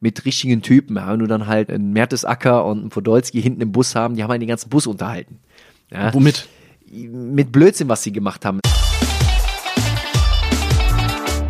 [0.00, 0.96] mit richtigen Typen.
[0.96, 4.22] Ja, wenn du dann halt einen Mertesacker und einen Podolski hinten im Bus haben, die
[4.22, 5.38] haben halt den ganzen Bus unterhalten.
[5.90, 6.12] Ja.
[6.12, 6.48] Womit?
[6.90, 8.60] Mit Blödsinn, was sie gemacht haben.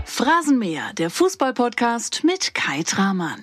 [0.04, 3.43] Phrasenmäher, der Fußballpodcast mit Kai Tramann.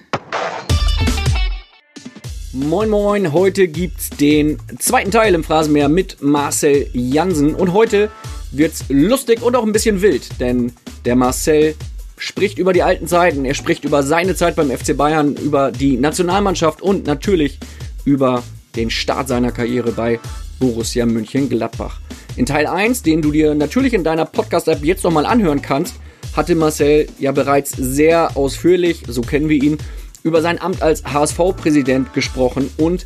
[2.52, 8.12] Moin Moin, heute gibt's den zweiten Teil im Phrasenmäher mit Marcel Jansen und heute
[8.52, 10.72] wird's lustig und auch ein bisschen wild, denn
[11.06, 11.76] der Marcel
[12.24, 15.98] spricht über die alten Zeiten, er spricht über seine Zeit beim FC Bayern, über die
[15.98, 17.60] Nationalmannschaft und natürlich
[18.06, 18.44] über
[18.78, 20.22] den Start seiner Karriere bei
[20.58, 22.00] Borussia München-Gladbach.
[22.38, 25.96] In Teil 1, den du dir natürlich in deiner Podcast-App jetzt nochmal anhören kannst,
[26.34, 29.78] hatte Marcel ja bereits sehr ausführlich, so kennen wir ihn,
[30.24, 33.06] über sein Amt als HSV-Präsident gesprochen und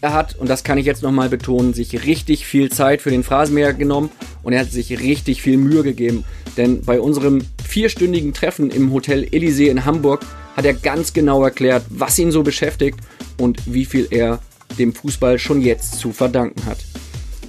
[0.00, 3.22] er hat, und das kann ich jetzt nochmal betonen, sich richtig viel Zeit für den
[3.22, 4.10] Phrasenmäher genommen
[4.42, 6.24] und er hat sich richtig viel Mühe gegeben.
[6.56, 10.24] Denn bei unserem vierstündigen Treffen im Hotel Elysee in Hamburg
[10.56, 12.98] hat er ganz genau erklärt, was ihn so beschäftigt
[13.38, 14.40] und wie viel er
[14.78, 16.78] dem Fußball schon jetzt zu verdanken hat.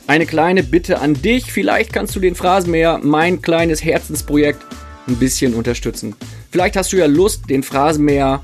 [0.08, 4.62] Eine kleine Bitte an dich, vielleicht kannst du den Phrasenmäher, mein kleines Herzensprojekt,
[5.08, 6.16] ein bisschen unterstützen.
[6.52, 8.42] Vielleicht hast du ja Lust, den Phrasenmäher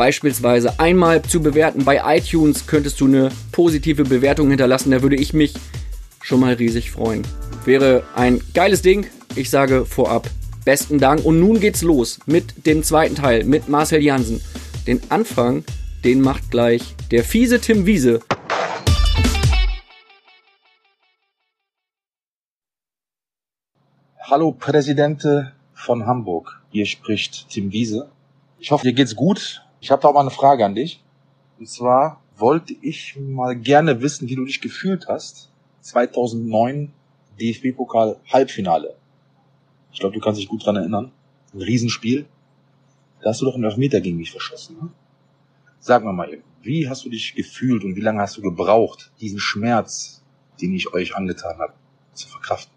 [0.00, 1.84] beispielsweise einmal zu bewerten.
[1.84, 4.92] Bei iTunes könntest du eine positive Bewertung hinterlassen.
[4.92, 5.52] Da würde ich mich
[6.22, 7.20] schon mal riesig freuen.
[7.66, 9.06] Wäre ein geiles Ding.
[9.36, 10.30] Ich sage vorab
[10.64, 11.22] besten Dank.
[11.26, 14.40] Und nun geht's los mit dem zweiten Teil mit Marcel Jansen.
[14.86, 15.64] Den Anfang,
[16.02, 18.20] den macht gleich der fiese Tim Wiese.
[24.18, 26.62] Hallo Präsidente von Hamburg.
[26.70, 28.08] Hier spricht Tim Wiese.
[28.58, 29.62] Ich hoffe, dir geht's gut.
[29.80, 31.02] Ich habe da auch mal eine Frage an dich.
[31.58, 35.50] Und zwar wollte ich mal gerne wissen, wie du dich gefühlt hast.
[35.80, 36.92] 2009
[37.40, 38.96] DFB-Pokal Halbfinale.
[39.92, 41.12] Ich glaube, du kannst dich gut dran erinnern.
[41.54, 42.26] Ein Riesenspiel.
[43.22, 44.76] Da hast du doch einen Elfmeter gegen mich verschossen.
[44.80, 44.90] Ne?
[45.78, 49.12] Sag mal mal eben, wie hast du dich gefühlt und wie lange hast du gebraucht,
[49.20, 50.22] diesen Schmerz,
[50.60, 51.72] den ich euch angetan habe,
[52.12, 52.74] zu verkraften?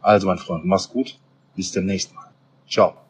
[0.00, 1.18] Also, mein Freund, mach's gut.
[1.56, 2.30] Bis demnächst mal.
[2.68, 3.03] Ciao.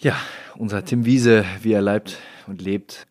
[0.00, 0.14] Ja,
[0.56, 3.08] unser Tim Wiese, wie er leibt und lebt.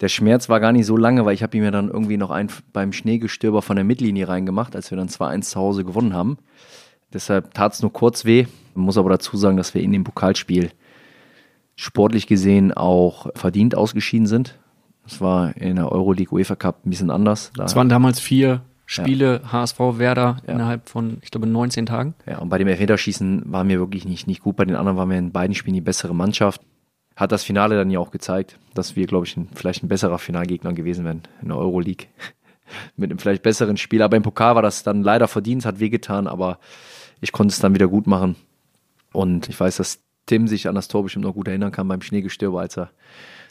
[0.00, 2.30] Der Schmerz war gar nicht so lange, weil ich habe ihm ja dann irgendwie noch
[2.30, 6.38] einen beim Schneegestöber von der Mittellinie reingemacht, als wir dann 2-1 zu Hause gewonnen haben.
[7.12, 8.46] Deshalb tat es nur kurz weh.
[8.74, 10.70] Man muss aber dazu sagen, dass wir in dem Pokalspiel
[11.74, 14.56] sportlich gesehen auch verdient ausgeschieden sind.
[15.02, 17.50] Das war in der Euroleague UEFA Cup ein bisschen anders.
[17.58, 19.52] Es waren damals vier Spiele ja.
[19.52, 20.52] HSV Werder ja.
[20.52, 22.14] innerhalb von, ich glaube, 19 Tagen.
[22.26, 24.56] Ja, und bei dem Elfmeterschießen waren wir wirklich nicht, nicht gut.
[24.56, 26.60] Bei den anderen waren wir in beiden Spielen die bessere Mannschaft.
[27.16, 30.18] Hat das Finale dann ja auch gezeigt, dass wir, glaube ich, ein, vielleicht ein besserer
[30.18, 32.08] Finalgegner gewesen wären in der Euroleague.
[32.96, 34.02] Mit einem vielleicht besseren Spiel.
[34.02, 36.58] Aber im Pokal war das dann leider verdient, hat wehgetan, aber
[37.20, 38.36] ich konnte es dann wieder gut machen.
[39.12, 42.02] Und ich weiß, dass Tim sich an das Tor bestimmt noch gut erinnern kann beim
[42.02, 42.90] Schneegestöber, als er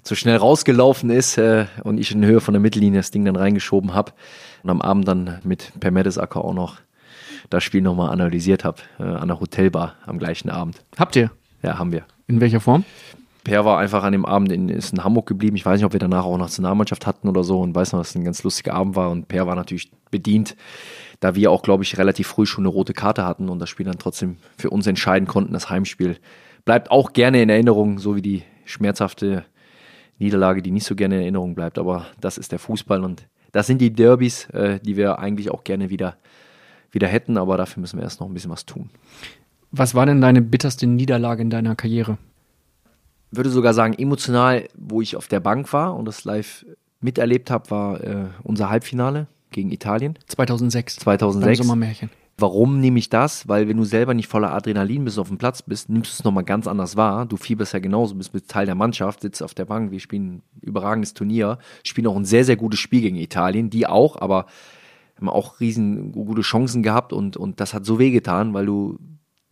[0.03, 3.36] zu schnell rausgelaufen ist äh, und ich in Höhe von der Mittellinie das Ding dann
[3.36, 4.12] reingeschoben habe
[4.64, 6.78] und am Abend dann mit Per Mertesacker auch noch
[7.50, 10.84] das Spiel nochmal analysiert habe, äh, an der Hotelbar am gleichen Abend.
[10.97, 11.31] Habt ihr?
[11.62, 12.03] Ja, haben wir.
[12.28, 12.84] In welcher Form?
[13.44, 15.58] Per war einfach an dem Abend in, ist in Hamburg geblieben.
[15.58, 18.09] Ich weiß nicht, ob wir danach auch Nationalmannschaft hatten oder so und weiß noch, dass
[18.09, 20.56] es ein ganz lustiger Abend war und Per war natürlich bedient,
[21.20, 23.85] da wir auch, glaube ich, relativ früh schon eine rote Karte hatten und das Spiel
[23.85, 26.18] dann trotzdem für uns entscheiden konnten, das Heimspiel.
[26.64, 29.44] Bleibt auch gerne in Erinnerung, so wie die schmerzhafte
[30.19, 31.78] Niederlage, die nicht so gerne in Erinnerung bleibt.
[31.78, 35.63] Aber das ist der Fußball und das sind die Derbys, äh, die wir eigentlich auch
[35.63, 36.18] gerne wieder,
[36.91, 37.38] wieder hätten.
[37.38, 38.90] Aber dafür müssen wir erst noch ein bisschen was tun.
[39.72, 42.18] Was war denn deine bitterste Niederlage in deiner Karriere?
[43.31, 46.66] Würde sogar sagen, emotional, wo ich auf der Bank war und das live
[47.02, 50.18] miterlebt habe, war äh, unser Halbfinale gegen Italien.
[50.28, 50.97] 2006.
[50.97, 51.59] 2006.
[51.59, 52.09] Sommermärchen.
[52.38, 53.48] Warum nehme ich das?
[53.48, 56.24] Weil wenn du selber nicht voller Adrenalin bist auf dem Platz bist, nimmst du es
[56.24, 57.26] nochmal ganz anders wahr.
[57.26, 60.38] Du fieberst ja genauso, bist mit Teil der Mannschaft, sitzt auf der Bank, wir spielen
[60.38, 64.48] ein überragendes Turnier, spielen auch ein sehr, sehr gutes Spiel gegen Italien, die auch, aber
[65.18, 68.98] haben auch riesen gute Chancen gehabt und, und das hat so wehgetan, weil du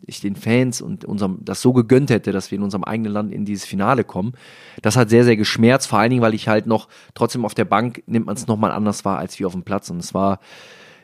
[0.05, 3.31] ich den Fans und unserem das so gegönnt hätte, dass wir in unserem eigenen Land
[3.31, 4.33] in dieses Finale kommen.
[4.81, 7.65] Das hat sehr, sehr geschmerzt, vor allen Dingen, weil ich halt noch trotzdem auf der
[7.65, 9.89] Bank nimmt man es nochmal anders wahr als wie auf dem Platz.
[9.91, 10.39] Und es war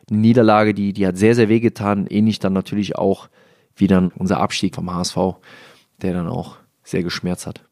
[0.09, 2.07] Niederlage, die, die hat sehr, sehr wehgetan.
[2.07, 3.29] Ähnlich dann natürlich auch
[3.75, 5.17] wie dann unser Abstieg vom HSV,
[6.01, 7.63] der dann auch sehr geschmerzt hat.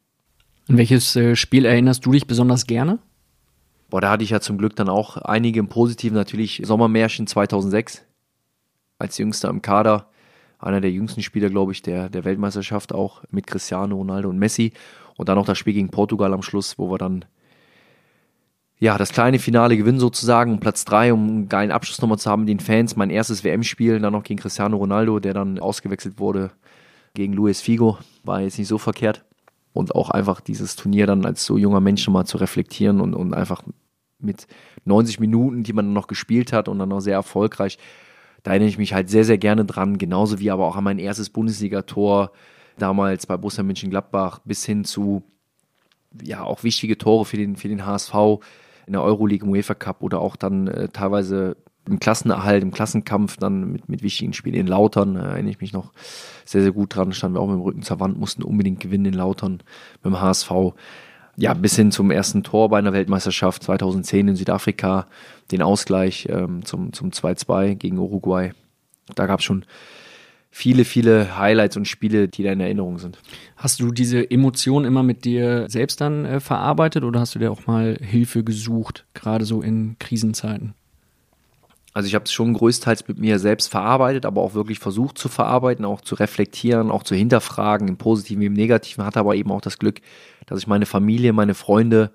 [0.68, 2.98] An welches äh, Spiel erinnerst du dich besonders gerne?
[3.88, 8.04] Boah, da hatte ich ja zum Glück dann auch einige im Positiven, natürlich Sommermärchen 2006
[8.98, 10.08] als Jüngster im Kader.
[10.58, 14.72] Einer der jüngsten Spieler, glaube ich, der, der Weltmeisterschaft auch mit Cristiano Ronaldo und Messi.
[15.16, 17.24] Und dann noch das Spiel gegen Portugal am Schluss, wo wir dann
[18.78, 22.46] ja, das kleine Finale gewinnen sozusagen, Platz drei, um einen geilen Abschluss nochmal zu haben,
[22.46, 26.50] den Fans, mein erstes WM-Spiel, dann noch gegen Cristiano Ronaldo, der dann ausgewechselt wurde
[27.14, 29.24] gegen Luis Figo, war jetzt nicht so verkehrt.
[29.72, 33.34] und auch einfach dieses Turnier dann als so junger Mensch mal zu reflektieren und, und
[33.34, 33.62] einfach
[34.18, 34.46] mit
[34.86, 37.78] 90 Minuten, die man dann noch gespielt hat und dann noch sehr erfolgreich,
[38.42, 40.98] da erinnere ich mich halt sehr, sehr gerne dran, genauso wie aber auch an mein
[40.98, 42.30] erstes Bundesligator
[42.78, 45.22] damals bei Borussia Mönchengladbach bis hin zu
[46.22, 48.14] ja auch wichtige Tore für den, für den HSV
[48.86, 51.56] in der Euroleague, im UEFA Cup oder auch dann äh, teilweise
[51.88, 55.72] im Klassenerhalt, im Klassenkampf, dann mit, mit wichtigen Spielen in Lautern, äh, erinnere ich mich
[55.72, 55.92] noch
[56.44, 57.12] sehr, sehr gut dran.
[57.12, 59.62] Standen wir auch mit dem Rücken zur Wand, mussten unbedingt gewinnen in Lautern
[60.02, 60.50] mit dem HSV.
[61.36, 65.06] Ja, bis hin zum ersten Tor bei einer Weltmeisterschaft 2010 in Südafrika,
[65.52, 68.52] den Ausgleich ähm, zum, zum 2-2 gegen Uruguay.
[69.14, 69.64] Da gab es schon
[70.50, 73.18] viele, viele Highlights und Spiele, die da in Erinnerung sind.
[73.56, 77.52] Hast du diese Emotionen immer mit dir selbst dann äh, verarbeitet oder hast du dir
[77.52, 80.74] auch mal Hilfe gesucht, gerade so in Krisenzeiten?
[81.96, 85.30] Also ich habe es schon größtenteils mit mir selbst verarbeitet, aber auch wirklich versucht zu
[85.30, 89.50] verarbeiten, auch zu reflektieren, auch zu hinterfragen, im Positiven wie im Negativen, hatte aber eben
[89.50, 90.02] auch das Glück,
[90.44, 92.10] dass ich meine Familie, meine Freunde,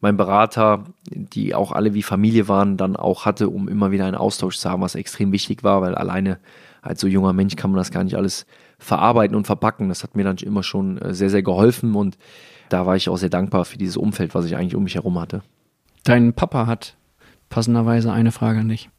[0.00, 4.14] mein Berater, die auch alle wie Familie waren, dann auch hatte, um immer wieder einen
[4.14, 6.38] Austausch zu haben, was extrem wichtig war, weil alleine
[6.86, 8.46] als so junger Mensch kann man das gar nicht alles
[8.78, 9.88] verarbeiten und verpacken.
[9.88, 12.16] Das hat mir dann immer schon äh, sehr, sehr geholfen und
[12.68, 15.20] da war ich auch sehr dankbar für dieses Umfeld, was ich eigentlich um mich herum
[15.20, 15.42] hatte.
[16.04, 16.96] Dein Papa hat
[17.48, 18.90] passenderweise eine Frage an dich.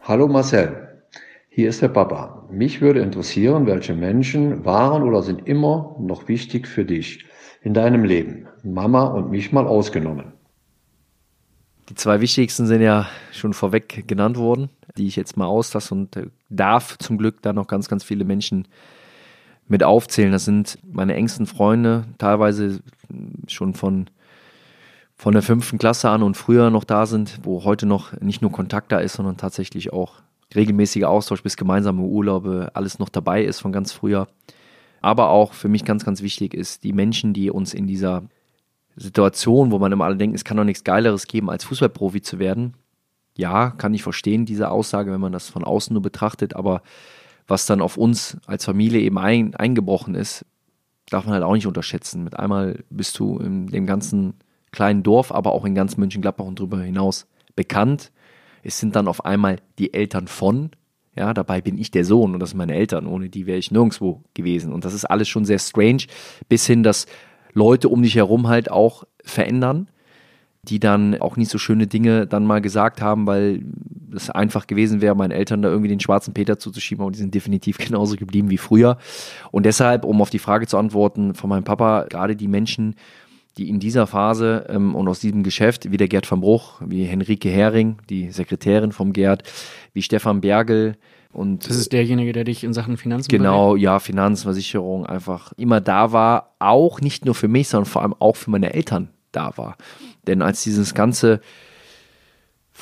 [0.00, 0.88] Hallo Marcel,
[1.48, 2.48] hier ist der Papa.
[2.50, 7.24] Mich würde interessieren, welche Menschen waren oder sind immer noch wichtig für dich
[7.62, 8.48] in deinem Leben.
[8.62, 10.32] Mama und mich mal ausgenommen.
[11.92, 16.16] Die zwei wichtigsten sind ja schon vorweg genannt worden, die ich jetzt mal auslasse und
[16.16, 18.66] äh, darf zum Glück da noch ganz, ganz viele Menschen
[19.68, 20.32] mit aufzählen.
[20.32, 22.80] Das sind meine engsten Freunde, teilweise
[23.46, 24.06] schon von,
[25.16, 28.52] von der fünften Klasse an und früher noch da sind, wo heute noch nicht nur
[28.52, 30.14] Kontakt da ist, sondern tatsächlich auch
[30.54, 34.28] regelmäßiger Austausch bis gemeinsame Urlaube, alles noch dabei ist von ganz früher.
[35.02, 38.22] Aber auch für mich ganz, ganz wichtig ist, die Menschen, die uns in dieser
[38.96, 42.38] Situation, wo man immer alle denkt, es kann doch nichts Geileres geben, als Fußballprofi zu
[42.38, 42.74] werden.
[43.36, 46.82] Ja, kann ich verstehen, diese Aussage, wenn man das von außen nur betrachtet, aber
[47.46, 50.44] was dann auf uns als Familie eben ein, eingebrochen ist,
[51.08, 52.24] darf man halt auch nicht unterschätzen.
[52.24, 54.34] Mit einmal bist du in dem ganzen
[54.70, 58.12] kleinen Dorf, aber auch in ganz Mönchengladbach und darüber hinaus bekannt.
[58.62, 60.70] Es sind dann auf einmal die Eltern von,
[61.14, 63.06] ja, dabei bin ich der Sohn und das sind meine Eltern.
[63.06, 64.72] Ohne die wäre ich nirgendwo gewesen.
[64.72, 66.04] Und das ist alles schon sehr strange,
[66.48, 67.06] bis hin, dass
[67.52, 69.88] Leute um dich herum halt auch verändern,
[70.64, 73.64] die dann auch nicht so schöne Dinge dann mal gesagt haben, weil
[74.14, 77.34] es einfach gewesen wäre, meinen Eltern da irgendwie den schwarzen Peter zuzuschieben, aber die sind
[77.34, 78.98] definitiv genauso geblieben wie früher.
[79.50, 82.94] Und deshalb, um auf die Frage zu antworten von meinem Papa, gerade die Menschen,
[83.58, 87.04] die in dieser Phase ähm, und aus diesem Geschäft, wie der Gerd van Bruch, wie
[87.04, 89.42] Henrike Hering, die Sekretärin vom Gerd,
[89.92, 90.96] wie Stefan Bergel,
[91.32, 93.82] und das ist derjenige, der dich in Sachen Finanzen Genau, berät?
[93.82, 98.36] ja, Finanzversicherung einfach immer da war, auch nicht nur für mich, sondern vor allem auch
[98.36, 99.76] für meine Eltern da war.
[100.26, 101.40] Denn als dieses ganze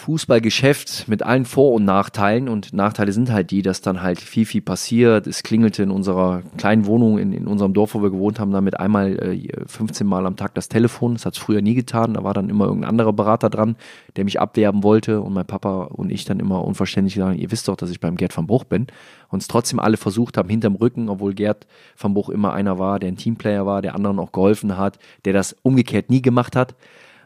[0.01, 2.49] Fußballgeschäft mit allen Vor- und Nachteilen.
[2.49, 5.27] Und Nachteile sind halt die, dass dann halt viel, viel passiert.
[5.27, 8.81] Es klingelte in unserer kleinen Wohnung, in, in unserem Dorf, wo wir gewohnt haben, damit
[8.81, 11.15] einmal äh, 15 Mal am Tag das Telefon.
[11.15, 12.15] Das hat es früher nie getan.
[12.15, 13.77] Da war dann immer irgendein anderer Berater dran,
[14.17, 15.21] der mich abwerben wollte.
[15.21, 18.17] Und mein Papa und ich dann immer unverständlich sagen, ihr wisst doch, dass ich beim
[18.17, 18.87] Gerd van Bruch bin.
[19.29, 21.67] Und es trotzdem alle versucht haben, hinterm Rücken, obwohl Gerd
[21.99, 25.35] van Bruch immer einer war, der ein Teamplayer war, der anderen auch geholfen hat, der
[25.35, 26.75] das umgekehrt nie gemacht hat,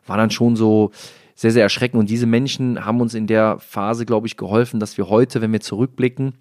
[0.07, 0.91] war dann schon so,
[1.35, 2.01] sehr, sehr erschreckend.
[2.01, 5.53] Und diese Menschen haben uns in der Phase, glaube ich, geholfen, dass wir heute, wenn
[5.53, 6.35] wir zurückblicken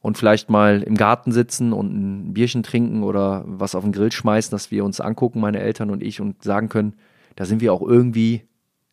[0.00, 4.12] und vielleicht mal im Garten sitzen und ein Bierchen trinken oder was auf den Grill
[4.12, 6.94] schmeißen, dass wir uns angucken, meine Eltern und ich, und sagen können,
[7.36, 8.42] da sind wir auch irgendwie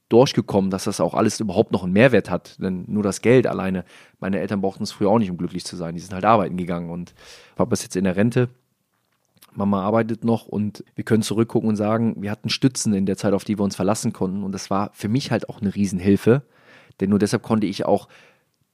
[0.10, 2.62] durchgekommen, dass das auch alles überhaupt noch einen Mehrwert hat.
[2.62, 3.86] Denn nur das Geld alleine,
[4.20, 5.96] meine Eltern brauchten es früher auch nicht, um glücklich zu sein.
[5.96, 7.14] Die sind halt arbeiten gegangen und
[7.56, 8.50] Papa ist jetzt in der Rente
[9.58, 13.34] Mama arbeitet noch und wir können zurückgucken und sagen, wir hatten Stützen in der Zeit,
[13.34, 14.44] auf die wir uns verlassen konnten.
[14.44, 16.44] Und das war für mich halt auch eine Riesenhilfe.
[17.00, 18.08] Denn nur deshalb konnte ich auch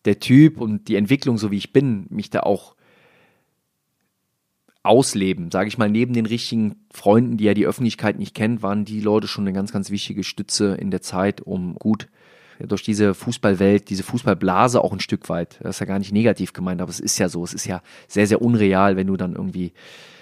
[0.05, 2.75] der Typ und die Entwicklung, so wie ich bin, mich da auch
[4.83, 5.51] ausleben.
[5.51, 8.99] Sage ich mal, neben den richtigen Freunden, die ja die Öffentlichkeit nicht kennt, waren die
[8.99, 12.07] Leute schon eine ganz, ganz wichtige Stütze in der Zeit, um gut
[12.67, 16.53] durch diese Fußballwelt, diese Fußballblase auch ein Stück weit, das ist ja gar nicht negativ
[16.53, 19.35] gemeint, aber es ist ja so, es ist ja sehr, sehr unreal, wenn du dann
[19.35, 19.73] irgendwie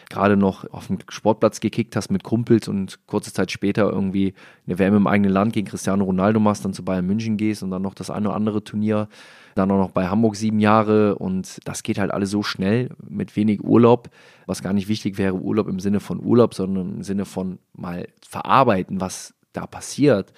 [0.09, 4.33] gerade noch auf dem Sportplatz gekickt hast mit Kumpels und kurze Zeit später irgendwie
[4.65, 7.69] eine WM im eigenen Land gegen Cristiano Ronaldo machst, dann zu Bayern München gehst und
[7.69, 9.07] dann noch das eine oder andere Turnier,
[9.55, 13.35] dann auch noch bei Hamburg sieben Jahre und das geht halt alles so schnell mit
[13.35, 14.09] wenig Urlaub,
[14.47, 18.07] was gar nicht wichtig wäre, Urlaub im Sinne von Urlaub, sondern im Sinne von mal
[18.27, 20.33] verarbeiten, was da passiert.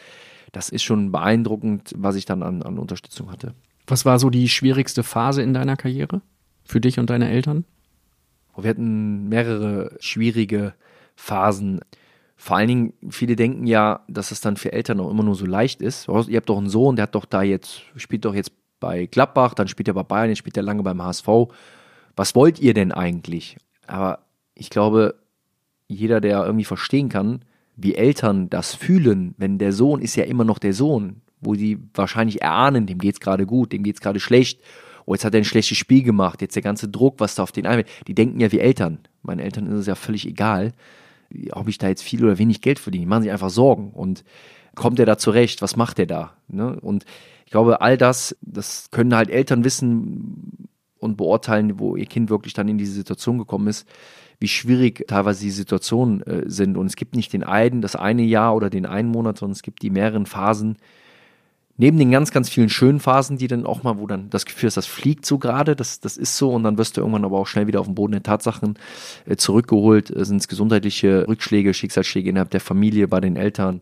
[0.51, 3.53] Das ist schon beeindruckend, was ich dann an, an Unterstützung hatte.
[3.87, 6.21] Was war so die schwierigste Phase in deiner Karriere
[6.65, 7.65] für dich und deine Eltern?
[8.57, 10.73] Wir hatten mehrere schwierige
[11.15, 11.81] Phasen.
[12.35, 15.45] Vor allen Dingen, viele denken ja, dass es dann für Eltern auch immer nur so
[15.45, 16.07] leicht ist.
[16.07, 19.53] Ihr habt doch einen Sohn, der hat doch da jetzt, spielt doch jetzt bei Gladbach,
[19.53, 21.27] dann spielt er bei Bayern, jetzt spielt er lange beim HSV.
[22.15, 23.57] Was wollt ihr denn eigentlich?
[23.87, 24.19] Aber
[24.55, 25.15] ich glaube,
[25.87, 30.43] jeder, der irgendwie verstehen kann, wie Eltern das fühlen, wenn der Sohn ist ja immer
[30.43, 34.01] noch der Sohn, wo die wahrscheinlich erahnen, dem geht es gerade gut, dem geht es
[34.01, 34.61] gerade schlecht.
[35.05, 37.51] Oh, jetzt hat er ein schlechtes Spiel gemacht, jetzt der ganze Druck, was da auf
[37.51, 37.89] den einwirkt.
[38.07, 38.99] Die denken ja wie Eltern.
[39.23, 40.73] Meinen Eltern ist es ja völlig egal,
[41.51, 43.03] ob ich da jetzt viel oder wenig Geld verdiene.
[43.03, 43.91] Die machen sich einfach Sorgen.
[43.91, 44.23] Und
[44.75, 45.61] kommt er da zurecht?
[45.61, 46.33] Was macht er da?
[46.47, 46.79] Ne?
[46.79, 47.05] Und
[47.45, 52.53] ich glaube, all das, das können halt Eltern wissen und beurteilen, wo ihr Kind wirklich
[52.53, 53.87] dann in diese Situation gekommen ist,
[54.39, 56.77] wie schwierig teilweise die Situationen äh, sind.
[56.77, 59.63] Und es gibt nicht den einen, das eine Jahr oder den einen Monat, sondern es
[59.63, 60.77] gibt die mehreren Phasen,
[61.81, 64.67] neben den ganz, ganz vielen schönen Phasen, die dann auch mal, wo dann das Gefühl
[64.67, 67.39] ist, das fliegt so gerade, das, das ist so und dann wirst du irgendwann aber
[67.39, 68.77] auch schnell wieder auf den Boden der Tatsachen
[69.25, 73.81] äh, zurückgeholt, äh, sind es gesundheitliche Rückschläge, Schicksalsschläge innerhalb der Familie, bei den Eltern,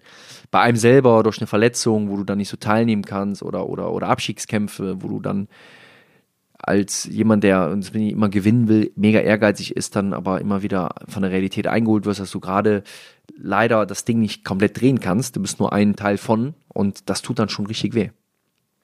[0.49, 3.91] bei einem selber durch eine Verletzung, wo du dann nicht so teilnehmen kannst oder, oder,
[3.91, 5.49] oder Abstiegskämpfe, wo du dann
[6.59, 11.21] als jemand, der, ich immer gewinnen will, mega ehrgeizig ist, dann aber immer wieder von
[11.23, 12.83] der Realität eingeholt wirst, dass du gerade
[13.35, 15.35] leider das Ding nicht komplett drehen kannst.
[15.35, 18.09] Du bist nur ein Teil von und das tut dann schon richtig weh.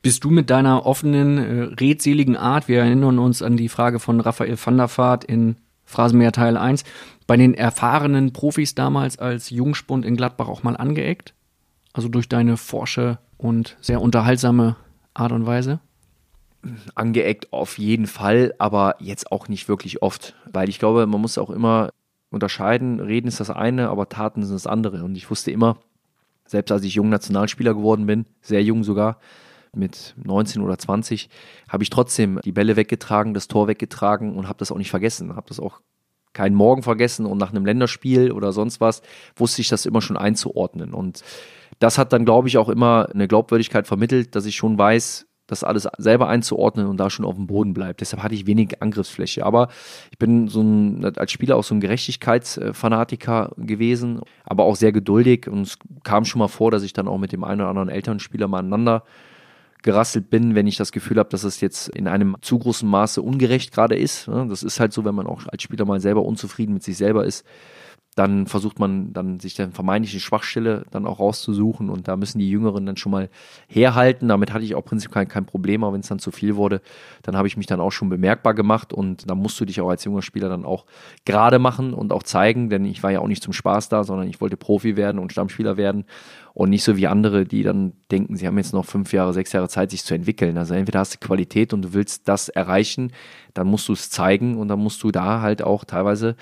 [0.01, 4.19] Bist du mit deiner offenen, äh, redseligen Art, wir erinnern uns an die Frage von
[4.19, 6.83] Raphael van der Vaart in Phrasenmäher Teil 1,
[7.27, 11.33] bei den erfahrenen Profis damals als Jungspund in Gladbach auch mal angeeckt?
[11.93, 14.75] Also durch deine forsche und sehr unterhaltsame
[15.13, 15.79] Art und Weise?
[16.95, 21.37] Angeeckt auf jeden Fall, aber jetzt auch nicht wirklich oft, weil ich glaube, man muss
[21.37, 21.91] auch immer
[22.29, 22.99] unterscheiden.
[22.99, 25.03] Reden ist das eine, aber Taten sind das andere.
[25.03, 25.77] Und ich wusste immer,
[26.45, 29.19] selbst als ich jung Nationalspieler geworden bin, sehr jung sogar,
[29.73, 31.29] mit 19 oder 20,
[31.69, 35.35] habe ich trotzdem die Bälle weggetragen, das Tor weggetragen und habe das auch nicht vergessen.
[35.35, 35.81] Habe das auch
[36.33, 39.01] keinen Morgen vergessen und nach einem Länderspiel oder sonst was
[39.35, 40.93] wusste ich das immer schon einzuordnen.
[40.93, 41.23] Und
[41.79, 45.63] das hat dann, glaube ich, auch immer eine Glaubwürdigkeit vermittelt, dass ich schon weiß, das
[45.63, 48.01] alles selber einzuordnen und da schon auf dem Boden bleibt.
[48.01, 49.45] Deshalb hatte ich wenig Angriffsfläche.
[49.45, 49.69] Aber
[50.11, 55.47] ich bin so ein, als Spieler auch so ein Gerechtigkeitsfanatiker gewesen, aber auch sehr geduldig.
[55.47, 57.89] Und es kam schon mal vor, dass ich dann auch mit dem einen oder anderen
[57.89, 59.03] Elternspieler mal aneinander
[59.83, 63.21] gerasselt bin, wenn ich das Gefühl habe, dass es jetzt in einem zu großen Maße
[63.21, 64.27] ungerecht gerade ist.
[64.27, 67.23] Das ist halt so, wenn man auch als Spieler mal selber unzufrieden mit sich selber
[67.23, 67.45] ist,
[68.15, 72.49] dann versucht man dann sich dann vermeintliche Schwachstelle dann auch rauszusuchen und da müssen die
[72.49, 73.29] Jüngeren dann schon mal
[73.67, 74.29] herhalten.
[74.29, 76.81] Damit hatte ich auch prinzipiell kein, kein Problem, aber wenn es dann zu viel wurde,
[77.23, 79.89] dann habe ich mich dann auch schon bemerkbar gemacht und da musst du dich auch
[79.89, 80.85] als junger Spieler dann auch
[81.25, 84.29] gerade machen und auch zeigen, denn ich war ja auch nicht zum Spaß da, sondern
[84.29, 86.05] ich wollte Profi werden und Stammspieler werden
[86.53, 89.51] und nicht so wie andere, die dann denken, sie haben jetzt noch fünf Jahre, sechs
[89.51, 90.57] Jahre Zeit, sich zu entwickeln.
[90.57, 93.11] Also entweder hast du Qualität und du willst das erreichen,
[93.53, 96.37] dann musst du es zeigen und dann musst du da halt auch teilweise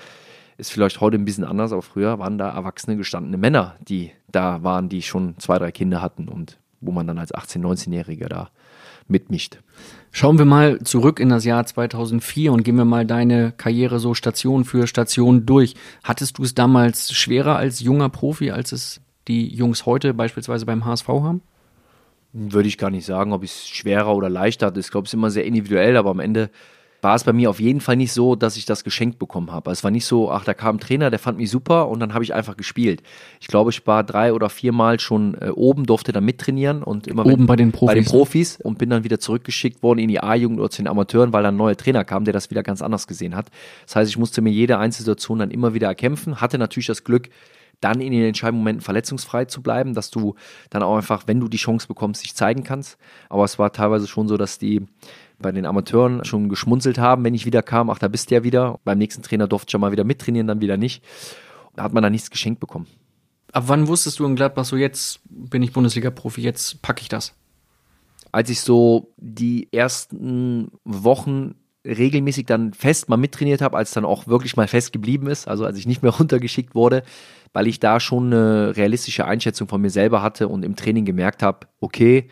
[0.56, 4.62] ist vielleicht heute ein bisschen anders, aber früher waren da erwachsene, gestandene Männer, die da
[4.62, 8.50] waren, die schon zwei, drei Kinder hatten und wo man dann als 18-, 19-Jähriger da
[9.08, 9.58] mitmischt.
[10.12, 14.14] Schauen wir mal zurück in das Jahr 2004 und gehen wir mal deine Karriere so
[14.14, 15.74] Station für Station durch.
[16.02, 20.84] Hattest du es damals schwerer als junger Profi, als es die Jungs heute beispielsweise beim
[20.84, 21.42] HSV haben?
[22.32, 24.78] Würde ich gar nicht sagen, ob es schwerer oder leichter hat.
[24.78, 26.50] Ich glaube, es ist immer sehr individuell, aber am Ende
[27.04, 29.70] war es bei mir auf jeden Fall nicht so, dass ich das geschenkt bekommen habe.
[29.70, 32.14] Es war nicht so, ach, da kam ein Trainer, der fand mich super und dann
[32.14, 33.02] habe ich einfach gespielt.
[33.40, 37.26] Ich glaube, ich war drei oder viermal schon äh, oben, durfte dann mittrainieren und immer
[37.26, 37.86] oben bei den Profis.
[37.86, 40.88] Bei den Profis und bin dann wieder zurückgeschickt worden in die A-Jugend oder zu den
[40.88, 43.50] Amateuren, weil dann ein neuer Trainer kam, der das wieder ganz anders gesehen hat.
[43.84, 47.28] Das heißt, ich musste mir jede Einzelsituation dann immer wieder erkämpfen, hatte natürlich das Glück,
[47.80, 50.36] dann in den entscheidenden Momenten verletzungsfrei zu bleiben, dass du
[50.70, 52.96] dann auch einfach, wenn du die Chance bekommst, dich zeigen kannst.
[53.28, 54.86] Aber es war teilweise schon so, dass die
[55.38, 58.44] bei den Amateuren schon geschmunzelt haben, wenn ich wieder kam, ach, da bist du ja
[58.44, 58.78] wieder.
[58.84, 61.04] Beim nächsten Trainer durfte ich schon mal wieder mittrainieren, dann wieder nicht.
[61.74, 62.86] Da hat man dann nichts geschenkt bekommen.
[63.52, 67.34] Ab wann wusstest du in Gladbach so, jetzt bin ich Bundesliga-Profi, jetzt packe ich das?
[68.32, 71.54] Als ich so die ersten Wochen
[71.86, 75.64] regelmäßig dann fest mal mittrainiert habe, als dann auch wirklich mal fest geblieben ist, also
[75.64, 77.02] als ich nicht mehr runtergeschickt wurde,
[77.52, 81.42] weil ich da schon eine realistische Einschätzung von mir selber hatte und im Training gemerkt
[81.42, 82.28] habe, okay,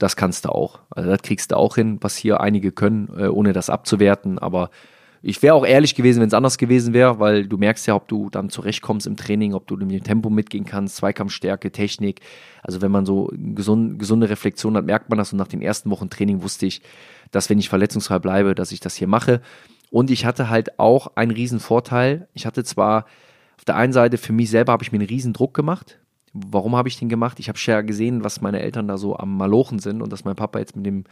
[0.00, 0.80] das kannst du auch.
[0.90, 4.38] Also das kriegst du auch hin, was hier einige können, äh, ohne das abzuwerten.
[4.38, 4.70] Aber
[5.22, 8.08] ich wäre auch ehrlich gewesen, wenn es anders gewesen wäre, weil du merkst ja, ob
[8.08, 12.20] du dann zurechtkommst im Training, ob du mit dem Tempo mitgehen kannst, Zweikampfstärke, Technik.
[12.62, 15.32] Also wenn man so gesund, gesunde Reflexion hat, merkt man das.
[15.32, 16.80] Und nach den ersten Wochen Training wusste ich,
[17.30, 19.42] dass wenn ich verletzungsfrei bleibe, dass ich das hier mache.
[19.90, 22.26] Und ich hatte halt auch einen riesen Vorteil.
[22.32, 23.04] Ich hatte zwar
[23.58, 25.99] auf der einen Seite für mich selber habe ich mir einen riesen Druck gemacht,
[26.32, 27.40] Warum habe ich den gemacht?
[27.40, 30.36] Ich habe ja gesehen, was meine Eltern da so am Malochen sind und dass mein
[30.36, 31.04] Papa jetzt mit dem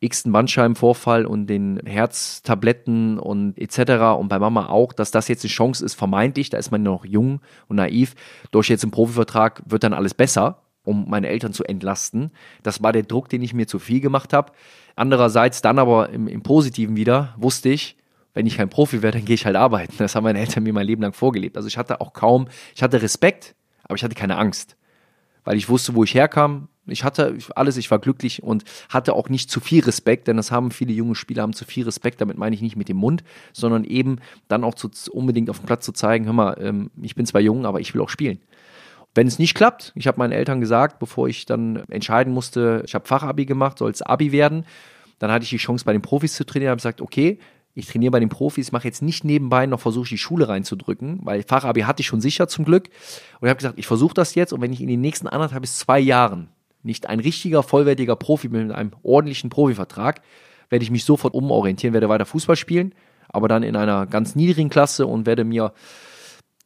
[0.00, 4.18] x-ten Bandscheibenvorfall und den Herztabletten und etc.
[4.18, 7.04] und bei Mama auch, dass das jetzt eine Chance ist, vermeintlich, da ist man noch
[7.04, 8.14] jung und naiv,
[8.50, 12.30] durch jetzt einen Profivertrag wird dann alles besser, um meine Eltern zu entlasten.
[12.62, 14.52] Das war der Druck, den ich mir zu viel gemacht habe.
[14.96, 17.96] Andererseits dann aber im, im Positiven wieder wusste ich,
[18.32, 19.94] wenn ich kein Profi werde, dann gehe ich halt arbeiten.
[19.98, 21.56] Das haben meine Eltern mir mein Leben lang vorgelebt.
[21.56, 23.54] Also ich hatte auch kaum, ich hatte Respekt,
[23.90, 24.76] aber ich hatte keine Angst,
[25.44, 26.68] weil ich wusste, wo ich herkam.
[26.86, 30.50] Ich hatte alles, ich war glücklich und hatte auch nicht zu viel Respekt, denn das
[30.50, 32.20] haben viele junge Spieler haben zu viel Respekt.
[32.20, 34.18] Damit meine ich nicht mit dem Mund, sondern eben
[34.48, 37.40] dann auch zu, unbedingt auf dem Platz zu zeigen, hör mal, ähm, ich bin zwar
[37.40, 38.40] jung, aber ich will auch spielen.
[39.14, 42.94] Wenn es nicht klappt, ich habe meinen Eltern gesagt, bevor ich dann entscheiden musste, ich
[42.94, 44.64] habe Fachabi gemacht, soll es Abi werden,
[45.18, 47.38] dann hatte ich die Chance bei den Profis zu trainieren, habe gesagt, okay,
[47.80, 51.42] ich trainiere bei den Profis, mache jetzt nicht nebenbei noch versuche die Schule reinzudrücken, weil
[51.42, 52.88] Fachabi hatte ich schon sicher zum Glück.
[53.40, 55.62] Und ich habe gesagt, ich versuche das jetzt und wenn ich in den nächsten anderthalb
[55.62, 56.48] bis zwei Jahren
[56.82, 60.22] nicht ein richtiger, vollwertiger Profi bin mit einem ordentlichen Profivertrag,
[60.68, 62.94] werde ich mich sofort umorientieren, werde weiter Fußball spielen,
[63.28, 65.72] aber dann in einer ganz niedrigen Klasse und werde mir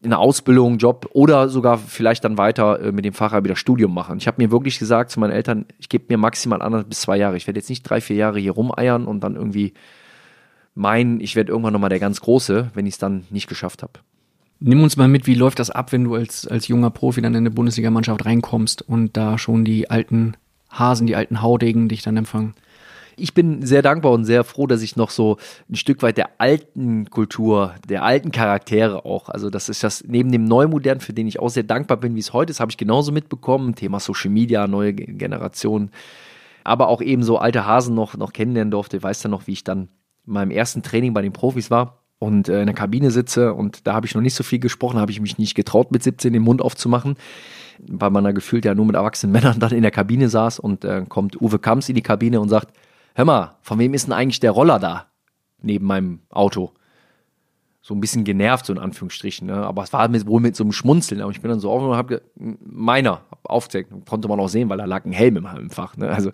[0.05, 3.95] in einer Ausbildung, Job oder sogar vielleicht dann weiter äh, mit dem Fachabi das Studium
[3.95, 4.19] machen.
[4.19, 7.17] Ich habe mir wirklich gesagt zu meinen Eltern, ich gebe mir maximal anderthalb bis zwei
[7.17, 7.37] Jahre.
[7.37, 9.73] Ich werde jetzt nicht drei, vier Jahre hier rumeiern und dann irgendwie
[10.75, 14.01] meinen, ich werde irgendwann nochmal der ganz Große, wenn ich es dann nicht geschafft habe.
[14.61, 17.35] Nimm uns mal mit, wie läuft das ab, wenn du als, als junger Profi dann
[17.35, 20.37] in eine Bundesligamannschaft reinkommst und da schon die alten
[20.71, 22.55] Hasen, die alten Haudegen dich dann empfangen?
[23.17, 25.37] Ich bin sehr dankbar und sehr froh, dass ich noch so
[25.71, 30.33] ein Stück weit der alten Kultur, der alten Charaktere auch, also das ist das neben
[30.33, 32.77] dem Neumodernen, für den ich auch sehr dankbar bin, wie es heute ist, habe ich
[32.77, 35.91] genauso mitbekommen, Thema Social Media, neue Generation,
[36.65, 39.63] aber auch eben so alte Hasen noch, noch kennenlernen durfte, weiß dann noch, wie ich
[39.63, 39.89] dann
[40.25, 43.95] meinem ersten Training bei den Profis war und äh, in der Kabine sitze und da
[43.95, 46.43] habe ich noch nicht so viel gesprochen, habe ich mich nicht getraut, mit 17 den
[46.43, 47.17] Mund aufzumachen,
[47.87, 50.85] weil man da gefühlt ja nur mit erwachsenen Männern dann in der Kabine saß und
[50.85, 52.75] äh, kommt Uwe Kamps in die Kabine und sagt,
[53.15, 55.07] hör mal, von wem ist denn eigentlich der Roller da
[55.61, 56.73] neben meinem Auto?
[57.87, 59.57] So ein bisschen genervt, so in Anführungsstrichen, ne?
[59.57, 61.83] aber es war mit, wohl mit so einem Schmunzeln, aber ich bin dann so auf
[61.83, 62.23] und habe
[62.65, 66.09] meiner aufgezeigt, konnte man auch sehen, weil da lag ein Helm im, im Fach, ne?
[66.09, 66.31] also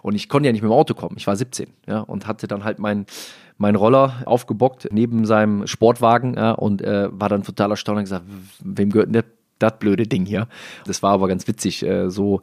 [0.00, 2.46] und ich konnte ja nicht mit dem Auto kommen, ich war 17, ja, und hatte
[2.46, 3.04] dann halt meinen
[3.58, 8.24] mein Roller aufgebockt neben seinem Sportwagen ja, und äh, war dann total erstaunt und gesagt,
[8.64, 9.22] wem gehört denn
[9.58, 10.48] das blöde Ding hier?
[10.86, 12.40] Das war aber ganz witzig, äh, so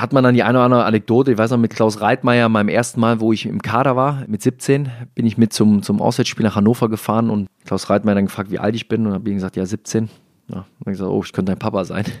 [0.00, 1.32] hat man dann die eine oder andere Anekdote.
[1.32, 4.42] Ich weiß noch, mit Klaus Reitmeier, meinem ersten Mal, wo ich im Kader war, mit
[4.42, 8.50] 17, bin ich mit zum, zum Auswärtsspiel nach Hannover gefahren und Klaus Reitmeier dann gefragt,
[8.50, 10.08] wie alt ich bin und habe ihm gesagt, ja, 17.
[10.48, 12.04] Ja, und dann gesagt, oh, ich könnte dein Papa sein.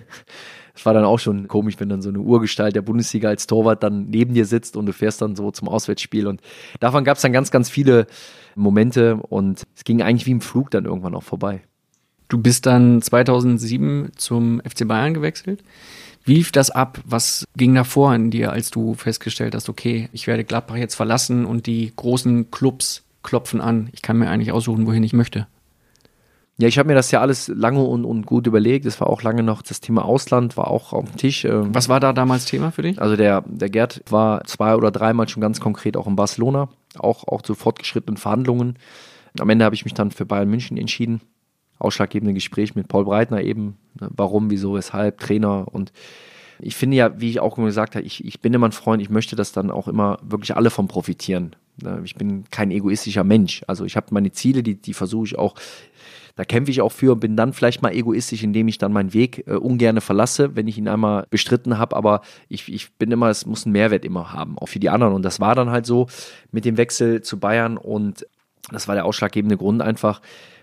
[0.74, 3.82] Das war dann auch schon komisch, wenn dann so eine Urgestalt der Bundesliga als Torwart
[3.82, 6.28] dann neben dir sitzt und du fährst dann so zum Auswärtsspiel.
[6.28, 6.40] Und
[6.78, 8.06] davon gab es dann ganz, ganz viele
[8.54, 11.62] Momente und es ging eigentlich wie im Flug dann irgendwann auch vorbei.
[12.28, 15.64] Du bist dann 2007 zum FC Bayern gewechselt.
[16.24, 17.00] Wie lief das ab?
[17.04, 20.94] Was ging da vor in dir, als du festgestellt hast, okay, ich werde Gladbach jetzt
[20.94, 23.88] verlassen und die großen Clubs klopfen an.
[23.92, 25.46] Ich kann mir eigentlich aussuchen, wohin ich möchte.
[26.60, 28.84] Ja, ich habe mir das ja alles lange und, und gut überlegt.
[28.84, 31.44] Es war auch lange noch das Thema Ausland, war auch auf dem Tisch.
[31.44, 31.72] Ähm.
[31.72, 33.00] Was war da damals Thema für dich?
[33.00, 37.28] Also der, der Gerd war zwei oder dreimal schon ganz konkret auch in Barcelona, auch,
[37.28, 38.76] auch zu fortgeschrittenen Verhandlungen.
[39.38, 41.20] Am Ende habe ich mich dann für Bayern München entschieden
[41.78, 45.92] ausschlaggebende Gespräch mit Paul Breitner eben, ne, warum, wieso, weshalb, Trainer und
[46.60, 49.10] ich finde ja, wie ich auch gesagt habe, ich, ich bin immer ein Freund, ich
[49.10, 51.54] möchte, dass dann auch immer wirklich alle von profitieren.
[51.82, 53.62] Ne, ich bin kein egoistischer Mensch.
[53.66, 55.54] Also ich habe meine Ziele, die, die versuche ich auch,
[56.34, 59.12] da kämpfe ich auch für und bin dann vielleicht mal egoistisch, indem ich dann meinen
[59.12, 61.96] Weg äh, ungerne verlasse, wenn ich ihn einmal bestritten habe.
[61.96, 65.14] Aber ich, ich bin immer, es muss einen Mehrwert immer haben, auch für die anderen.
[65.14, 66.06] Und das war dann halt so
[66.50, 68.26] mit dem Wechsel zu Bayern und
[68.70, 70.20] das war der ausschlaggebende Grund einfach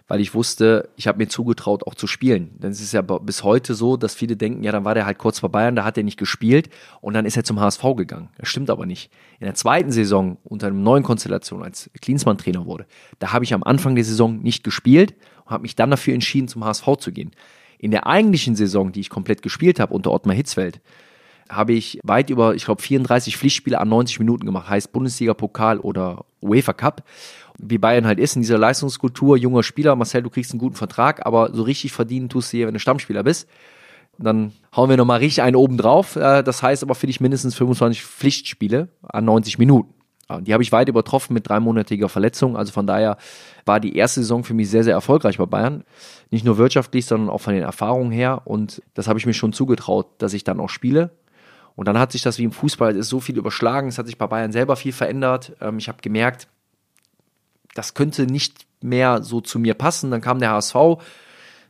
[0.08, 2.52] weil ich wusste, ich habe mir zugetraut, auch zu spielen.
[2.60, 5.18] Denn es ist ja bis heute so, dass viele denken, ja, dann war der halt
[5.18, 6.70] kurz vor Bayern, da hat er nicht gespielt
[7.02, 8.30] und dann ist er zum HSV gegangen.
[8.38, 9.12] Das stimmt aber nicht.
[9.40, 12.86] In der zweiten Saison unter einer neuen Konstellation, als Klinsmann Trainer wurde,
[13.20, 15.16] da habe ich am Anfang der Saison nicht gespielt
[15.46, 17.32] und habe mich dann dafür entschieden, zum HSV zu gehen.
[17.80, 20.82] In der eigentlichen Saison, die ich komplett gespielt habe unter Ottmar Hitzfeld,
[21.50, 26.26] habe ich weit über, ich glaube, 34 Pflichtspiele an 90 Minuten gemacht, heißt Bundesliga-Pokal oder
[26.42, 27.04] UEFA Cup
[27.58, 31.26] wie Bayern halt ist, in dieser Leistungskultur, junger Spieler, Marcel, du kriegst einen guten Vertrag,
[31.26, 33.48] aber so richtig verdienen tust du hier, wenn du Stammspieler bist.
[34.18, 36.16] Dann hauen wir nochmal richtig einen oben drauf.
[36.16, 39.94] Äh, das heißt aber für dich mindestens 25 Pflichtspiele an 90 Minuten.
[40.42, 42.58] Die habe ich weit übertroffen mit dreimonatiger Verletzung.
[42.58, 43.18] Also von daher
[43.64, 45.84] war die erste Saison für mich sehr, sehr erfolgreich bei Bayern.
[46.32, 48.42] Nicht nur wirtschaftlich, sondern auch von den Erfahrungen her.
[48.46, 51.12] Und das habe ich mir schon zugetraut, dass ich dann auch spiele.
[51.76, 53.88] Und dann hat sich das wie im Fußball, ist so viel überschlagen.
[53.88, 55.56] Es hat sich bei Bayern selber viel verändert.
[55.62, 56.48] Ähm, ich habe gemerkt,
[57.76, 60.10] das könnte nicht mehr so zu mir passen.
[60.10, 60.76] Dann kam der HSV.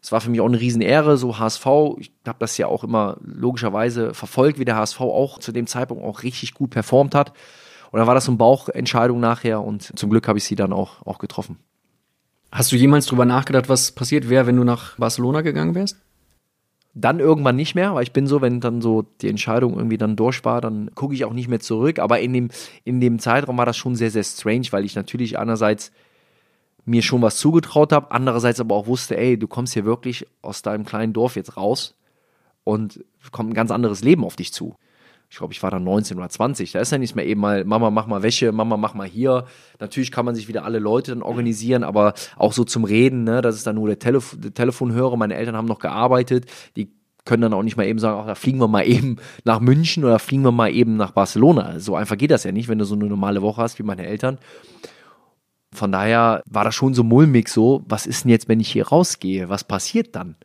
[0.01, 1.65] Es war für mich auch eine Riesenehre, so HSV.
[1.97, 6.03] Ich habe das ja auch immer logischerweise verfolgt, wie der HSV auch zu dem Zeitpunkt
[6.03, 7.33] auch richtig gut performt hat.
[7.91, 10.73] Und dann war das so eine Bauchentscheidung nachher und zum Glück habe ich sie dann
[10.73, 11.57] auch, auch getroffen.
[12.51, 15.97] Hast du jemals drüber nachgedacht, was passiert wäre, wenn du nach Barcelona gegangen wärst?
[16.97, 20.15] Dann irgendwann nicht mehr, weil ich bin so, wenn dann so die Entscheidung irgendwie dann
[20.15, 21.99] durch war, dann gucke ich auch nicht mehr zurück.
[21.99, 22.49] Aber in dem,
[22.85, 25.91] in dem Zeitraum war das schon sehr, sehr strange, weil ich natürlich einerseits
[26.85, 30.61] mir schon was zugetraut habe, andererseits aber auch wusste, ey, du kommst hier wirklich aus
[30.61, 31.95] deinem kleinen Dorf jetzt raus
[32.63, 34.75] und kommt ein ganz anderes Leben auf dich zu
[35.29, 36.71] ich glaube, ich war dann 19 oder 20.
[36.71, 39.45] Da ist ja nicht mehr eben mal, Mama, mach mal Wäsche, Mama, mach mal hier.
[39.79, 43.41] Natürlich kann man sich wieder alle Leute dann organisieren, aber auch so zum Reden, ne,
[43.41, 45.17] das ist dann nur der, Telef der Telefonhörer.
[45.17, 46.45] Meine Eltern haben noch gearbeitet.
[46.75, 46.91] Die
[47.25, 50.05] können dann auch nicht mal eben sagen, ach, da fliegen wir mal eben nach München
[50.05, 51.79] oder fliegen wir mal eben nach Barcelona.
[51.79, 54.05] So einfach geht das ja nicht, wenn du so eine normale Woche hast wie meine
[54.05, 54.37] Eltern.
[55.73, 58.87] Von daher war das schon so mulmig so, was ist denn jetzt, wenn ich hier
[58.87, 59.49] rausgehe?
[59.49, 60.35] Was passiert dann?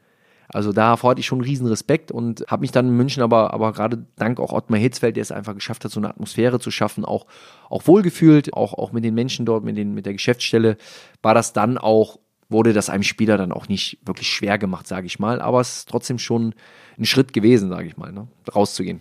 [0.52, 3.54] Also davor hatte ich schon einen riesen Respekt und habe mich dann in München aber,
[3.54, 6.70] aber gerade dank auch Ottmar Hitzfeld, der es einfach geschafft hat, so eine Atmosphäre zu
[6.70, 7.26] schaffen, auch,
[7.68, 10.76] auch wohlgefühlt, auch, auch mit den Menschen dort, mit, den, mit der Geschäftsstelle,
[11.22, 15.06] war das dann auch, wurde das einem Spieler dann auch nicht wirklich schwer gemacht, sage
[15.06, 16.54] ich mal, aber es ist trotzdem schon
[16.98, 18.26] ein Schritt gewesen, sage ich mal, ne?
[18.52, 19.00] rauszugehen.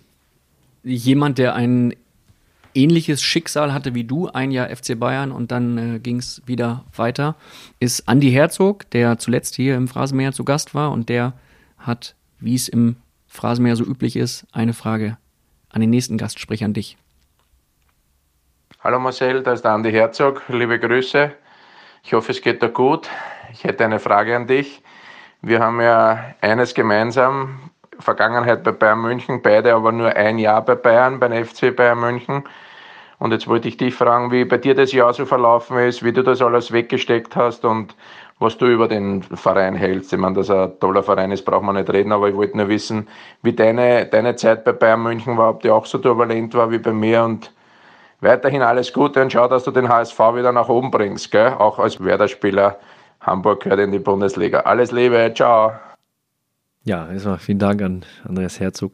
[0.83, 1.93] Jemand, der einen
[2.82, 6.86] ähnliches Schicksal hatte wie du, ein Jahr FC Bayern und dann äh, ging es wieder
[6.96, 7.36] weiter,
[7.80, 11.34] ist Andy Herzog, der zuletzt hier im Phrasenmäher zu Gast war und der
[11.78, 12.96] hat, wie es im
[13.28, 15.18] Phrasenmäher so üblich ist, eine Frage
[15.70, 16.98] an den nächsten Gast, sprich an dich.
[18.82, 20.44] Hallo Marcel, da ist der Andi Herzog.
[20.48, 21.32] Liebe Grüße.
[22.04, 23.10] Ich hoffe, es geht dir gut.
[23.52, 24.82] Ich hätte eine Frage an dich.
[25.42, 27.70] Wir haben ja eines gemeinsam.
[28.00, 32.46] Vergangenheit bei Bayern München, beide aber nur ein Jahr bei Bayern, beim FC Bayern München.
[33.19, 36.13] Und jetzt wollte ich dich fragen, wie bei dir das Jahr so verlaufen ist, wie
[36.13, 37.93] du das alles weggesteckt hast und
[38.39, 40.13] was du über den Verein hältst.
[40.13, 42.55] Ich meine, dass er ein toller Verein ist, braucht man nicht reden, aber ich wollte
[42.55, 43.10] nur wissen,
[43.43, 46.77] wie deine, deine Zeit bei Bayern München war, ob die auch so turbulent war wie
[46.77, 47.51] bei mir und
[48.21, 51.53] weiterhin alles Gute und schau, dass du den HSV wieder nach oben bringst, gell?
[51.60, 52.79] auch als Werder-Spieler.
[53.19, 54.62] Hamburg gehört in die Bundesliga.
[54.62, 55.73] Alles Liebe, ciao.
[56.84, 58.93] Ja, erstmal vielen Dank an Andreas Herzog.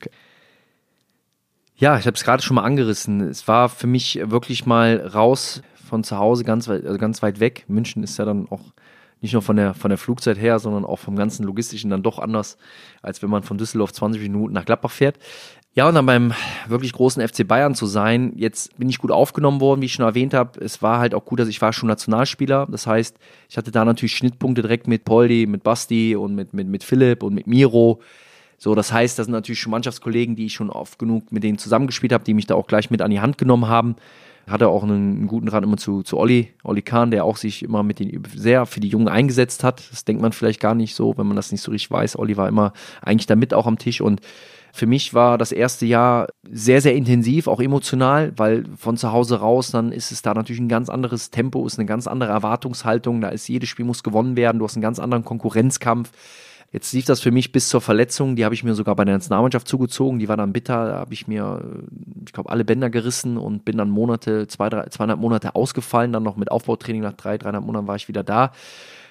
[1.77, 3.19] Ja, ich habe es gerade schon mal angerissen.
[3.21, 7.41] Es war für mich wirklich mal raus von zu Hause, ganz weit, also ganz weit
[7.41, 7.65] weg.
[7.67, 8.61] München ist ja dann auch
[9.19, 12.19] nicht nur von der, von der Flugzeit her, sondern auch vom ganzen Logistischen dann doch
[12.19, 12.57] anders,
[13.01, 15.17] als wenn man von Düsseldorf 20 Minuten nach Gladbach fährt.
[15.73, 16.33] Ja, und dann beim
[16.69, 20.05] wirklich großen FC Bayern zu sein, jetzt bin ich gut aufgenommen worden, wie ich schon
[20.05, 20.57] erwähnt habe.
[20.61, 22.67] Es war halt auch gut, dass ich war schon Nationalspieler.
[22.71, 23.17] Das heißt,
[23.49, 27.23] ich hatte da natürlich Schnittpunkte direkt mit Poldi, mit Basti und mit, mit, mit Philipp
[27.23, 27.99] und mit Miro.
[28.65, 31.60] So, das heißt, das sind natürlich schon Mannschaftskollegen, die ich schon oft genug mit denen
[31.60, 33.95] zusammengespielt habe, die mich da auch gleich mit an die Hand genommen haben.
[34.47, 37.62] Hatte auch einen, einen guten Rat immer zu, zu Olli, Olli Kahn, der auch sich
[37.62, 39.84] immer mit den sehr für die Jungen eingesetzt hat.
[39.91, 42.17] Das denkt man vielleicht gar nicht so, wenn man das nicht so richtig weiß.
[42.17, 42.73] Olli war immer
[43.04, 44.19] eigentlich da mit auch am Tisch und
[44.73, 49.41] für mich war das erste Jahr sehr, sehr intensiv, auch emotional, weil von zu Hause
[49.41, 53.21] raus, dann ist es da natürlich ein ganz anderes Tempo, ist eine ganz andere Erwartungshaltung,
[53.21, 56.10] da ist jedes Spiel muss gewonnen werden, du hast einen ganz anderen Konkurrenzkampf.
[56.71, 59.13] Jetzt lief das für mich bis zur Verletzung, die habe ich mir sogar bei der
[59.13, 61.63] Nationalmannschaft zugezogen, die war dann bitter, da habe ich mir,
[62.25, 66.23] ich glaube, alle Bänder gerissen und bin dann Monate, zwei, drei, zweieinhalb Monate ausgefallen, dann
[66.23, 68.51] noch mit Aufbautraining nach drei, dreieinhalb Monaten war ich wieder da.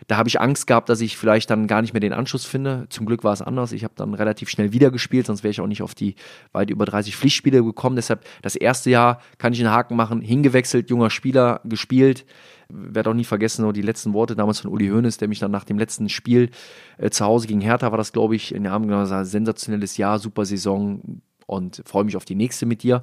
[0.07, 2.87] Da habe ich Angst gehabt, dass ich vielleicht dann gar nicht mehr den Anschluss finde.
[2.90, 3.73] Zum Glück war es anders.
[3.73, 6.17] Ich habe dann relativ schnell wieder gespielt, sonst wäre ich auch nicht auf die
[6.53, 7.97] weit über 30 Pflichtspiele gekommen.
[7.97, 12.27] Deshalb das erste Jahr kann ich einen Haken machen, hingewechselt, junger Spieler gespielt.
[12.68, 15.64] Werde auch nie vergessen, die letzten Worte damals von Uli Hoeneß, der mich dann nach
[15.64, 16.50] dem letzten Spiel
[16.98, 20.18] äh, zu Hause gegen Hertha war das, glaube ich, in der Abend gesagt, sensationelles Jahr,
[20.18, 23.03] super Saison und freue mich auf die nächste mit dir.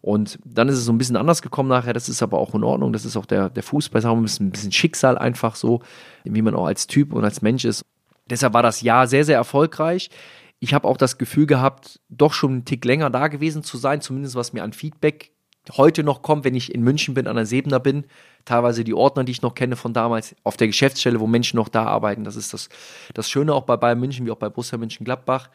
[0.00, 1.92] Und dann ist es so ein bisschen anders gekommen nachher.
[1.92, 2.92] Das ist aber auch in Ordnung.
[2.92, 5.80] Das ist auch der, der Fußball, sagen wir mal, ein bisschen Schicksal einfach so,
[6.24, 7.84] wie man auch als Typ und als Mensch ist.
[8.28, 10.10] Deshalb war das Jahr sehr, sehr erfolgreich.
[10.58, 14.00] Ich habe auch das Gefühl gehabt, doch schon einen Tick länger da gewesen zu sein,
[14.00, 15.31] zumindest was mir an Feedback
[15.76, 18.04] heute noch kommt, wenn ich in München bin, an der Sebener bin.
[18.44, 21.68] Teilweise die Ordner, die ich noch kenne von damals, auf der Geschäftsstelle, wo Menschen noch
[21.68, 22.24] da arbeiten.
[22.24, 22.68] Das ist das,
[23.14, 25.48] das Schöne auch bei Bayern München, wie auch bei Borussia München-Gladbach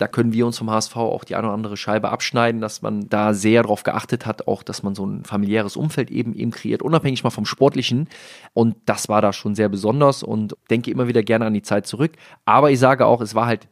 [0.00, 3.08] da können wir uns vom HSV auch die eine oder andere Scheibe abschneiden, dass man
[3.08, 6.80] da sehr darauf geachtet hat, auch dass man so ein familiäres Umfeld eben eben kreiert,
[6.80, 8.08] unabhängig mal vom Sportlichen.
[8.54, 11.86] Und das war da schon sehr besonders und denke immer wieder gerne an die Zeit
[11.86, 12.12] zurück.
[12.46, 13.68] Aber ich sage auch, es war halt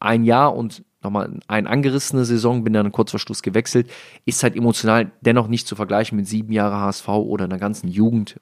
[0.00, 3.90] ein Jahr und nochmal eine angerissene Saison, bin dann kurz vor Schluss gewechselt,
[4.24, 8.40] ist halt emotional dennoch nicht zu vergleichen mit sieben Jahre HSV oder einer ganzen Jugend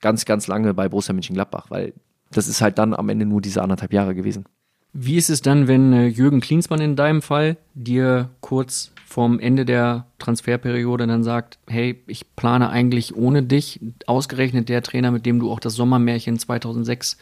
[0.00, 1.94] ganz, ganz lange bei Borussia Mönchengladbach, weil
[2.30, 4.44] das ist halt dann am Ende nur diese anderthalb Jahre gewesen.
[4.92, 9.64] Wie ist es dann, wenn äh, Jürgen Klinsmann in deinem Fall dir kurz vorm Ende
[9.64, 15.40] der Transferperiode dann sagt, hey, ich plane eigentlich ohne dich, ausgerechnet der Trainer, mit dem
[15.40, 17.16] du auch das Sommermärchen 2006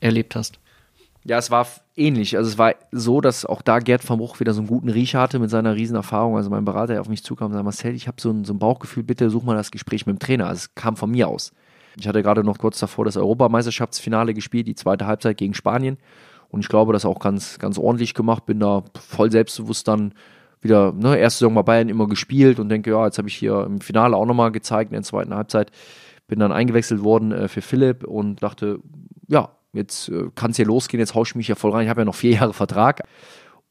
[0.00, 0.58] erlebt hast?
[1.28, 2.36] Ja, es war ähnlich.
[2.36, 5.20] Also es war so, dass auch da Gerd van Bruch wieder so einen guten Riecher
[5.20, 6.36] hatte mit seiner Riesenerfahrung.
[6.36, 8.60] Also mein Berater, der auf mich zukam, sagte, Marcel, ich habe so ein, so ein
[8.60, 10.46] Bauchgefühl, bitte such mal das Gespräch mit dem Trainer.
[10.46, 11.52] Also es kam von mir aus.
[11.96, 15.98] Ich hatte gerade noch kurz davor das Europameisterschaftsfinale gespielt, die zweite Halbzeit gegen Spanien.
[16.48, 18.46] Und ich glaube, das auch ganz, ganz ordentlich gemacht.
[18.46, 20.14] Bin da voll selbstbewusst dann
[20.60, 23.64] wieder, ne, erste Saison bei Bayern immer gespielt und denke, ja, jetzt habe ich hier
[23.64, 25.72] im Finale auch nochmal gezeigt in der zweiten Halbzeit.
[26.28, 28.78] Bin dann eingewechselt worden äh, für Philipp und dachte,
[29.26, 31.84] ja, jetzt äh, kann es hier losgehen, jetzt hausche ich mich ja voll rein.
[31.84, 33.02] Ich habe ja noch vier Jahre Vertrag.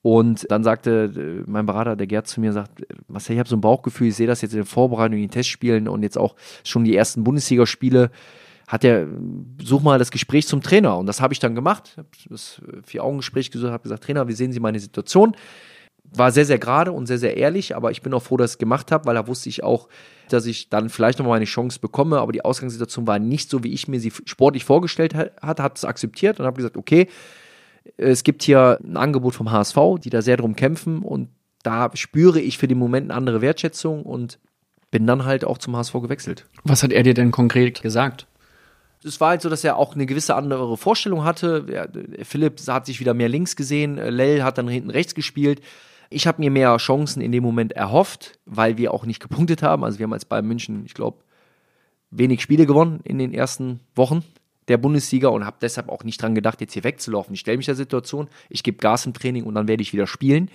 [0.01, 3.55] Und dann sagte äh, mein Berater, der Gerd, zu mir, sagt, Marcel, ich habe so
[3.55, 6.35] ein Bauchgefühl, ich sehe das jetzt in den Vorbereitungen, in den Testspielen und jetzt auch
[6.63, 8.11] schon die ersten Bundesligaspiele.
[8.67, 9.07] Hat er,
[9.61, 10.97] such mal das Gespräch zum Trainer.
[10.97, 11.93] Und das habe ich dann gemacht.
[11.97, 15.35] Habe das Vier-Augen-Gespräch gesucht, habe gesagt, Trainer, wie sehen Sie meine Situation?
[16.13, 18.55] War sehr, sehr gerade und sehr, sehr ehrlich, aber ich bin auch froh, dass ich
[18.55, 19.89] es gemacht habe, weil da wusste ich auch,
[20.29, 23.73] dass ich dann vielleicht nochmal meine Chance bekomme, aber die Ausgangssituation war nicht so, wie
[23.73, 27.07] ich mir sie sportlich vorgestellt hatte, hat es akzeptiert und habe gesagt, okay,
[27.97, 31.29] es gibt hier ein Angebot vom HSV, die da sehr drum kämpfen und
[31.63, 34.39] da spüre ich für den Moment eine andere Wertschätzung und
[34.91, 36.45] bin dann halt auch zum HSV gewechselt.
[36.63, 38.27] Was hat er dir denn konkret gesagt?
[39.03, 41.89] Es war halt so, dass er auch eine gewisse andere Vorstellung hatte.
[42.23, 45.61] Philipp hat sich wieder mehr links gesehen, Lell hat dann hinten rechts gespielt.
[46.09, 49.83] Ich habe mir mehr Chancen in dem Moment erhofft, weil wir auch nicht gepunktet haben.
[49.83, 51.17] Also wir haben als Bayern München, ich glaube,
[52.11, 54.23] wenig Spiele gewonnen in den ersten Wochen
[54.67, 57.33] der Bundesliga und habe deshalb auch nicht dran gedacht, jetzt hier wegzulaufen.
[57.33, 60.07] Ich stelle mich der Situation, ich gebe Gas im Training und dann werde ich wieder
[60.07, 60.49] spielen.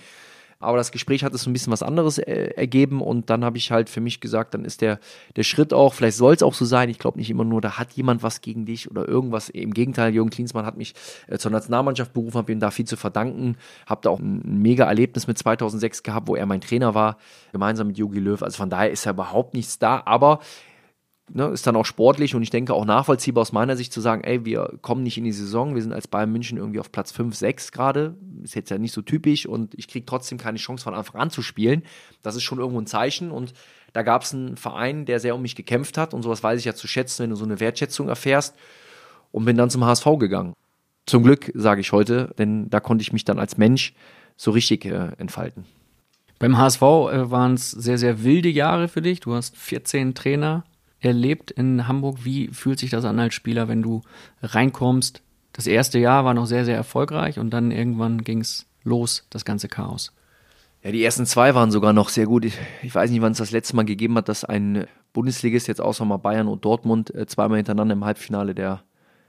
[0.61, 3.57] Aber das Gespräch hat es so ein bisschen was anderes äh, ergeben und dann habe
[3.57, 4.99] ich halt für mich gesagt, dann ist der,
[5.35, 7.77] der Schritt auch, vielleicht soll es auch so sein, ich glaube nicht immer nur, da
[7.77, 9.49] hat jemand was gegen dich oder irgendwas.
[9.49, 10.93] Im Gegenteil, Jürgen Klinsmann hat mich
[11.27, 14.85] äh, zur Nationalmannschaft berufen, habe ihm da viel zu verdanken, habe da auch ein, mega
[14.85, 17.17] Erlebnis mit 2006 gehabt, wo er mein Trainer war,
[17.51, 18.41] gemeinsam mit Jogi Löw.
[18.41, 20.39] Also von daher ist ja überhaupt nichts da, aber
[21.33, 24.23] ne, ist dann auch sportlich und ich denke auch nachvollziehbar aus meiner Sicht zu sagen,
[24.23, 27.11] ey, wir kommen nicht in die Saison, wir sind als Bayern München irgendwie auf Platz
[27.11, 30.83] 5, 6 gerade, ist jetzt ja nicht so typisch und ich kriege trotzdem keine Chance
[30.83, 31.83] von Anfang an zu spielen.
[32.21, 33.53] Das ist schon irgendwo ein Zeichen und
[33.93, 36.65] da gab es einen Verein, der sehr um mich gekämpft hat und sowas weiß ich
[36.65, 38.55] ja zu schätzen, wenn du so eine Wertschätzung erfährst
[39.31, 40.53] und bin dann zum HSV gegangen.
[41.05, 43.93] Zum Glück, sage ich heute, denn da konnte ich mich dann als Mensch
[44.37, 45.65] so richtig äh, entfalten.
[46.39, 49.19] Beim HSV äh, waren es sehr, sehr wilde Jahre für dich.
[49.19, 50.63] Du hast 14 Trainer
[51.01, 52.23] erlebt in Hamburg.
[52.23, 54.01] Wie fühlt sich das an als Spieler, wenn du
[54.41, 55.21] reinkommst?
[55.53, 59.43] Das erste Jahr war noch sehr, sehr erfolgreich und dann irgendwann ging es los, das
[59.43, 60.13] ganze Chaos.
[60.83, 62.45] Ja, die ersten zwei waren sogar noch sehr gut.
[62.45, 65.81] Ich, ich weiß nicht, wann es das letzte Mal gegeben hat, dass ein Bundesligist, jetzt
[65.81, 68.81] außer mal Bayern und Dortmund, äh, zweimal hintereinander im Halbfinale der,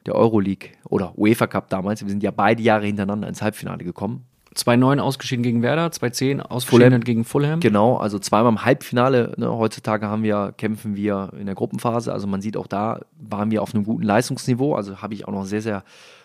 [0.07, 4.25] der Euroleague oder UEFA Cup damals, wir sind ja beide Jahre hintereinander ins Halbfinale gekommen.
[4.55, 7.01] 2-9 ausgeschieden gegen Werder, 2-10 ausgeschieden Fulham.
[7.05, 7.61] gegen Fulham.
[7.61, 9.35] Genau, also zweimal im Halbfinale.
[9.37, 12.13] Ne, heutzutage haben wir, kämpfen wir in der Gruppenphase.
[12.13, 14.75] Also man sieht auch da waren wir auf einem guten Leistungsniveau.
[14.75, 15.85] Also habe ich auch noch sehr, sehr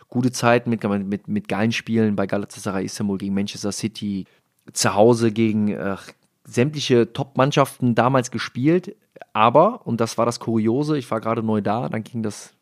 [0.10, 4.26] gute Zeit mit, mit, mit geilen Spielen bei Galatasaray Istanbul gegen Manchester City,
[4.74, 5.96] zu Hause gegen äh,
[6.44, 8.96] sämtliche Top-Mannschaften damals gespielt.
[9.34, 12.54] Aber, und das war das Kuriose, ich war gerade neu da, dann ging das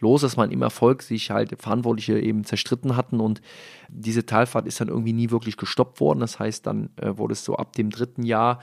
[0.00, 3.40] los, dass man im Erfolg sich halt Verantwortliche eben zerstritten hatten und
[3.88, 6.20] diese Talfahrt ist dann irgendwie nie wirklich gestoppt worden.
[6.20, 8.60] Das heißt, dann äh, wurde es so ab dem dritten Jahr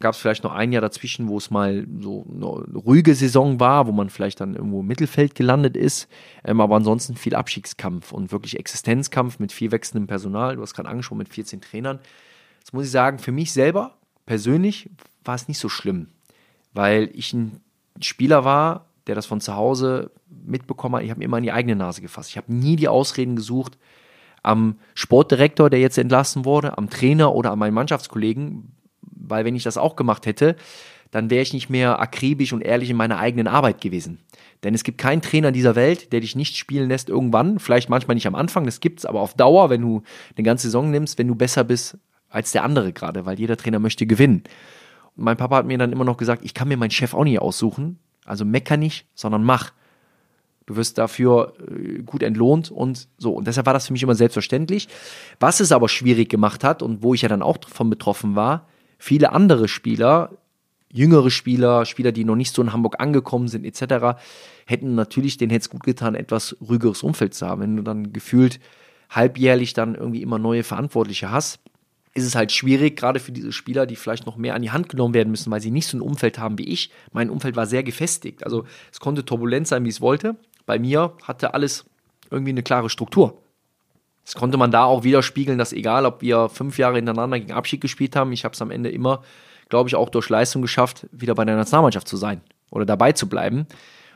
[0.00, 3.86] gab es vielleicht noch ein Jahr dazwischen, wo es mal so eine ruhige Saison war,
[3.86, 6.08] wo man vielleicht dann irgendwo im Mittelfeld gelandet ist.
[6.44, 10.56] Ähm, aber ansonsten viel Abstiegskampf und wirklich Existenzkampf mit viel wechselndem Personal.
[10.56, 11.98] Du hast gerade angesprochen, mit 14 Trainern.
[12.58, 14.90] Jetzt muss ich sagen, für mich selber persönlich
[15.24, 16.08] war es nicht so schlimm,
[16.72, 17.60] weil ich ein
[18.00, 21.52] Spieler war, der das von zu Hause mitbekommen hat, ich habe mir immer in die
[21.52, 22.30] eigene Nase gefasst.
[22.30, 23.78] Ich habe nie die Ausreden gesucht
[24.42, 29.64] am Sportdirektor, der jetzt entlassen wurde, am Trainer oder an meinen Mannschaftskollegen, weil wenn ich
[29.64, 30.56] das auch gemacht hätte,
[31.10, 34.18] dann wäre ich nicht mehr akribisch und ehrlich in meiner eigenen Arbeit gewesen.
[34.62, 38.14] Denn es gibt keinen Trainer dieser Welt, der dich nicht spielen lässt irgendwann, vielleicht manchmal
[38.14, 40.02] nicht am Anfang, das gibt es aber auf Dauer, wenn du
[40.36, 43.78] eine ganze Saison nimmst, wenn du besser bist als der andere gerade, weil jeder Trainer
[43.78, 44.42] möchte gewinnen.
[45.16, 47.24] Und mein Papa hat mir dann immer noch gesagt, ich kann mir meinen Chef auch
[47.24, 49.72] nicht aussuchen, also mecker nicht, sondern mach.
[50.66, 53.32] Du wirst dafür äh, gut entlohnt und so.
[53.32, 54.88] Und deshalb war das für mich immer selbstverständlich.
[55.38, 58.66] Was es aber schwierig gemacht hat und wo ich ja dann auch davon betroffen war,
[58.98, 60.30] viele andere Spieler,
[60.92, 64.18] jüngere Spieler, Spieler, die noch nicht so in Hamburg angekommen sind, etc.,
[64.66, 67.60] hätten natürlich, denen hätte es gut getan, etwas ruhigeres Umfeld zu haben.
[67.60, 68.58] Wenn du dann gefühlt
[69.10, 71.60] halbjährlich dann irgendwie immer neue Verantwortliche hast,
[72.16, 74.88] ist es halt schwierig, gerade für diese Spieler, die vielleicht noch mehr an die Hand
[74.88, 76.90] genommen werden müssen, weil sie nicht so ein Umfeld haben wie ich.
[77.12, 78.42] Mein Umfeld war sehr gefestigt.
[78.44, 80.36] Also es konnte turbulent sein, wie es wollte.
[80.64, 81.84] Bei mir hatte alles
[82.30, 83.42] irgendwie eine klare Struktur.
[84.24, 87.80] Das konnte man da auch widerspiegeln, dass egal, ob wir fünf Jahre hintereinander gegen Abschied
[87.80, 89.22] gespielt haben, ich habe es am Ende immer,
[89.68, 93.28] glaube ich, auch durch Leistung geschafft, wieder bei der Nationalmannschaft zu sein oder dabei zu
[93.28, 93.66] bleiben.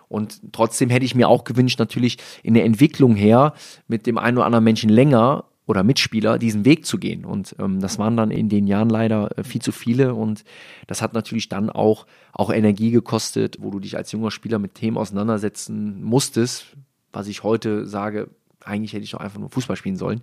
[0.09, 3.55] Und trotzdem hätte ich mir auch gewünscht, natürlich in der Entwicklung her
[3.87, 7.25] mit dem einen oder anderen Menschen länger oder Mitspieler diesen Weg zu gehen.
[7.25, 10.45] Und ähm, das waren dann in den Jahren leider äh, viel zu viele und
[10.89, 14.75] das hat natürlich dann auch, auch Energie gekostet, wo du dich als junger Spieler mit
[14.75, 16.77] Themen auseinandersetzen musstest,
[17.13, 18.29] was ich heute sage,
[18.65, 20.23] eigentlich hätte ich doch einfach nur Fußball spielen sollen.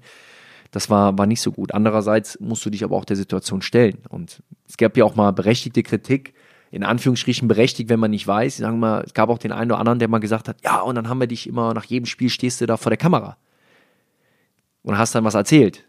[0.72, 1.74] Das war, war nicht so gut.
[1.74, 4.00] Andererseits musst du dich aber auch der Situation stellen.
[4.10, 6.34] Und es gab ja auch mal berechtigte Kritik,
[6.72, 8.58] in Anführungsstrichen berechtigt, wenn man nicht weiß.
[8.58, 10.82] Sagen wir mal, es gab auch den einen oder anderen, der mal gesagt hat, ja,
[10.82, 13.38] und dann haben wir dich immer, nach jedem Spiel stehst du da vor der Kamera
[14.88, 15.84] und hast dann was erzählt.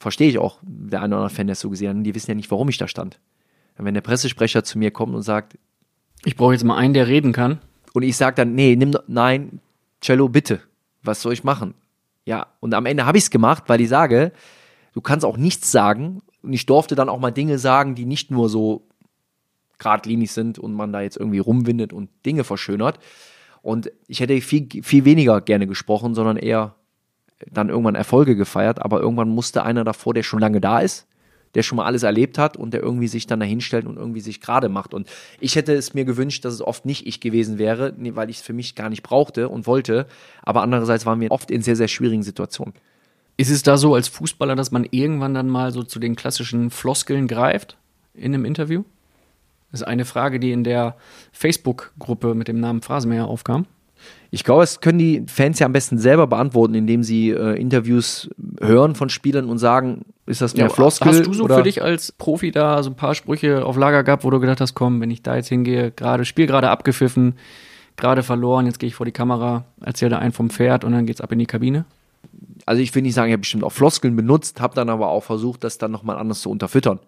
[0.00, 2.04] Verstehe ich auch, der eine oder andere Fan, der es so gesehen hat.
[2.04, 3.20] Die wissen ja nicht, warum ich da stand.
[3.76, 5.56] Wenn der Pressesprecher zu mir kommt und sagt,
[6.24, 7.60] ich brauche jetzt mal einen, der reden kann.
[7.92, 9.60] Und ich sage dann, nee, nimm, nein,
[10.00, 10.60] Cello, bitte.
[11.04, 11.74] Was soll ich machen?
[12.24, 14.32] Ja, und am Ende habe ich es gemacht, weil ich sage,
[14.92, 16.20] du kannst auch nichts sagen.
[16.42, 18.88] Und ich durfte dann auch mal Dinge sagen, die nicht nur so
[19.78, 22.98] geradlinig sind und man da jetzt irgendwie rumwindet und Dinge verschönert.
[23.62, 26.74] Und ich hätte viel, viel weniger gerne gesprochen, sondern eher
[27.50, 31.06] dann irgendwann Erfolge gefeiert, aber irgendwann musste einer davor, der schon lange da ist,
[31.54, 34.40] der schon mal alles erlebt hat und der irgendwie sich dann dahinstellt und irgendwie sich
[34.40, 34.94] gerade macht.
[34.94, 35.08] Und
[35.40, 38.42] ich hätte es mir gewünscht, dass es oft nicht ich gewesen wäre, weil ich es
[38.42, 40.06] für mich gar nicht brauchte und wollte.
[40.42, 42.74] Aber andererseits waren wir oft in sehr, sehr schwierigen Situationen.
[43.36, 46.70] Ist es da so als Fußballer, dass man irgendwann dann mal so zu den klassischen
[46.70, 47.76] Floskeln greift
[48.14, 48.84] in einem Interview?
[49.70, 50.96] Das ist eine Frage, die in der
[51.32, 53.66] Facebook-Gruppe mit dem Namen Phrasenmäher aufkam.
[54.34, 58.28] Ich glaube, es können die Fans ja am besten selber beantworten, indem sie äh, Interviews
[58.60, 61.06] hören von Spielern und sagen, ist das mehr ja, Floskel?
[61.06, 61.58] Hast du so oder?
[61.58, 64.60] für dich als Profi da so ein paar Sprüche auf Lager gehabt, wo du gedacht
[64.60, 67.36] hast, komm, wenn ich da jetzt hingehe, gerade Spiel gerade abgepfiffen,
[67.96, 71.06] gerade verloren, jetzt gehe ich vor die Kamera, erzähle da einen vom Pferd und dann
[71.06, 71.84] geht's ab in die Kabine?
[72.66, 75.22] Also ich will nicht sagen, ich habe bestimmt auch Floskeln benutzt, habe dann aber auch
[75.22, 76.98] versucht, das dann nochmal anders zu unterfüttern.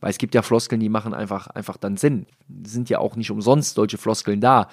[0.00, 2.26] Weil es gibt ja Floskeln, die machen einfach, einfach dann Sinn.
[2.62, 4.68] Sind ja auch nicht umsonst solche Floskeln da.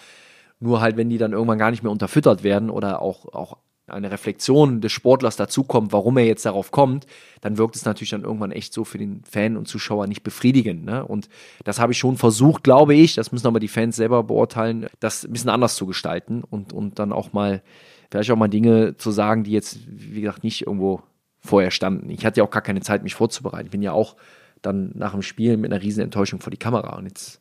[0.60, 4.12] Nur halt, wenn die dann irgendwann gar nicht mehr unterfüttert werden oder auch, auch eine
[4.12, 7.06] Reflexion des Sportlers dazukommt, warum er jetzt darauf kommt,
[7.42, 10.86] dann wirkt es natürlich dann irgendwann echt so für den Fan und Zuschauer nicht befriedigend.
[10.86, 11.06] Ne?
[11.06, 11.30] Und
[11.64, 15.24] das habe ich schon versucht, glaube ich, das müssen aber die Fans selber beurteilen, das
[15.24, 17.62] ein bisschen anders zu gestalten und, und dann auch mal,
[18.10, 21.04] vielleicht auch mal Dinge zu sagen, die jetzt, wie gesagt, nicht irgendwo
[21.40, 22.10] vorher standen.
[22.10, 23.68] Ich hatte ja auch gar keine Zeit, mich vorzubereiten.
[23.68, 24.16] Ich bin ja auch
[24.64, 26.98] dann nach dem Spiel mit einer riesen Enttäuschung vor die Kamera.
[26.98, 27.40] Und jetzt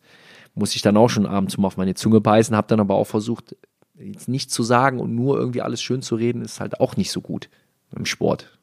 [0.54, 3.06] muss ich dann auch schon abends mal auf meine Zunge beißen, habe dann aber auch
[3.06, 3.56] versucht,
[3.98, 7.10] jetzt nichts zu sagen und nur irgendwie alles schön zu reden, ist halt auch nicht
[7.10, 7.48] so gut
[7.94, 8.58] im Sport.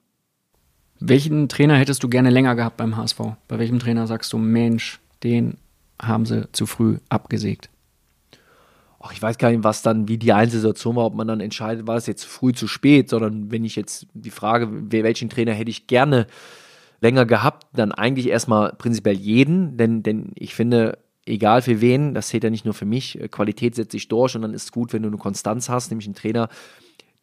[0.99, 3.19] Welchen Trainer hättest du gerne länger gehabt beim HSV?
[3.47, 5.58] Bei welchem Trainer sagst du, Mensch, den
[5.99, 7.69] haben sie zu früh abgesägt?
[8.99, 11.88] Ach, ich weiß gar nicht, was dann, wie die Einzelsituation war, ob man dann entscheidet,
[11.88, 15.71] war es jetzt früh zu spät, sondern wenn ich jetzt die Frage, welchen Trainer hätte
[15.71, 16.27] ich gerne
[16.99, 22.30] länger gehabt, dann eigentlich erstmal prinzipiell jeden, denn, denn ich finde, egal für wen, das
[22.30, 24.72] zählt ja nicht nur für mich, äh, Qualität setzt sich durch und dann ist es
[24.72, 26.50] gut, wenn du eine Konstanz hast, nämlich einen Trainer,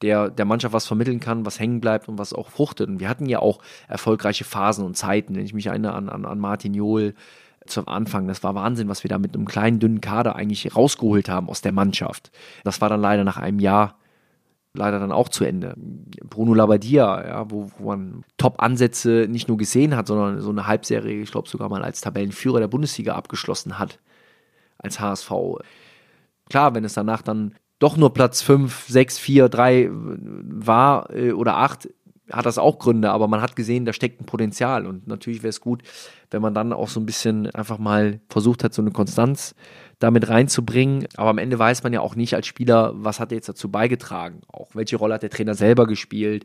[0.03, 2.89] der der Mannschaft was vermitteln kann, was hängen bleibt und was auch fruchtet.
[2.89, 5.35] Und wir hatten ja auch erfolgreiche Phasen und Zeiten.
[5.35, 7.15] Wenn ich mich erinnere an, an, an Martin Johl
[7.67, 11.29] zum Anfang, das war Wahnsinn, was wir da mit einem kleinen, dünnen Kader eigentlich rausgeholt
[11.29, 12.31] haben aus der Mannschaft.
[12.63, 13.97] Das war dann leider nach einem Jahr
[14.75, 15.75] leider dann auch zu Ende.
[16.29, 21.23] Bruno Labbadia, ja, wo, wo man Top-Ansätze nicht nur gesehen hat, sondern so eine Halbserie,
[21.23, 23.99] ich glaube sogar mal als Tabellenführer der Bundesliga abgeschlossen hat,
[24.79, 25.33] als HSV.
[26.49, 31.57] Klar, wenn es danach dann doch nur Platz 5, 6, 4, 3 war äh, oder
[31.59, 31.89] 8,
[32.31, 35.51] hat das auch Gründe, aber man hat gesehen, da steckt ein Potenzial und natürlich wäre
[35.51, 35.83] es gut,
[36.31, 39.55] wenn man dann auch so ein bisschen einfach mal versucht hat, so eine Konstanz
[39.99, 41.07] damit reinzubringen.
[41.17, 43.71] Aber am Ende weiß man ja auch nicht als Spieler, was hat er jetzt dazu
[43.71, 46.45] beigetragen, auch welche Rolle hat der Trainer selber gespielt.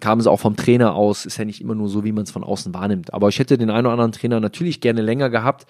[0.00, 2.30] Kam es auch vom Trainer aus, ist ja nicht immer nur so, wie man es
[2.30, 3.14] von außen wahrnimmt.
[3.14, 5.66] Aber ich hätte den einen oder anderen Trainer natürlich gerne länger gehabt.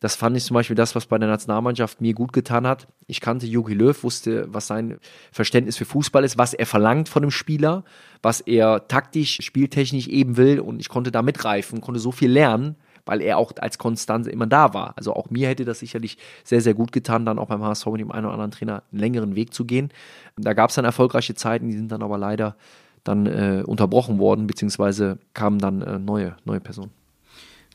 [0.00, 2.86] Das fand ich zum Beispiel das, was bei der Nationalmannschaft mir gut getan hat.
[3.06, 4.98] Ich kannte Jogi Löw, wusste, was sein
[5.32, 7.84] Verständnis für Fußball ist, was er verlangt von dem Spieler,
[8.22, 12.76] was er taktisch, spieltechnisch eben will und ich konnte da mitreifen, konnte so viel lernen,
[13.06, 14.92] weil er auch als Konstanz immer da war.
[14.96, 18.00] Also auch mir hätte das sicherlich sehr, sehr gut getan, dann auch beim HSV mit
[18.00, 19.90] dem einen oder anderen Trainer einen längeren Weg zu gehen.
[20.36, 22.56] Da gab es dann erfolgreiche Zeiten, die sind dann aber leider
[23.04, 26.90] dann äh, unterbrochen worden, beziehungsweise kamen dann äh, neue, neue Personen.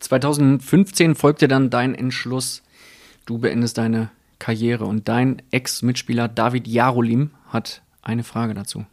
[0.02, 2.64] 2015 folgte dann dein Entschluss,
[3.26, 8.86] du beendest deine Karriere und dein Ex-Mitspieler David Jarolim hat eine Frage dazu.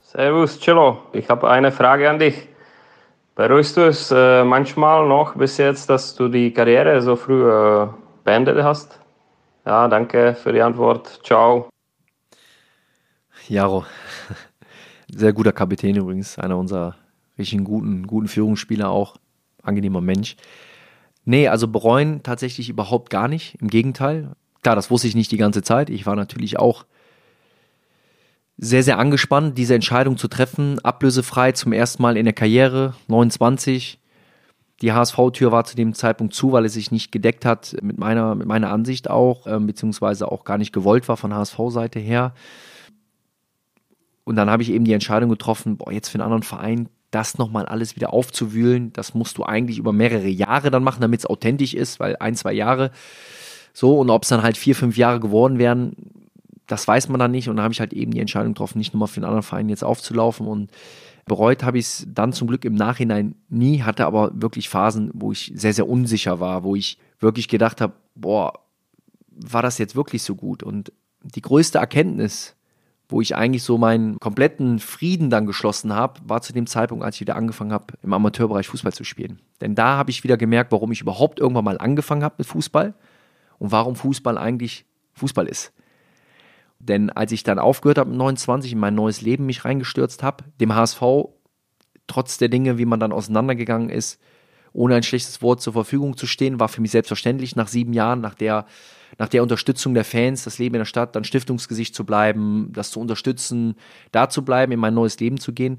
[0.00, 1.02] Servus, Cello.
[1.12, 2.48] Ich habe eine Frage an dich.
[3.36, 7.86] Bereust du es äh, manchmal noch bis jetzt, dass du die Karriere so früh äh,
[8.24, 8.98] beendet hast?
[9.66, 11.20] Ja, danke für die Antwort.
[11.22, 11.68] Ciao.
[13.46, 13.84] Jaro,
[15.14, 16.96] sehr guter Kapitän übrigens, einer unserer
[17.36, 19.18] richtig guten, guten Führungsspieler auch
[19.62, 20.36] angenehmer Mensch.
[21.26, 23.60] Nee, also bereuen tatsächlich überhaupt gar nicht.
[23.60, 24.32] Im Gegenteil.
[24.62, 25.90] Klar, das wusste ich nicht die ganze Zeit.
[25.90, 26.86] Ich war natürlich auch
[28.58, 33.98] sehr, sehr angespannt, diese Entscheidung zu treffen, ablösefrei zum ersten Mal in der Karriere, 29.
[34.82, 38.34] Die HSV-Tür war zu dem Zeitpunkt zu, weil es sich nicht gedeckt hat mit meiner,
[38.34, 42.34] mit meiner Ansicht auch, äh, beziehungsweise auch gar nicht gewollt war von HSV-Seite her.
[44.24, 47.38] Und dann habe ich eben die Entscheidung getroffen, boah, jetzt für einen anderen Verein das
[47.38, 51.26] nochmal alles wieder aufzuwühlen, das musst du eigentlich über mehrere Jahre dann machen, damit es
[51.26, 52.90] authentisch ist, weil ein, zwei Jahre
[53.72, 55.94] so und ob es dann halt vier, fünf Jahre geworden wären,
[56.66, 57.48] das weiß man dann nicht.
[57.48, 59.68] Und da habe ich halt eben die Entscheidung getroffen, nicht nochmal für einen anderen Verein
[59.68, 60.46] jetzt aufzulaufen.
[60.46, 60.70] Und
[61.24, 65.32] bereut habe ich es dann zum Glück im Nachhinein nie, hatte aber wirklich Phasen, wo
[65.32, 68.52] ich sehr, sehr unsicher war, wo ich wirklich gedacht habe, boah,
[69.28, 70.62] war das jetzt wirklich so gut?
[70.62, 70.92] Und
[71.22, 72.56] die größte Erkenntnis,
[73.08, 77.16] wo ich eigentlich so meinen kompletten Frieden dann geschlossen habe, war zu dem Zeitpunkt, als
[77.16, 79.40] ich wieder angefangen habe, im Amateurbereich Fußball zu spielen.
[79.60, 82.94] Denn da habe ich wieder gemerkt, warum ich überhaupt irgendwann mal angefangen habe mit Fußball
[83.58, 85.72] und warum Fußball eigentlich Fußball ist.
[86.88, 90.44] Denn als ich dann aufgehört habe mit 29 in mein neues Leben mich reingestürzt habe,
[90.60, 91.02] dem HSV,
[92.06, 94.20] trotz der Dinge, wie man dann auseinandergegangen ist,
[94.72, 98.20] ohne ein schlechtes Wort zur Verfügung zu stehen, war für mich selbstverständlich nach sieben Jahren,
[98.20, 98.66] nach der,
[99.18, 102.90] nach der Unterstützung der Fans, das Leben in der Stadt, dann Stiftungsgesicht zu bleiben, das
[102.90, 103.76] zu unterstützen,
[104.12, 105.78] da zu bleiben, in mein neues Leben zu gehen.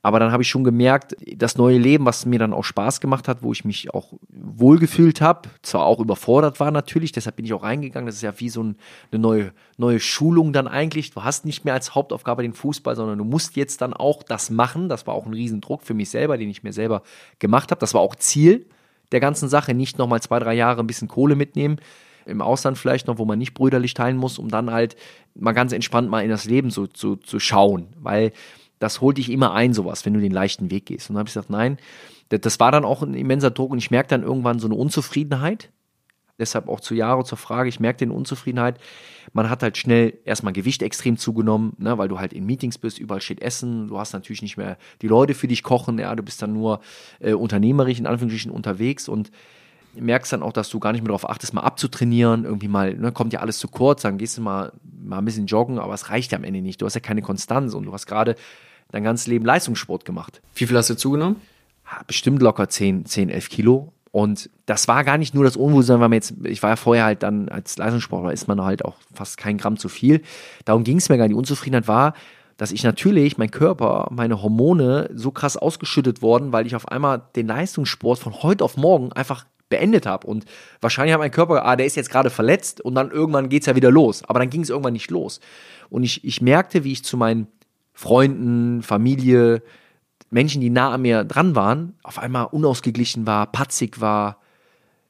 [0.00, 3.26] Aber dann habe ich schon gemerkt, das neue Leben, was mir dann auch Spaß gemacht
[3.26, 7.52] hat, wo ich mich auch wohlgefühlt habe, zwar auch überfordert war natürlich, deshalb bin ich
[7.52, 8.06] auch reingegangen.
[8.06, 8.76] Das ist ja wie so ein,
[9.10, 11.10] eine neue, neue Schulung dann eigentlich.
[11.10, 14.50] Du hast nicht mehr als Hauptaufgabe den Fußball, sondern du musst jetzt dann auch das
[14.50, 14.88] machen.
[14.88, 17.02] Das war auch ein Riesendruck für mich selber, den ich mir selber
[17.40, 17.80] gemacht habe.
[17.80, 18.66] Das war auch Ziel
[19.10, 21.80] der ganzen Sache, nicht nochmal zwei, drei Jahre ein bisschen Kohle mitnehmen
[22.28, 24.96] im Ausland vielleicht noch, wo man nicht brüderlich teilen muss, um dann halt
[25.34, 27.88] mal ganz entspannt mal in das Leben so zu, zu schauen.
[27.96, 28.32] Weil
[28.78, 31.10] das holt dich immer ein, sowas, wenn du den leichten Weg gehst.
[31.10, 31.78] Und dann habe ich gesagt, nein,
[32.28, 35.70] das war dann auch ein immenser Druck und ich merke dann irgendwann so eine Unzufriedenheit.
[36.38, 38.78] Deshalb auch zu Jahre zur Frage, ich merke den Unzufriedenheit.
[39.32, 43.00] Man hat halt schnell erstmal Gewicht extrem zugenommen, ne, weil du halt in Meetings bist,
[43.00, 46.22] überall steht Essen, du hast natürlich nicht mehr die Leute für dich kochen, ja, du
[46.22, 46.80] bist dann nur
[47.18, 49.32] äh, unternehmerisch in Anführungsstrichen unterwegs und
[50.00, 53.12] merkst dann auch, dass du gar nicht mehr darauf achtest, mal abzutrainieren, irgendwie mal, ne,
[53.12, 54.72] kommt ja alles zu kurz, dann gehst du mal,
[55.02, 56.80] mal ein bisschen joggen, aber es reicht ja am Ende nicht.
[56.82, 58.34] Du hast ja keine Konstanz und du hast gerade
[58.90, 60.40] dein ganzes Leben Leistungssport gemacht.
[60.54, 61.36] Wie viel hast du zugenommen?
[62.06, 63.92] Bestimmt locker 10, 10 11 Kilo.
[64.10, 67.04] Und das war gar nicht nur das Unwohlsein, weil man jetzt, ich war ja vorher
[67.04, 70.22] halt dann als Leistungssportler, ist man halt auch fast kein Gramm zu viel.
[70.64, 71.34] Darum ging es mir gar nicht.
[71.34, 72.14] Die Unzufriedenheit war,
[72.56, 77.22] dass ich natürlich, mein Körper, meine Hormone so krass ausgeschüttet worden, weil ich auf einmal
[77.36, 80.26] den Leistungssport von heute auf morgen einfach beendet habe.
[80.26, 80.44] Und
[80.80, 83.66] wahrscheinlich hat mein Körper, ah, der ist jetzt gerade verletzt und dann irgendwann geht es
[83.66, 84.22] ja wieder los.
[84.24, 85.40] Aber dann ging es irgendwann nicht los.
[85.90, 87.48] Und ich, ich merkte, wie ich zu meinen
[87.92, 89.62] Freunden, Familie,
[90.30, 94.38] Menschen, die nah an mir dran waren, auf einmal unausgeglichen war, patzig war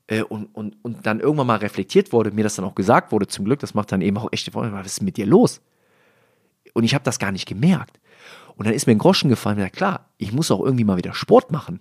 [0.07, 3.27] äh, und, und, und dann irgendwann mal reflektiert wurde, mir das dann auch gesagt wurde,
[3.27, 5.61] zum Glück, das macht dann eben auch echte Freunde, was ist mit dir los?
[6.73, 7.99] Und ich habe das gar nicht gemerkt.
[8.57, 11.15] Und dann ist mir ein Groschen gefallen, ja klar, ich muss auch irgendwie mal wieder
[11.15, 11.81] Sport machen.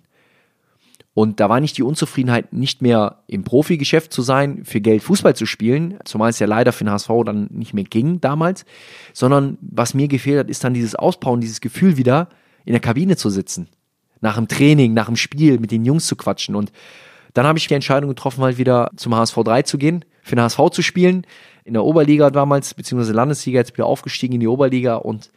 [1.18, 5.34] Und da war nicht die Unzufriedenheit, nicht mehr im Profigeschäft zu sein, für Geld Fußball
[5.34, 8.64] zu spielen, zumal es ja leider für den HSV dann nicht mehr ging damals,
[9.12, 12.28] sondern was mir gefehlt hat, ist dann dieses Ausbauen, dieses Gefühl wieder
[12.64, 13.66] in der Kabine zu sitzen.
[14.20, 16.54] Nach dem Training, nach dem Spiel, mit den Jungs zu quatschen.
[16.54, 16.70] Und
[17.34, 20.44] dann habe ich die Entscheidung getroffen, halt wieder zum HSV 3 zu gehen, für den
[20.44, 21.26] HSV zu spielen.
[21.64, 25.32] In der Oberliga damals, beziehungsweise Landesliga, jetzt wieder aufgestiegen in die Oberliga und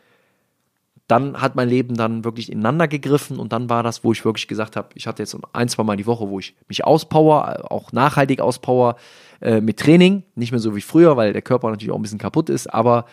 [1.12, 4.48] dann hat mein Leben dann wirklich ineinander gegriffen und dann war das, wo ich wirklich
[4.48, 7.92] gesagt habe, ich hatte jetzt ein, zwei Mal die Woche, wo ich mich auspower, auch
[7.92, 8.96] nachhaltig auspower
[9.42, 12.18] äh, mit Training, nicht mehr so wie früher, weil der Körper natürlich auch ein bisschen
[12.18, 13.06] kaputt ist, aber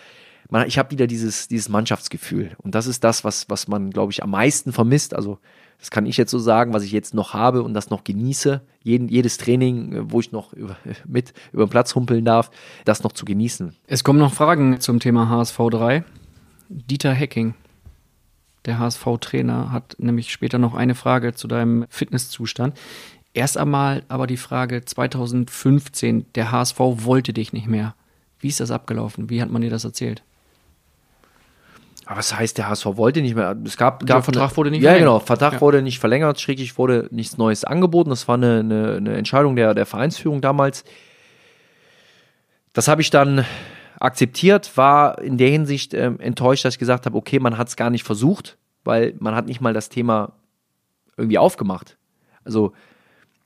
[0.49, 2.53] man, ich habe wieder dieses, dieses Mannschaftsgefühl.
[2.63, 5.39] Und das ist das, was, was man, glaube ich, am meisten vermisst, also
[5.81, 8.63] das kann ich jetzt so sagen, was ich jetzt noch habe und das noch genieße,
[8.83, 12.53] jeden, jedes Training, äh, wo ich noch über, mit über den Platz humpeln darf,
[12.85, 13.75] das noch zu genießen.
[13.89, 16.05] Es kommen noch Fragen zum Thema HSV 3.
[16.69, 17.55] Dieter Hecking
[18.65, 22.77] der HSV-Trainer, hat nämlich später noch eine Frage zu deinem Fitnesszustand.
[23.35, 27.95] Erst einmal aber die Frage 2015, der HSV wollte dich nicht mehr.
[28.41, 29.31] Wie ist das abgelaufen?
[29.31, 30.23] Wie hat man dir das erzählt?
[32.07, 33.55] Aber was heißt, der HSV wollte nicht mehr?
[33.67, 35.09] Es gab, der Vertrag wurde nicht ja, verlängert.
[35.11, 35.27] Ja, genau.
[35.27, 35.61] Vertrag ja.
[35.61, 38.09] wurde nicht verlängert, schräglich wurde nichts Neues angeboten.
[38.09, 40.85] Das war eine, eine, eine Entscheidung der, der Vereinsführung damals.
[42.73, 43.45] Das habe ich dann
[44.01, 47.77] akzeptiert, war in der Hinsicht äh, enttäuscht, dass ich gesagt habe, okay, man hat es
[47.77, 50.33] gar nicht versucht, weil man hat nicht mal das Thema
[51.17, 51.97] irgendwie aufgemacht.
[52.45, 52.73] Also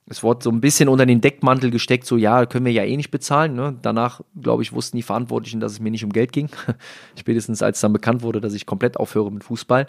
[0.07, 2.97] es wurde so ein bisschen unter den Deckmantel gesteckt, so ja, können wir ja eh
[2.97, 3.55] nicht bezahlen.
[3.55, 3.79] Ne?
[3.83, 6.51] Danach, glaube ich, wussten die Verantwortlichen, dass es mir nicht um Geld ging.
[7.19, 9.87] Spätestens als dann bekannt wurde, dass ich komplett aufhöre mit Fußball.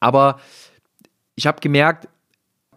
[0.00, 0.38] Aber
[1.34, 2.08] ich habe gemerkt,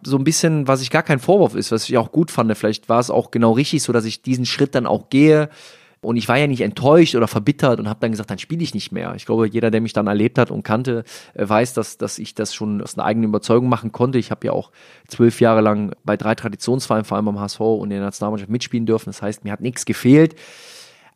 [0.02, 2.88] so ein bisschen, was ich gar kein Vorwurf ist, was ich auch gut fand, vielleicht
[2.88, 5.50] war es auch genau richtig so, dass ich diesen Schritt dann auch gehe,
[6.02, 8.72] Und ich war ja nicht enttäuscht oder verbittert und habe dann gesagt, dann spiele ich
[8.72, 9.14] nicht mehr.
[9.16, 12.34] Ich glaube, jeder, der mich dann erlebt hat und kannte, äh, weiß, dass, dass ich
[12.34, 14.18] das schon aus einer eigenen Überzeugung machen konnte.
[14.18, 14.70] Ich habe ja auch
[15.08, 18.86] zwölf Jahre lang bei drei Traditionsvereinen, vor allem beim HSV und in der Nationalmannschaft mitspielen
[18.86, 19.10] dürfen.
[19.10, 20.36] Das heißt, mir hat nichts gefehlt.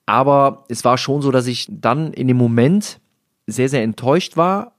[0.05, 3.01] Aber es war schon so, dass ich dann in dem Moment
[3.47, 4.73] sehr, sehr enttäuscht war.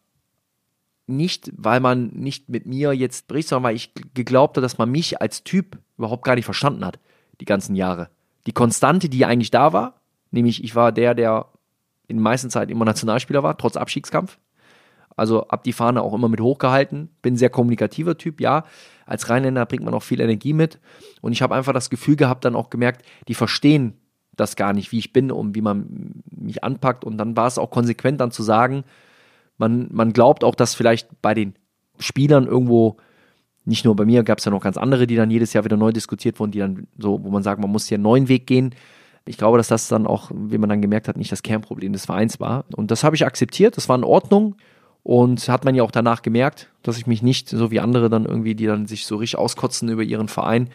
[1.08, 4.90] Nicht, weil man nicht mit mir jetzt bricht, sondern weil ich geglaubt habe, dass man
[4.92, 7.00] mich als Typ überhaupt gar nicht verstanden hat,
[7.40, 8.10] die ganzen Jahre.
[8.48, 11.48] Die Konstante, die eigentlich da war, nämlich ich war der, der
[12.08, 14.38] in den meisten Zeiten immer Nationalspieler war, trotz Abstiegskampf.
[15.16, 17.10] Also ab die Fahne auch immer mit hochgehalten.
[17.22, 18.66] Bin sehr kommunikativer Typ, ja.
[19.06, 20.80] Als Rheinländer bringt man auch viel Energie mit.
[21.22, 23.94] Und ich habe einfach das Gefühl gehabt, dann auch gemerkt, die verstehen
[24.36, 27.06] das gar nicht, wie ich bin und wie man mich anpackt.
[27.06, 28.84] Und dann war es auch konsequent dann zu sagen,
[29.58, 31.56] man, man glaubt auch, dass vielleicht bei den
[31.98, 32.98] Spielern irgendwo,
[33.66, 35.78] nicht nur bei mir, gab es ja noch ganz andere, die dann jedes Jahr wieder
[35.78, 38.48] neu diskutiert wurden, die dann so, wo man sagt, man muss hier einen neuen Weg
[38.48, 38.76] gehen.
[39.26, 42.06] Ich glaube, dass das dann auch, wie man dann gemerkt hat, nicht das Kernproblem des
[42.06, 42.66] Vereins war.
[42.76, 44.56] Und das habe ich akzeptiert, das war in Ordnung.
[45.02, 48.26] Und hat man ja auch danach gemerkt, dass ich mich nicht, so wie andere dann
[48.26, 50.70] irgendwie, die dann sich so richtig auskotzen über ihren Verein.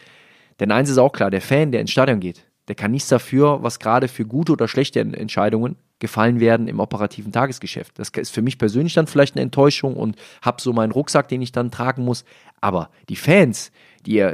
[0.61, 3.61] Denn eins ist auch klar, der Fan, der ins Stadion geht, der kann nichts dafür,
[3.61, 7.97] was gerade für gute oder schlechte Entscheidungen gefallen werden im operativen Tagesgeschäft.
[7.97, 11.41] Das ist für mich persönlich dann vielleicht eine Enttäuschung und habe so meinen Rucksack, den
[11.41, 12.25] ich dann tragen muss.
[12.59, 13.71] Aber die Fans,
[14.05, 14.33] die ja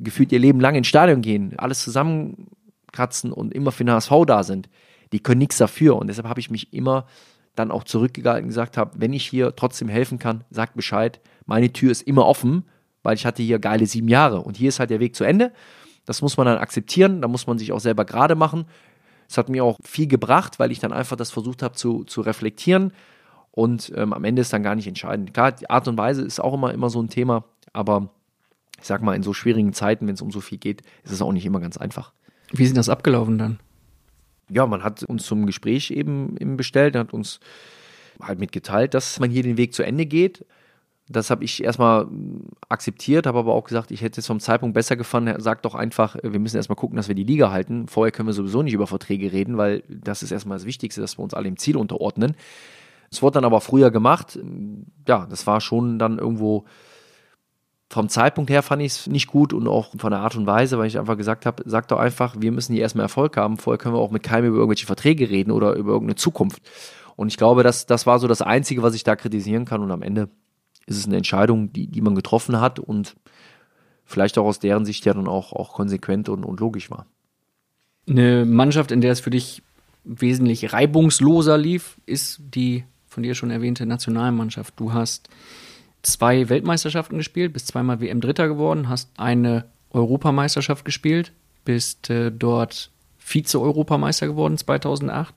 [0.00, 4.42] gefühlt ihr Leben lang ins Stadion gehen, alles zusammenkratzen und immer für den HSV da
[4.42, 4.68] sind,
[5.12, 5.96] die können nichts dafür.
[5.96, 7.06] Und deshalb habe ich mich immer
[7.54, 11.20] dann auch zurückgehalten und gesagt habe, wenn ich hier trotzdem helfen kann, sagt Bescheid.
[11.44, 12.64] Meine Tür ist immer offen,
[13.02, 14.40] weil ich hatte hier geile sieben Jahre.
[14.40, 15.52] Und hier ist halt der Weg zu Ende.
[16.06, 18.66] Das muss man dann akzeptieren, da muss man sich auch selber gerade machen.
[19.28, 22.20] Es hat mir auch viel gebracht, weil ich dann einfach das versucht habe zu, zu
[22.20, 22.92] reflektieren
[23.50, 25.32] und ähm, am Ende ist dann gar nicht entscheidend.
[25.32, 28.10] Klar, die Art und Weise ist auch immer, immer so ein Thema, aber
[28.78, 31.22] ich sag mal, in so schwierigen Zeiten, wenn es um so viel geht, ist es
[31.22, 32.12] auch nicht immer ganz einfach.
[32.52, 33.58] Wie ist das abgelaufen dann?
[34.48, 37.40] Ja, man hat uns zum Gespräch eben, eben bestellt, hat uns
[38.20, 40.44] halt mitgeteilt, dass man hier den Weg zu Ende geht.
[41.08, 42.08] Das habe ich erstmal
[42.68, 45.40] akzeptiert, habe aber auch gesagt, ich hätte es vom Zeitpunkt besser gefunden.
[45.40, 47.86] Sagt doch einfach, wir müssen erstmal gucken, dass wir die Liga halten.
[47.86, 51.18] Vorher können wir sowieso nicht über Verträge reden, weil das ist erstmal das Wichtigste, dass
[51.18, 52.34] wir uns alle im Ziel unterordnen.
[53.10, 54.38] Es wurde dann aber früher gemacht.
[55.06, 56.64] Ja, das war schon dann irgendwo
[57.88, 60.76] vom Zeitpunkt her fand ich es nicht gut und auch von der Art und Weise,
[60.78, 63.58] weil ich einfach gesagt habe, sagt doch einfach, wir müssen hier erstmal Erfolg haben.
[63.58, 66.62] Vorher können wir auch mit keinem über irgendwelche Verträge reden oder über irgendeine Zukunft.
[67.14, 69.82] Und ich glaube, das, das war so das Einzige, was ich da kritisieren kann.
[69.82, 70.28] Und am Ende
[70.86, 73.16] ist es eine Entscheidung, die, die man getroffen hat und
[74.04, 77.06] vielleicht auch aus deren Sicht ja dann auch, auch konsequent und, und logisch war.
[78.08, 79.62] Eine Mannschaft, in der es für dich
[80.04, 84.74] wesentlich reibungsloser lief, ist die von dir schon erwähnte Nationalmannschaft.
[84.76, 85.28] Du hast
[86.02, 91.32] zwei Weltmeisterschaften gespielt, bist zweimal WM-Dritter geworden, hast eine Europameisterschaft gespielt,
[91.64, 95.34] bist äh, dort Vize-Europameister geworden 2008.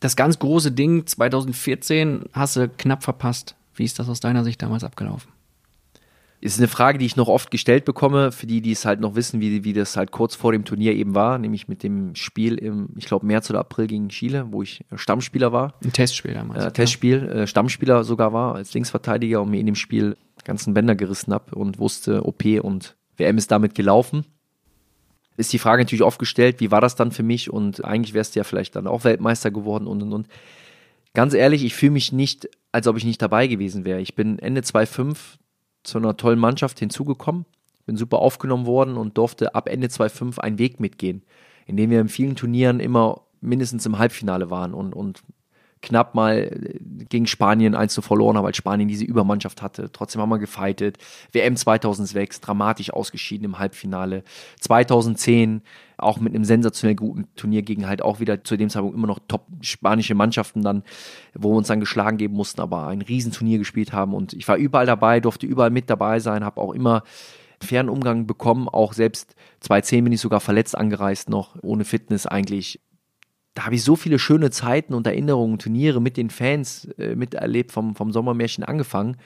[0.00, 3.54] Das ganz große Ding 2014 hast du knapp verpasst.
[3.80, 5.32] Wie ist das aus deiner Sicht damals abgelaufen?
[6.42, 9.14] Ist eine Frage, die ich noch oft gestellt bekomme, für die, die es halt noch
[9.14, 12.56] wissen, wie, wie das halt kurz vor dem Turnier eben war, nämlich mit dem Spiel
[12.58, 15.72] im, ich glaube, März oder April gegen Chile, wo ich Stammspieler war.
[15.82, 16.62] Ein Testspiel damals.
[16.62, 20.94] Äh, Testspiel, äh, Stammspieler sogar war, als Linksverteidiger und mir in dem Spiel ganzen Bänder
[20.94, 24.26] gerissen habe und wusste, OP und WM ist damit gelaufen.
[25.38, 28.36] Ist die Frage natürlich oft gestellt, wie war das dann für mich und eigentlich wärst
[28.36, 30.28] du ja vielleicht dann auch Weltmeister geworden und und und.
[31.14, 34.00] Ganz ehrlich, ich fühle mich nicht als ob ich nicht dabei gewesen wäre.
[34.00, 35.38] Ich bin Ende 2005
[35.82, 37.46] zu einer tollen Mannschaft hinzugekommen,
[37.86, 41.22] bin super aufgenommen worden und durfte ab Ende 2005 einen Weg mitgehen,
[41.66, 45.22] in dem wir in vielen Turnieren immer mindestens im Halbfinale waren und, und
[45.82, 49.90] knapp mal äh, gegen Spanien 1 zu verloren haben, weil Spanien diese Übermannschaft hatte.
[49.92, 50.98] Trotzdem haben wir gefeitet.
[51.32, 54.22] WM 2006, dramatisch ausgeschieden im Halbfinale.
[54.60, 55.62] 2010
[56.00, 59.20] auch mit einem sensationell guten Turnier gegen halt auch wieder zu dem Zeitpunkt immer noch
[59.28, 60.82] top spanische Mannschaften dann,
[61.34, 64.14] wo wir uns dann geschlagen geben mussten, aber ein Riesenturnier gespielt haben.
[64.14, 67.02] Und ich war überall dabei, durfte überall mit dabei sein, habe auch immer
[67.62, 72.80] fairen Umgang bekommen, auch selbst 2010 bin ich sogar verletzt angereist noch, ohne Fitness eigentlich.
[73.54, 77.72] Da habe ich so viele schöne Zeiten und Erinnerungen, Turniere mit den Fans äh, miterlebt,
[77.72, 79.16] vom, vom Sommermärchen angefangen,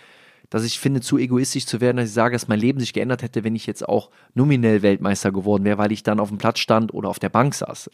[0.51, 3.23] dass ich finde, zu egoistisch zu werden, dass ich sage, dass mein Leben sich geändert
[3.23, 6.59] hätte, wenn ich jetzt auch nominell Weltmeister geworden wäre, weil ich dann auf dem Platz
[6.59, 7.91] stand oder auf der Bank saß.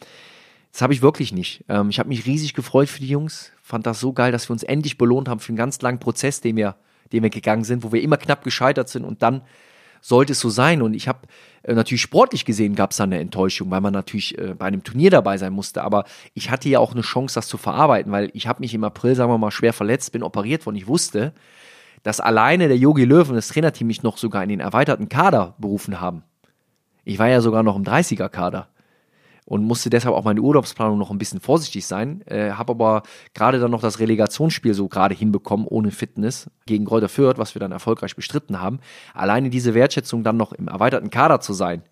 [0.71, 1.65] Das habe ich wirklich nicht.
[1.69, 4.53] Ähm, ich habe mich riesig gefreut für die Jungs, fand das so geil, dass wir
[4.53, 6.75] uns endlich belohnt haben für einen ganz langen Prozess, den wir,
[7.11, 9.41] den wir gegangen sind, wo wir immer knapp gescheitert sind und dann
[10.01, 10.81] sollte es so sein.
[10.81, 11.19] Und ich habe
[11.63, 14.83] äh, natürlich sportlich gesehen gab es da eine Enttäuschung, weil man natürlich äh, bei einem
[14.83, 15.83] Turnier dabei sein musste.
[15.83, 18.83] Aber ich hatte ja auch eine Chance, das zu verarbeiten, weil ich habe mich im
[18.83, 20.75] April, sagen wir mal, schwer verletzt, bin operiert worden.
[20.75, 21.33] Ich wusste,
[22.03, 25.55] dass alleine der Yogi Löw und das Trainerteam mich noch sogar in den erweiterten Kader
[25.57, 26.23] berufen haben.
[27.03, 28.67] Ich war ja sogar noch im 30er-Kader.
[29.45, 32.21] und musste deshalb auch meine Urlaubsplanung noch ein bisschen vorsichtig sein.
[32.27, 37.09] Äh, habe aber gerade dann noch das Relegationsspiel so gerade hinbekommen, ohne Fitness, gegen Kräuter
[37.09, 38.79] Fürth, was wir dann erfolgreich bestritten haben.
[39.13, 41.83] Alleine diese Wertschätzung dann noch im erweiterten Kader zu sein,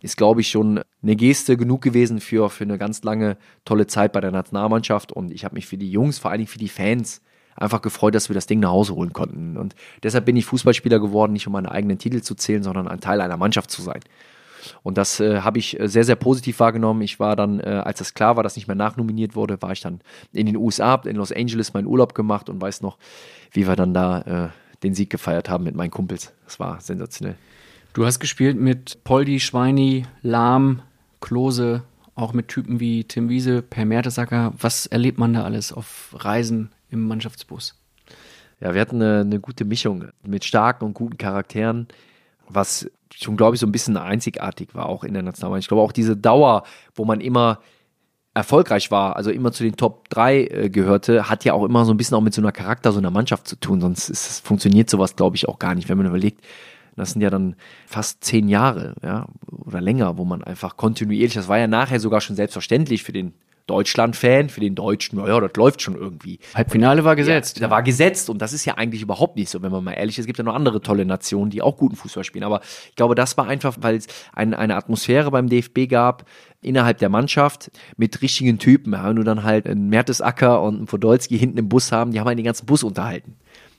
[0.00, 4.12] ist, glaube ich, schon eine Geste genug gewesen für, für eine ganz lange tolle Zeit
[4.12, 5.12] bei der Nationalmannschaft.
[5.12, 7.22] Und ich habe mich für die Jungs, vor allen Dingen für die Fans,
[7.56, 9.56] einfach gefreut, dass wir das Ding nach Hause holen konnten.
[9.56, 13.00] Und deshalb bin ich Fußballspieler geworden, nicht um meine eigenen Titel zu zählen, sondern ein
[13.00, 14.00] Teil einer Mannschaft zu sein.
[14.82, 17.02] Und das äh, habe ich sehr, sehr positiv wahrgenommen.
[17.02, 19.80] Ich war dann, äh, als das klar war, dass nicht mehr nachnominiert wurde, war ich
[19.80, 20.00] dann
[20.32, 22.98] in den USA, habe in Los Angeles meinen Urlaub gemacht und weiß noch,
[23.52, 24.48] wie wir dann da äh,
[24.82, 26.32] den Sieg gefeiert haben mit meinen Kumpels.
[26.44, 27.36] Das war sensationell.
[27.92, 30.82] Du hast gespielt mit Poldi, Schweini, Lahm,
[31.20, 31.82] Klose,
[32.14, 34.52] auch mit Typen wie Tim Wiese, Per Mertesacker.
[34.58, 37.80] Was erlebt man da alles auf Reisen im Mannschaftsbus?
[38.60, 41.88] Ja, wir hatten eine, eine gute Mischung mit starken und guten Charakteren,
[42.48, 45.66] was schon, glaube ich, so ein bisschen einzigartig war, auch in der Nationalmannschaft.
[45.66, 46.64] Ich glaube, auch diese Dauer,
[46.94, 47.60] wo man immer
[48.34, 51.92] erfolgreich war, also immer zu den Top 3 äh, gehörte, hat ja auch immer so
[51.92, 53.80] ein bisschen auch mit so einer Charakter, so einer Mannschaft zu tun.
[53.80, 56.44] Sonst ist, funktioniert sowas, glaube ich, auch gar nicht, wenn man überlegt,
[56.96, 57.56] das sind ja dann
[57.86, 62.20] fast zehn Jahre, ja, oder länger, wo man einfach kontinuierlich, das war ja nachher sogar
[62.20, 63.34] schon selbstverständlich für den
[63.66, 66.38] Deutschland-Fan, für den Deutschen, naja, das läuft schon irgendwie.
[66.54, 67.58] Halbfinale war gesetzt.
[67.58, 69.92] Ja, da war gesetzt und das ist ja eigentlich überhaupt nicht so, wenn man mal
[69.92, 70.22] ehrlich ist.
[70.22, 72.44] Es gibt ja noch andere tolle Nationen, die auch guten Fußball spielen.
[72.44, 76.24] Aber ich glaube, das war einfach, weil es ein, eine Atmosphäre beim DFB gab,
[76.62, 78.92] innerhalb der Mannschaft mit richtigen Typen.
[78.92, 82.20] Ja, wenn du dann halt einen Mertesacker und einen Podolski hinten im Bus haben, die
[82.20, 83.36] haben halt den ganzen Bus unterhalten.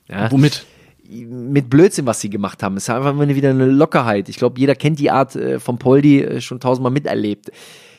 [0.09, 0.31] Ja.
[0.31, 0.65] Womit?
[1.09, 2.75] mit Blödsinn, was sie gemacht haben.
[2.75, 4.27] Es ist einfach wieder eine Lockerheit.
[4.29, 7.51] Ich glaube, jeder kennt die Art äh, von Poldi äh, schon tausendmal miterlebt.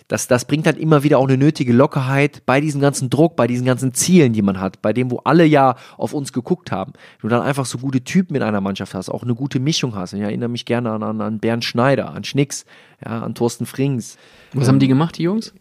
[0.08, 3.46] Das, das bringt halt immer wieder auch eine nötige Lockerheit bei diesem ganzen Druck, bei
[3.46, 6.94] diesen ganzen Zielen, die man hat, bei dem, wo alle ja auf uns geguckt haben.
[7.20, 10.14] Du dann einfach so gute Typen in einer Mannschaft hast, auch eine gute Mischung hast.
[10.14, 12.64] Ich erinnere mich gerne an, an, an Bernd Schneider, an Schnicks,
[13.04, 14.16] ja, an Thorsten Frings.
[14.54, 15.52] Was ähm, haben die gemacht, die Jungs?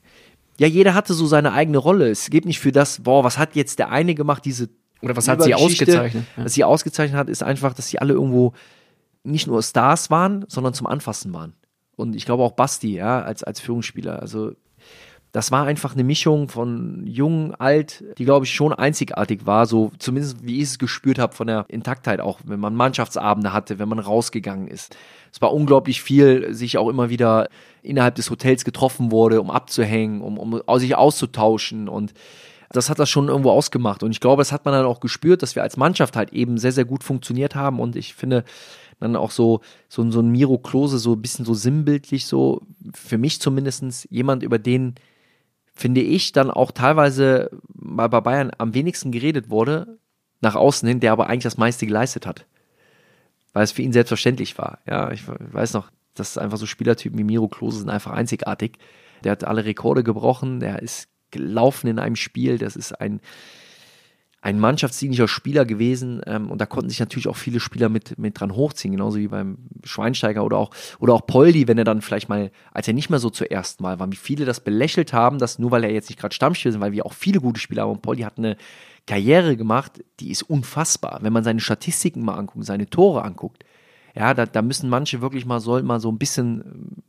[0.60, 2.10] Ja, jeder hatte so seine eigene Rolle.
[2.10, 4.70] Es geht nicht für das, boah, was hat jetzt der eine gemacht, diese
[5.02, 6.24] oder was hat sie ausgezeichnet?
[6.38, 6.45] Ja.
[6.45, 8.54] Was sie ausgezeichnet hat, ist einfach, dass sie alle irgendwo
[9.24, 11.54] nicht nur Stars waren, sondern zum Anfassen waren.
[11.98, 14.22] Und ich glaube auch Basti, ja, als, als Führungsspieler.
[14.22, 14.54] Also
[15.34, 19.91] das war einfach eine Mischung von jung, alt, die glaube ich schon einzigartig war, so
[20.00, 23.89] zumindest wie ich es gespürt habe von der Intaktheit auch, wenn man Mannschaftsabende hatte, wenn
[23.89, 24.95] man rausgegangen ist.
[25.32, 27.50] Es war unglaublich viel, sich auch immer wieder
[27.82, 32.14] innerhalb des Hotels getroffen wurde, um abzuhängen, um, um sich auszutauschen und
[32.70, 34.04] das hat das schon irgendwo ausgemacht.
[34.04, 36.58] Und ich glaube, das hat man dann auch gespürt, dass wir als Mannschaft halt eben
[36.58, 37.80] sehr, sehr gut funktioniert haben.
[37.80, 38.43] Und ich finde
[39.00, 42.62] dann auch so, so, so ein Miro Klose, so ein bisschen so sinnbildlich, so
[42.93, 44.95] für mich zumindest jemand, über den
[45.74, 50.00] finde ich dann auch teilweise mal bei Bayern am wenigsten geredet wurde,
[50.41, 52.45] nach außen hin, der aber eigentlich das meiste geleistet hat.
[53.54, 54.80] Weil es für ihn selbstverständlich war.
[54.88, 58.78] Ja, ich weiß noch, dass einfach so Spielertypen wie Miro Klose sind einfach einzigartig.
[59.24, 62.58] Der hat alle Rekorde gebrochen, der ist gelaufen in einem Spiel.
[62.58, 63.20] Das ist ein,
[64.41, 68.39] ein mannschaftsdienlicher Spieler gewesen ähm, und da konnten sich natürlich auch viele Spieler mit, mit
[68.39, 72.29] dran hochziehen, genauso wie beim Schweinsteiger oder auch, oder auch Poldi, wenn er dann vielleicht
[72.29, 75.57] mal, als er nicht mehr so zuerst mal war, wie viele das belächelt haben, dass
[75.57, 77.91] nur weil er jetzt nicht gerade Stammspieler ist, weil wir auch viele gute Spieler haben
[77.91, 78.57] und Poldi hat eine
[79.07, 81.19] Karriere gemacht, die ist unfassbar.
[81.21, 83.63] Wenn man seine Statistiken mal anguckt, seine Tore anguckt,
[84.15, 87.03] ja, da, da müssen manche wirklich mal, sollten mal so ein bisschen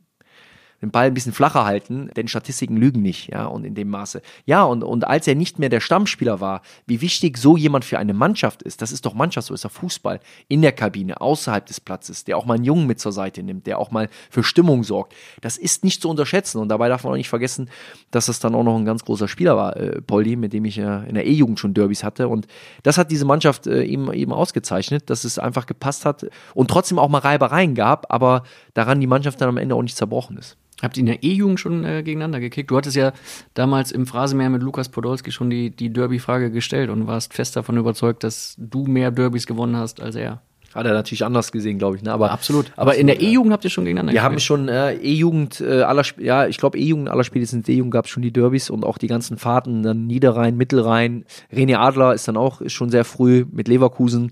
[0.81, 4.21] den Ball ein bisschen flacher halten, denn Statistiken lügen nicht, ja, und in dem Maße.
[4.45, 7.99] Ja, und, und als er nicht mehr der Stammspieler war, wie wichtig so jemand für
[7.99, 11.65] eine Mannschaft ist, das ist doch Mannschaft, so ist er Fußball, in der Kabine, außerhalb
[11.65, 14.43] des Platzes, der auch mal einen Jungen mit zur Seite nimmt, der auch mal für
[14.43, 15.13] Stimmung sorgt.
[15.41, 17.69] Das ist nicht zu unterschätzen und dabei darf man auch nicht vergessen,
[18.11, 20.77] dass das dann auch noch ein ganz großer Spieler war, äh, Poldi, mit dem ich
[20.77, 22.47] äh, in der E-Jugend schon Derbys hatte und
[22.83, 26.99] das hat diese Mannschaft äh, eben, eben ausgezeichnet, dass es einfach gepasst hat und trotzdem
[26.99, 30.57] auch mal Reibereien gab, aber daran die Mannschaft dann am Ende auch nicht zerbrochen ist.
[30.81, 32.71] Habt ihr in der E-Jugend schon äh, gegeneinander gekickt?
[32.71, 33.11] Du hattest ja
[33.53, 37.77] damals im Phrasenmeer mit Lukas Podolski schon die, die Derby-Frage gestellt und warst fest davon
[37.77, 40.41] überzeugt, dass du mehr Derbys gewonnen hast als er.
[40.73, 42.03] Hat er natürlich anders gesehen, glaube ich.
[42.03, 42.13] Ne?
[42.13, 42.71] Aber absolut.
[42.75, 44.31] Aber absolut, in der E-Jugend habt ihr schon gegeneinander Wir gespielt?
[44.31, 48.05] haben schon äh, E-Jugend äh, aller, ja, ich glaube E-Jugend aller Spiele sind E-Jugend gab
[48.05, 51.25] es schon die Derbys und auch die ganzen Fahrten dann Niederrhein, Mittelrhein.
[51.51, 54.31] René Adler ist dann auch ist schon sehr früh mit Leverkusen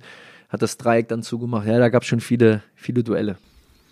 [0.50, 1.68] hat das Dreieck dann zugemacht.
[1.68, 3.38] Ja, da gab es schon viele, viele Duelle.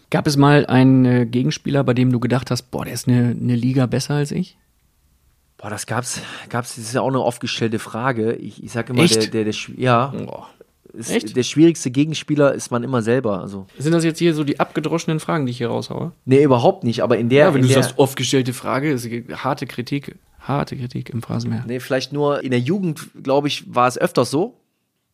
[0.09, 3.35] Gab es mal einen äh, Gegenspieler, bei dem du gedacht hast, boah, der ist eine,
[3.39, 4.57] eine Liga besser als ich?
[5.57, 8.33] Boah, das gab's, gab's, das ist ja auch eine oft gestellte Frage.
[8.33, 9.33] Ich, ich sage immer, Echt?
[9.33, 10.07] der, der, der, ja.
[10.07, 10.49] Boah.
[10.93, 11.35] Ist, Echt?
[11.35, 13.41] Der schwierigste Gegenspieler ist man immer selber.
[13.41, 13.67] Also.
[13.77, 16.13] Sind das jetzt hier so die abgedroschenen Fragen, die ich hier raushaue?
[16.23, 17.03] Nee, überhaupt nicht.
[17.03, 17.47] Aber in der.
[17.47, 19.07] Ja, wenn du der, sagst, oft gestellte Frage, ist
[19.43, 21.65] harte Kritik, harte Kritik im Phrasenmeer.
[21.67, 24.57] Nee, vielleicht nur in der Jugend, glaube ich, war es öfters so.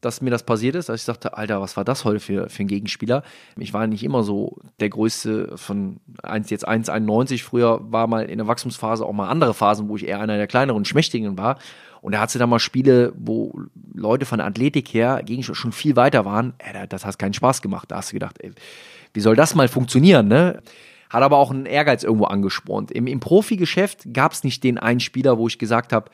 [0.02, 2.64] Dass mir das passiert ist, dass ich dachte, Alter, was war das heute für, für
[2.64, 3.24] ein Gegenspieler?
[3.58, 7.44] Ich war nicht immer so der größte von 1, jetzt 1,91.
[7.44, 10.48] Früher war mal in der Wachstumsphase auch mal andere Phasen, wo ich eher einer der
[10.48, 11.60] kleineren Schmächtigen war.
[12.02, 13.62] Und da hat sie dann mal Spiele, wo
[13.94, 16.54] Leute von der Athletik her gegen schon viel weiter waren.
[16.58, 17.92] Ey, das hat keinen Spaß gemacht.
[17.92, 18.52] Da hast du gedacht, ey,
[19.14, 20.62] wie soll das mal funktionieren, ne?
[21.12, 22.90] Hat aber auch einen Ehrgeiz irgendwo angespornt.
[22.90, 26.10] Im, im Profigeschäft gab es nicht den einen Spieler, wo ich gesagt habe,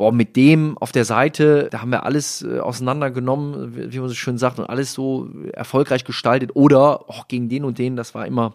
[0.00, 4.08] boah, mit dem auf der Seite, da haben wir alles äh, auseinandergenommen, wie, wie man
[4.08, 6.52] so schön sagt, und alles so erfolgreich gestaltet.
[6.54, 8.54] Oder auch gegen den und den, das war immer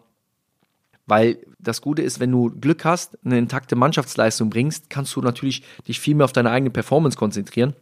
[1.08, 5.62] weil das Gute ist, wenn du Glück hast, eine intakte Mannschaftsleistung bringst, kannst du natürlich
[5.88, 7.76] dich viel mehr auf deine eigene Performance konzentrieren.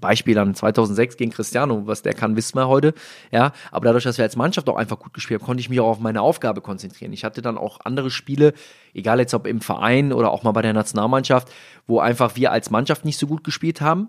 [0.00, 2.94] Beispiel dann 2006 gegen Cristiano, was der kann, wissen wir heute.
[3.30, 5.80] Ja, aber dadurch, dass wir als Mannschaft auch einfach gut gespielt haben, konnte ich mich
[5.80, 7.12] auch auf meine Aufgabe konzentrieren.
[7.12, 8.52] Ich hatte dann auch andere Spiele,
[8.94, 11.52] egal jetzt ob im Verein oder auch mal bei der Nationalmannschaft,
[11.86, 14.08] wo einfach wir als Mannschaft nicht so gut gespielt haben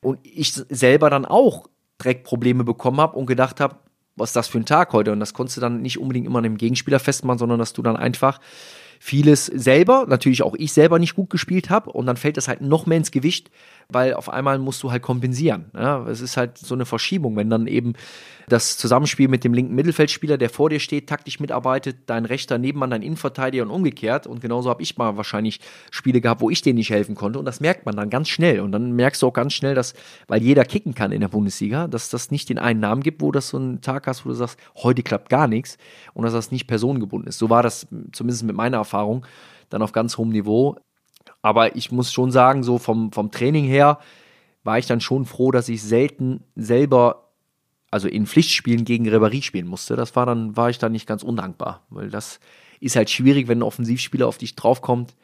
[0.00, 1.66] und ich selber dann auch
[2.00, 3.76] direkt Probleme bekommen habe und gedacht habe,
[4.16, 5.12] was ist das für ein Tag heute?
[5.12, 7.82] Und das konntest du dann nicht unbedingt immer an dem Gegenspieler festmachen, sondern dass du
[7.82, 8.40] dann einfach
[9.02, 12.60] vieles selber, natürlich auch ich selber nicht gut gespielt habe und dann fällt das halt
[12.60, 13.50] noch mehr ins Gewicht,
[13.92, 15.66] weil auf einmal musst du halt kompensieren.
[15.74, 17.94] Ja, es ist halt so eine Verschiebung, wenn dann eben
[18.48, 22.90] das Zusammenspiel mit dem linken Mittelfeldspieler, der vor dir steht, taktisch mitarbeitet, dein rechter Nebenmann,
[22.90, 24.26] dein Innenverteidiger und umgekehrt.
[24.26, 25.60] Und genauso habe ich mal wahrscheinlich
[25.90, 27.38] Spiele gehabt, wo ich denen nicht helfen konnte.
[27.38, 28.60] Und das merkt man dann ganz schnell.
[28.60, 29.94] Und dann merkst du auch ganz schnell, dass,
[30.26, 33.30] weil jeder kicken kann in der Bundesliga, dass das nicht den einen Namen gibt, wo
[33.32, 35.78] das so einen Tag hast, wo du sagst, heute klappt gar nichts
[36.12, 37.38] und dass das nicht personengebunden ist.
[37.38, 39.24] So war das zumindest mit meiner Erfahrung
[39.68, 40.76] dann auf ganz hohem Niveau.
[41.42, 43.98] Aber ich muss schon sagen, so vom, vom Training her
[44.62, 47.30] war ich dann schon froh, dass ich selten selber,
[47.90, 49.96] also in Pflichtspielen gegen Ribéry spielen musste.
[49.96, 52.40] Das war dann, war ich dann nicht ganz undankbar, weil das
[52.78, 55.14] ist halt schwierig, wenn ein Offensivspieler auf dich draufkommt,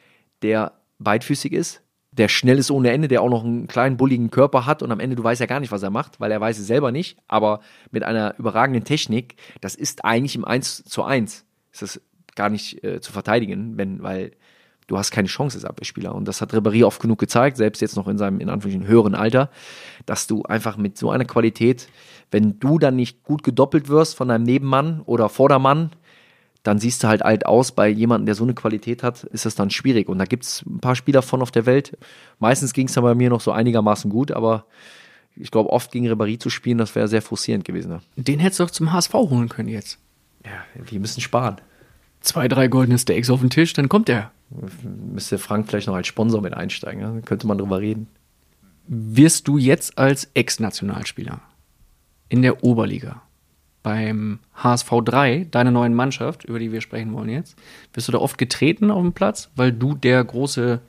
[0.43, 4.64] der beidfüßig ist, der schnell ist ohne Ende, der auch noch einen kleinen bulligen Körper
[4.64, 6.59] hat und am Ende du weißt ja gar nicht, was er macht, weil er weiß
[6.59, 7.61] es selber nicht, aber
[7.91, 11.45] mit einer überragenden Technik, das ist eigentlich im 1 zu 1.
[11.73, 12.01] Ist das
[12.35, 14.33] gar nicht äh, zu verteidigen, wenn, weil
[14.87, 16.14] du hast keine Chance als Abwehrspieler.
[16.14, 19.14] Und das hat Ribéry oft genug gezeigt, selbst jetzt noch in seinem, in Anführungsstrichen, höheren
[19.14, 19.51] Alter,
[20.05, 21.89] dass du einfach mit so einer Qualität,
[22.30, 25.91] wenn du dann nicht gut gedoppelt wirst von deinem Nebenmann oder Vordermann,
[26.62, 27.72] dann siehst du halt alt aus.
[27.72, 30.09] Bei jemandem, der so eine Qualität hat, ist das dann schwierig.
[30.09, 31.97] Und da gibt es ein paar Spieler von auf der Welt.
[32.41, 34.66] Meistens ging es dann bei mir noch so einigermaßen gut, aber
[35.37, 37.91] ich glaube, oft gegen Ribéry zu spielen, das wäre sehr frustrierend gewesen.
[37.91, 38.01] Ne?
[38.16, 39.99] Den hättest du doch zum HSV holen können jetzt.
[40.45, 41.57] Ja, wir müssen sparen.
[42.27, 44.33] Zwei, drei goldene Steaks auf den Tisch, dann kommt er.
[45.14, 47.20] Müsste Frank vielleicht noch als Sponsor mit einsteigen, ja?
[47.20, 48.09] könnte man drüber reden.
[48.89, 51.41] Wirst du jetzt als Ex-Nationalspieler
[52.29, 53.22] in der Oberliga
[53.85, 57.57] beim HSV 3, deiner neuen Mannschaft, über die wir sprechen wollen jetzt,
[57.93, 60.81] wirst du da oft getreten auf dem Platz, weil du der große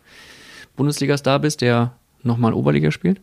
[0.76, 3.22] Bundesliga-Star bist, der nochmal Oberliga spielt?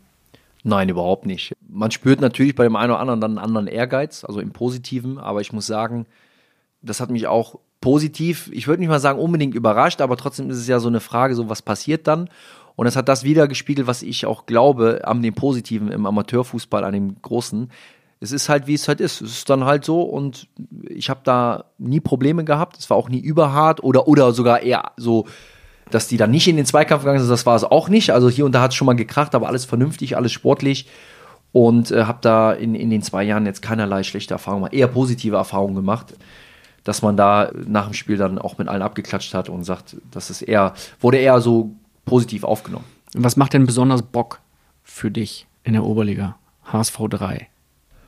[0.63, 1.53] Nein, überhaupt nicht.
[1.69, 5.19] Man spürt natürlich bei dem einen oder anderen dann einen anderen Ehrgeiz, also im Positiven,
[5.19, 6.07] aber ich muss sagen,
[6.81, 10.57] das hat mich auch positiv, ich würde nicht mal sagen unbedingt überrascht, aber trotzdem ist
[10.57, 12.31] es ja so eine Frage, so was passiert dann?
[12.77, 16.83] Und es hat das wieder gespiegelt, was ich auch glaube, an dem Positiven im Amateurfußball,
[16.83, 17.71] an dem Großen.
[18.21, 19.21] Es ist halt, wie es halt ist.
[19.21, 20.49] Es ist dann halt so und
[20.89, 22.79] ich habe da nie Probleme gehabt.
[22.79, 25.27] Es war auch nie überhart oder, oder sogar eher so,
[25.91, 27.29] dass die dann nicht in den Zweikampf gegangen sind.
[27.29, 28.13] Das war es auch nicht.
[28.13, 30.89] Also hier und da hat es schon mal gekracht, aber alles vernünftig, alles sportlich.
[31.53, 35.37] Und äh, habe da in, in den zwei Jahren jetzt keinerlei schlechte Erfahrungen, eher positive
[35.37, 36.15] Erfahrungen gemacht
[36.85, 40.31] dass man da nach dem Spiel dann auch mit allen abgeklatscht hat und sagt, das
[40.31, 41.75] ist eher, wurde eher so
[42.05, 42.85] positiv aufgenommen.
[43.15, 44.41] Was macht denn besonders Bock
[44.83, 46.37] für dich in der Oberliga?
[46.65, 47.49] HSV 3.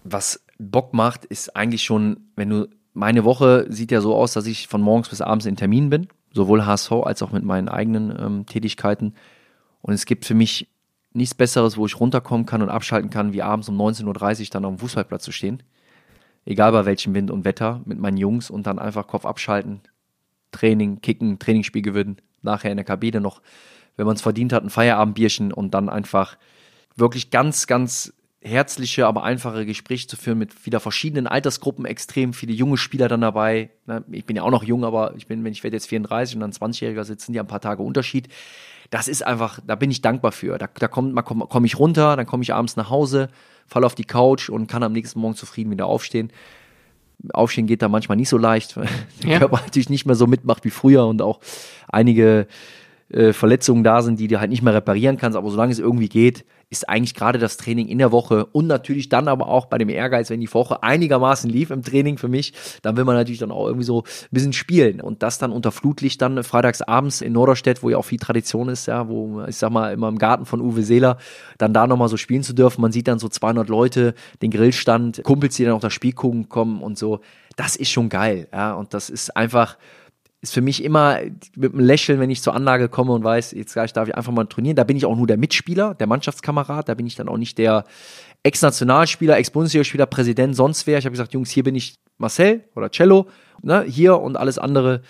[0.05, 4.47] Was Bock macht, ist eigentlich schon, wenn du, meine Woche sieht ja so aus, dass
[4.47, 8.15] ich von morgens bis abends in Termin bin, sowohl HSV als auch mit meinen eigenen
[8.19, 9.15] ähm, Tätigkeiten.
[9.81, 10.69] Und es gibt für mich
[11.13, 14.65] nichts Besseres, wo ich runterkommen kann und abschalten kann, wie abends um 19.30 Uhr dann
[14.67, 15.63] auf dem Fußballplatz zu stehen
[16.47, 19.81] egal bei welchem Wind und Wetter, mit meinen Jungs und dann einfach Kopf abschalten,
[20.53, 23.43] Training, Kicken, Trainingsspiel gewinnen, nachher in der Kabine noch,
[23.97, 26.39] wenn man es verdient hat, ein Feierabendbierchen und dann einfach
[26.95, 32.53] wirklich ganz, ganz herzliche, aber einfache Gespräche zu führen mit wieder verschiedenen Altersgruppen, extrem viele
[32.53, 33.71] junge Spieler dann dabei.
[34.11, 36.41] Ich bin ja auch noch jung, aber ich bin, wenn ich werde jetzt 34 und
[36.43, 38.29] dann 20-Jähriger sitzen, die ein paar Tage Unterschied.
[38.91, 40.59] Das ist einfach, da bin ich dankbar für.
[40.59, 43.29] Da, da komme komm ich runter, dann komme ich abends nach Hause,
[43.67, 46.31] falle auf die Couch und kann am nächsten Morgen zufrieden wieder aufstehen.
[47.33, 48.89] Aufstehen geht da manchmal nicht so leicht, weil
[49.23, 49.39] der ja.
[49.39, 51.41] Körper natürlich nicht mehr so mitmacht wie früher und auch
[51.89, 52.47] einige
[53.09, 56.09] äh, Verletzungen da sind, die du halt nicht mehr reparieren kannst, aber solange es irgendwie
[56.09, 59.79] geht, ist eigentlich gerade das Training in der Woche und natürlich dann aber auch bei
[59.79, 63.39] dem Ehrgeiz, wenn die Woche einigermaßen lief im Training für mich, dann will man natürlich
[63.39, 67.21] dann auch irgendwie so ein bisschen spielen und das dann unter Flutlicht dann freitags abends
[67.21, 70.19] in Norderstedt, wo ja auch viel Tradition ist, ja, wo ich sag mal immer im
[70.19, 71.19] Garten von Uwe Seeler,
[71.59, 72.81] dann da nochmal so spielen zu dürfen.
[72.81, 76.49] Man sieht dann so 200 Leute, den Grillstand, Kumpels, die dann auch das Spiel gucken
[76.49, 77.21] kommen und so.
[77.55, 79.79] Das ist schon geil, ja, und das ist einfach,
[80.47, 81.19] ist für mich immer
[81.57, 84.33] mit einem Lächeln, wenn ich zur Anlage komme und weiß, jetzt gleich darf ich einfach
[84.33, 84.77] mal trainieren.
[84.77, 86.89] Da bin ich auch nur der Mitspieler, der Mannschaftskamerad.
[86.89, 87.85] Da bin ich dann auch nicht der
[88.45, 90.99] Ex-Nationalspieler, Ex-Bundesligaspieler, Präsident, sonst wer.
[90.99, 93.27] Ich habe gesagt, Jungs, hier bin ich Marcel oder Cello,
[93.63, 95.03] ne, hier und alles andere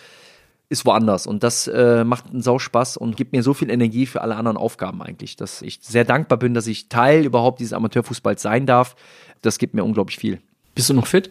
[0.70, 1.26] ist woanders.
[1.26, 4.36] Und das äh, macht einen Sau Spaß und gibt mir so viel Energie für alle
[4.36, 8.64] anderen Aufgaben eigentlich, dass ich sehr dankbar bin, dass ich Teil überhaupt dieses Amateurfußballs sein
[8.64, 8.96] darf.
[9.42, 10.40] Das gibt mir unglaublich viel.
[10.74, 11.30] Bist du noch fit?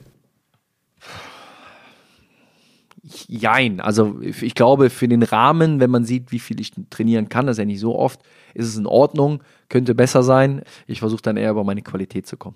[3.27, 3.81] Jein.
[3.81, 7.55] Also ich glaube, für den Rahmen, wenn man sieht, wie viel ich trainieren kann, das
[7.55, 8.19] ist ja nicht so oft,
[8.55, 10.63] ist es in Ordnung, könnte besser sein.
[10.87, 12.55] Ich versuche dann eher über meine Qualität zu kommen.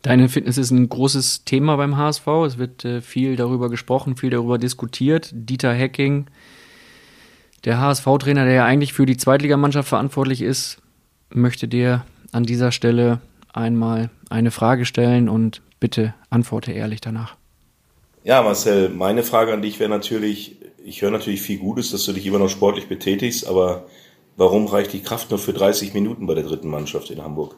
[0.00, 2.26] Deine Fitness ist ein großes Thema beim HSV.
[2.46, 5.30] Es wird äh, viel darüber gesprochen, viel darüber diskutiert.
[5.34, 6.26] Dieter Hecking,
[7.64, 10.80] der HSV-Trainer, der ja eigentlich für die Zweitligamannschaft verantwortlich ist,
[11.30, 13.20] möchte dir an dieser Stelle
[13.52, 17.36] einmal eine Frage stellen und bitte antworte ehrlich danach.
[18.26, 22.12] Ja, Marcel, meine Frage an dich wäre natürlich, ich höre natürlich viel Gutes, dass du
[22.12, 23.86] dich immer noch sportlich betätigst, aber
[24.36, 27.54] warum reicht die Kraft nur für 30 Minuten bei der dritten Mannschaft in Hamburg?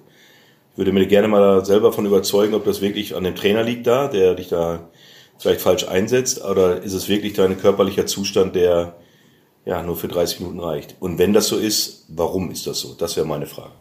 [0.72, 3.86] Ich würde mir gerne mal selber davon überzeugen, ob das wirklich an dem Trainer liegt
[3.86, 4.90] da, der dich da
[5.38, 8.98] vielleicht falsch einsetzt, oder ist es wirklich dein körperlicher Zustand, der
[9.64, 10.96] ja nur für 30 Minuten reicht?
[11.00, 12.92] Und wenn das so ist, warum ist das so?
[12.92, 13.72] Das wäre meine Frage.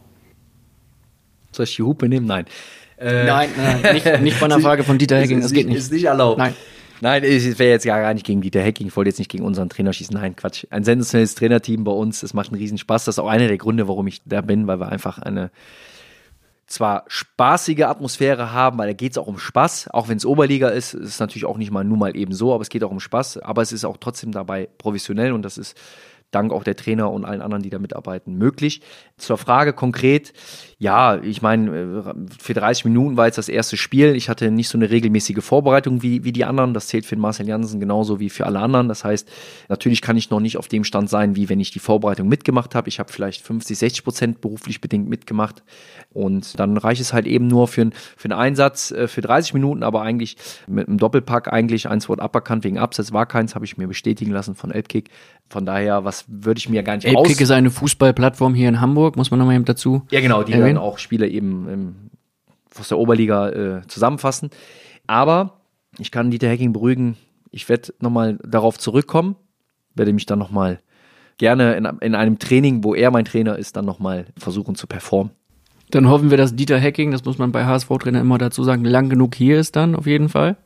[1.52, 2.28] Soll ich die Hupe nehmen?
[2.28, 2.46] Nein.
[2.98, 5.78] Äh, nein, nein, nicht, nicht bei einer Frage von Dieter Hecking, das geht nicht.
[5.80, 6.38] Ist nicht erlaubt.
[6.38, 6.56] Nein.
[7.02, 9.70] Nein, ich wäre jetzt gar nicht gegen Dieter Hecking, ich wollte jetzt nicht gegen unseren
[9.70, 10.16] Trainer schießen.
[10.16, 10.66] Nein, Quatsch.
[10.70, 13.06] Ein sensationelles Trainerteam bei uns, es macht einen Riesenspaß.
[13.06, 15.52] Das ist auch einer der Gründe, warum ich da bin, weil wir einfach eine
[16.68, 20.68] zwar spaßige Atmosphäre haben, weil da geht es auch um Spaß, auch wenn es Oberliga
[20.68, 22.92] ist, ist es natürlich auch nicht mal nur mal eben so, aber es geht auch
[22.92, 25.78] um Spaß, aber es ist auch trotzdem dabei professionell und das ist
[26.32, 28.82] dank auch der Trainer und allen anderen, die da mitarbeiten, möglich.
[29.18, 30.34] Zur Frage konkret,
[30.80, 34.16] ja, ich meine, äh, für 30 Minuten war jetzt das erste Spiel.
[34.16, 36.76] Ich hatte nicht so eine regelmäßige Vorbereitung wie, wie die anderen.
[36.76, 38.88] Das zählt für den Marcel Janssen genauso wie für alle anderen.
[38.88, 39.28] Das heißt,
[39.70, 42.76] natürlich kann ich noch nicht auf dem Stand sein, wie wenn ich die Vorbereitung mitgemacht
[42.76, 42.90] habe.
[42.90, 45.64] Ich habe vielleicht 50, 60 Prozent beruflich bedingt mitgemacht.
[46.14, 49.82] Und dann reicht es halt eben nur für, für einen Einsatz äh, für 30 Minuten,
[49.82, 51.90] aber eigentlich mit einem Doppelpack eigentlich.
[51.90, 55.10] Eins wurde aberkannt wegen Absatz, war keins, habe ich mir bestätigen lassen von Elbkick.
[55.50, 59.16] Von daher, was würde ich mir gar nicht Elbkick ist eine Fußballplattform hier in Hamburg,
[59.16, 60.02] muss man nochmal eben dazu.
[60.12, 60.67] Ja, genau, die erwähnen.
[60.68, 61.96] Dann auch Spiele eben ähm,
[62.78, 64.50] aus der Oberliga äh, zusammenfassen.
[65.08, 65.62] Aber
[66.00, 67.18] ich kann Dieter Hacking beruhigen,
[67.52, 69.36] ich werde nochmal darauf zurückkommen,
[69.96, 70.80] werde mich dann nochmal
[71.38, 75.32] gerne in, in einem Training, wo er mein Trainer ist, dann nochmal versuchen zu performen.
[75.92, 79.10] Dann hoffen wir, dass Dieter Hacking, das muss man bei HSV-Trainer immer dazu sagen, lang
[79.10, 80.58] genug hier ist dann auf jeden Fall.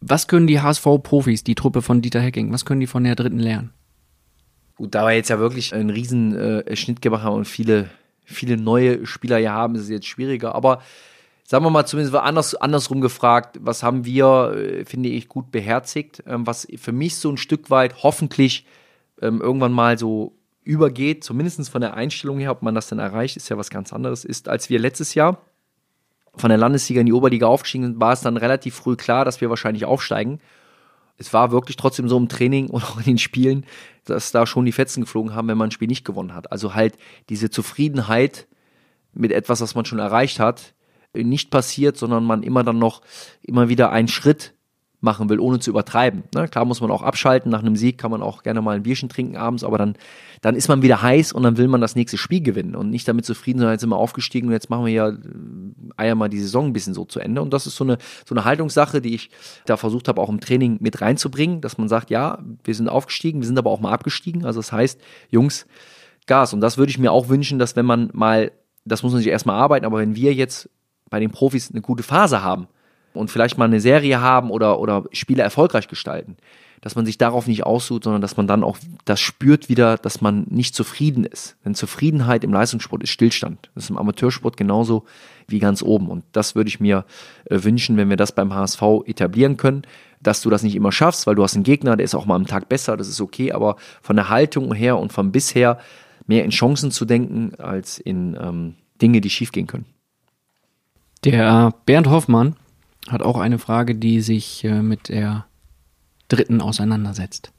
[0.00, 3.38] Was können die HSV-Profis, die Truppe von Dieter Hacking, was können die von der dritten
[3.38, 3.70] lernen?
[4.76, 7.88] Gut, da wir jetzt ja wirklich einen riesen äh, Schnitt gemacht haben und viele,
[8.26, 10.54] viele neue Spieler hier haben, ist es jetzt schwieriger.
[10.54, 10.82] Aber
[11.44, 16.22] sagen wir mal zumindest anders, andersrum gefragt, was haben wir, äh, finde ich, gut beherzigt,
[16.26, 18.66] ähm, was für mich so ein Stück weit hoffentlich
[19.22, 23.36] ähm, irgendwann mal so übergeht, zumindest von der Einstellung her, ob man das denn erreicht,
[23.36, 25.40] ist ja was ganz anderes, ist, als wir letztes Jahr
[26.34, 29.40] von der Landesliga in die Oberliga aufgestiegen sind, war es dann relativ früh klar, dass
[29.40, 30.40] wir wahrscheinlich aufsteigen
[31.18, 33.64] es war wirklich trotzdem so im Training und auch in den Spielen,
[34.04, 36.52] dass da schon die Fetzen geflogen haben, wenn man ein Spiel nicht gewonnen hat.
[36.52, 36.96] Also halt
[37.28, 38.46] diese Zufriedenheit
[39.12, 40.74] mit etwas, was man schon erreicht hat,
[41.14, 43.00] nicht passiert, sondern man immer dann noch
[43.42, 44.54] immer wieder einen Schritt
[45.06, 46.24] machen will, ohne zu übertreiben.
[46.34, 46.48] Ne?
[46.48, 49.08] Klar muss man auch abschalten, nach einem Sieg kann man auch gerne mal ein Bierchen
[49.08, 49.96] trinken abends, aber dann,
[50.42, 53.08] dann ist man wieder heiß und dann will man das nächste Spiel gewinnen und nicht
[53.08, 55.16] damit zufrieden sein, jetzt sind wir aufgestiegen und jetzt machen wir ja äh,
[55.96, 57.40] eier mal die Saison ein bisschen so zu Ende.
[57.40, 57.96] Und das ist so eine,
[58.26, 59.30] so eine Haltungssache, die ich
[59.64, 63.40] da versucht habe, auch im Training mit reinzubringen, dass man sagt, ja, wir sind aufgestiegen,
[63.40, 64.44] wir sind aber auch mal abgestiegen.
[64.44, 65.00] Also das heißt,
[65.30, 65.66] Jungs,
[66.26, 66.52] Gas.
[66.52, 68.52] Und das würde ich mir auch wünschen, dass wenn man mal,
[68.84, 70.68] das muss man sich erstmal arbeiten, aber wenn wir jetzt
[71.08, 72.66] bei den Profis eine gute Phase haben,
[73.16, 76.36] und vielleicht mal eine Serie haben oder, oder Spiele erfolgreich gestalten,
[76.80, 80.20] dass man sich darauf nicht aussucht, sondern dass man dann auch das spürt wieder, dass
[80.20, 81.56] man nicht zufrieden ist.
[81.64, 83.70] Denn Zufriedenheit im Leistungssport ist Stillstand.
[83.74, 85.04] Das ist im Amateursport genauso
[85.48, 86.08] wie ganz oben.
[86.08, 87.04] Und das würde ich mir
[87.46, 89.82] äh, wünschen, wenn wir das beim HSV etablieren können,
[90.22, 92.36] dass du das nicht immer schaffst, weil du hast einen Gegner, der ist auch mal
[92.36, 95.78] am Tag besser, das ist okay, aber von der Haltung her und vom bisher
[96.26, 99.86] mehr in Chancen zu denken, als in ähm, Dinge, die schiefgehen können.
[101.24, 102.56] Der Bernd Hoffmann
[103.08, 105.46] hat auch eine Frage, die sich äh, mit der
[106.28, 107.52] dritten auseinandersetzt.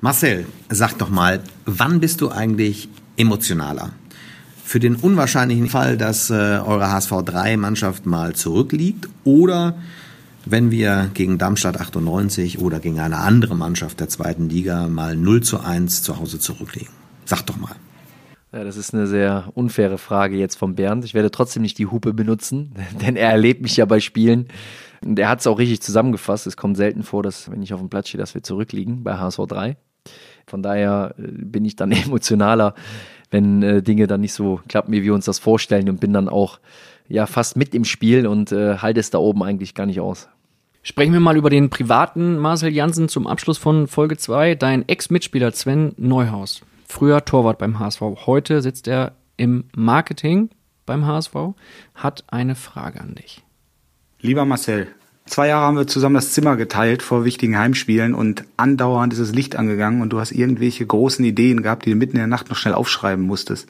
[0.00, 3.92] Marcel, sag doch mal, wann bist du eigentlich emotionaler?
[4.64, 9.76] Für den unwahrscheinlichen Fall, dass äh, eure HSV 3 Mannschaft mal zurückliegt oder
[10.44, 15.42] wenn wir gegen Darmstadt 98 oder gegen eine andere Mannschaft der zweiten Liga mal 0
[15.42, 16.92] zu 1 zu Hause zurückliegen?
[17.24, 17.74] Sag doch mal.
[18.56, 21.04] Ja, das ist eine sehr unfaire Frage jetzt von Bernd.
[21.04, 24.48] Ich werde trotzdem nicht die Hupe benutzen, denn er erlebt mich ja bei Spielen.
[25.04, 26.46] Und er hat es auch richtig zusammengefasst.
[26.46, 29.18] Es kommt selten vor, dass, wenn ich auf dem Platz stehe, dass wir zurückliegen bei
[29.18, 29.76] HSV 3.
[30.46, 32.74] Von daher äh, bin ich dann emotionaler,
[33.30, 36.30] wenn äh, Dinge dann nicht so klappen, wie wir uns das vorstellen und bin dann
[36.30, 36.58] auch
[37.08, 40.30] ja fast mit im Spiel und äh, halte es da oben eigentlich gar nicht aus.
[40.82, 44.54] Sprechen wir mal über den privaten Marcel Janssen zum Abschluss von Folge 2.
[44.54, 50.50] Dein Ex-Mitspieler Sven Neuhaus, früher Torwart beim HSV, heute sitzt er im Marketing
[50.86, 51.34] beim HSV,
[51.94, 53.44] hat eine Frage an dich.
[54.20, 54.88] Lieber Marcel,
[55.28, 59.34] Zwei Jahre haben wir zusammen das Zimmer geteilt vor wichtigen Heimspielen und andauernd ist das
[59.34, 62.48] Licht angegangen und du hast irgendwelche großen Ideen gehabt, die du mitten in der Nacht
[62.48, 63.68] noch schnell aufschreiben musstest.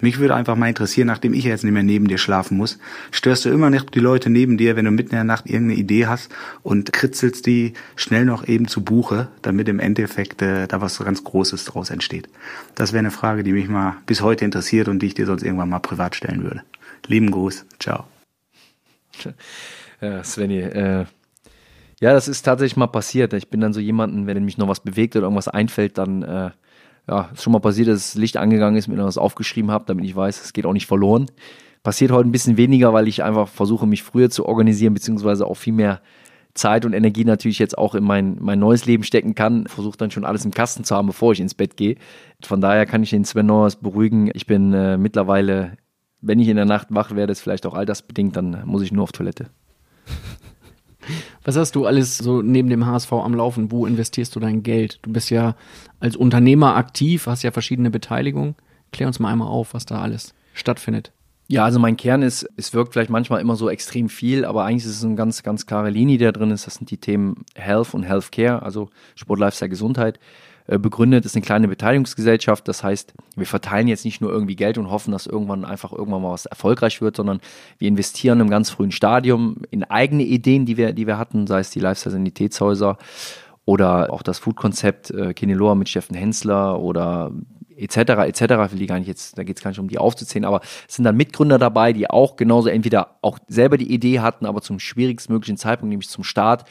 [0.00, 2.78] Mich würde einfach mal interessieren, nachdem ich jetzt nicht mehr neben dir schlafen muss,
[3.10, 5.80] störst du immer noch die Leute neben dir, wenn du mitten in der Nacht irgendeine
[5.80, 6.30] Idee hast
[6.62, 11.24] und kritzelst die schnell noch eben zu Buche, damit im Endeffekt äh, da was ganz
[11.24, 12.28] Großes draus entsteht.
[12.74, 15.42] Das wäre eine Frage, die mich mal bis heute interessiert und die ich dir sonst
[15.42, 16.62] irgendwann mal privat stellen würde.
[17.06, 17.64] Lieben Gruß.
[17.80, 18.04] Ciao.
[20.00, 21.06] Ja, Svenny, äh,
[22.00, 23.32] ja, das ist tatsächlich mal passiert.
[23.32, 26.50] Ich bin dann so jemanden, wenn mich noch was bewegt oder irgendwas einfällt, dann äh,
[27.08, 29.84] ja, ist schon mal passiert, dass das Licht angegangen ist, mir noch was aufgeschrieben habe,
[29.86, 31.26] damit ich weiß, es geht auch nicht verloren.
[31.82, 35.56] Passiert heute ein bisschen weniger, weil ich einfach versuche, mich früher zu organisieren, beziehungsweise auch
[35.56, 36.00] viel mehr
[36.54, 39.66] Zeit und Energie natürlich jetzt auch in mein, mein neues Leben stecken kann.
[39.66, 41.96] Versuche dann schon alles im Kasten zu haben, bevor ich ins Bett gehe.
[42.42, 44.30] Von daher kann ich den Sven Neuers beruhigen.
[44.34, 45.78] Ich bin äh, mittlerweile,
[46.20, 49.04] wenn ich in der Nacht wach werde, ist vielleicht auch altersbedingt, dann muss ich nur
[49.04, 49.50] auf Toilette.
[51.44, 53.70] Was hast du alles so neben dem HSV am Laufen?
[53.70, 54.98] Wo investierst du dein Geld?
[55.02, 55.56] Du bist ja
[56.00, 58.54] als Unternehmer aktiv, hast ja verschiedene Beteiligungen.
[58.92, 61.12] Klär uns mal einmal auf, was da alles stattfindet.
[61.50, 64.84] Ja, also mein Kern ist, es wirkt vielleicht manchmal immer so extrem viel, aber eigentlich
[64.84, 66.66] ist es eine ganz, ganz klare Linie, die da drin ist.
[66.66, 70.20] Das sind die Themen Health und Healthcare, also Sport, Lifestyle, Gesundheit.
[70.68, 72.68] Äh, begründet ist eine kleine Beteiligungsgesellschaft.
[72.68, 76.22] Das heißt, wir verteilen jetzt nicht nur irgendwie Geld und hoffen, dass irgendwann einfach irgendwann
[76.22, 77.40] mal was erfolgreich wird, sondern
[77.78, 81.60] wir investieren im ganz frühen Stadium in eigene Ideen, die wir, die wir hatten, sei
[81.60, 82.98] es die Lifestyle-Sanitätshäuser
[83.64, 87.32] oder auch das Food-Konzept äh, Kineloa mit Steffen Hensler oder
[87.76, 87.96] etc.
[87.96, 88.40] etc.
[88.70, 90.96] will die gar nicht jetzt, da geht es gar nicht um die aufzuzählen, aber es
[90.96, 94.80] sind dann Mitgründer dabei, die auch genauso entweder auch selber die Idee hatten, aber zum
[94.80, 96.64] schwierigstmöglichen Zeitpunkt, nämlich zum Start,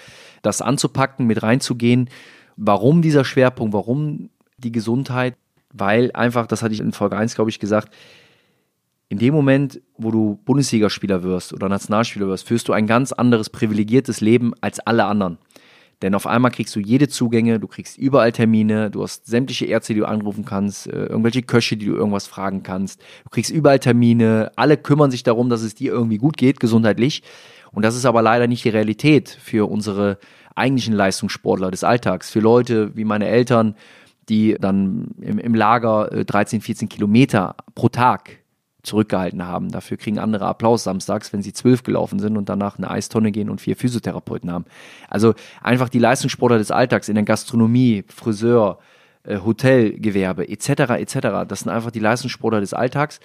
[0.43, 2.09] das anzupacken, mit reinzugehen
[2.57, 3.73] Warum dieser Schwerpunkt?
[3.73, 5.35] Warum die Gesundheit?
[5.71, 7.93] Weil einfach, das hatte ich in Folge 1, glaube ich, gesagt,
[9.09, 13.49] in dem Moment, wo du Bundesligaspieler wirst oder Nationalspieler wirst, führst du ein ganz anderes
[13.49, 15.37] privilegiertes Leben als alle anderen.
[16.01, 19.93] Denn auf einmal kriegst du jede Zugänge, du kriegst überall Termine, du hast sämtliche Ärzte,
[19.93, 23.01] die du anrufen kannst, äh, irgendwelche Köche, die du irgendwas fragen kannst.
[23.23, 27.23] Du kriegst überall Termine, alle kümmern sich darum, dass es dir irgendwie gut geht, gesundheitlich.
[27.71, 30.19] Und das ist aber leider nicht die Realität für unsere
[30.57, 33.75] eigentlichen Leistungssportler des Alltags, für Leute wie meine Eltern,
[34.29, 38.39] die dann im, im Lager 13, äh, 14 Kilometer pro Tag
[38.83, 39.69] zurückgehalten haben.
[39.69, 43.49] Dafür kriegen andere Applaus samstags, wenn sie zwölf gelaufen sind und danach eine Eistonne gehen
[43.49, 44.65] und vier Physiotherapeuten haben.
[45.09, 48.79] Also einfach die Leistungssportler des Alltags in der Gastronomie, Friseur,
[49.23, 50.69] äh, Hotelgewerbe etc.
[50.99, 51.45] etc.
[51.47, 53.19] Das sind einfach die Leistungssportler des Alltags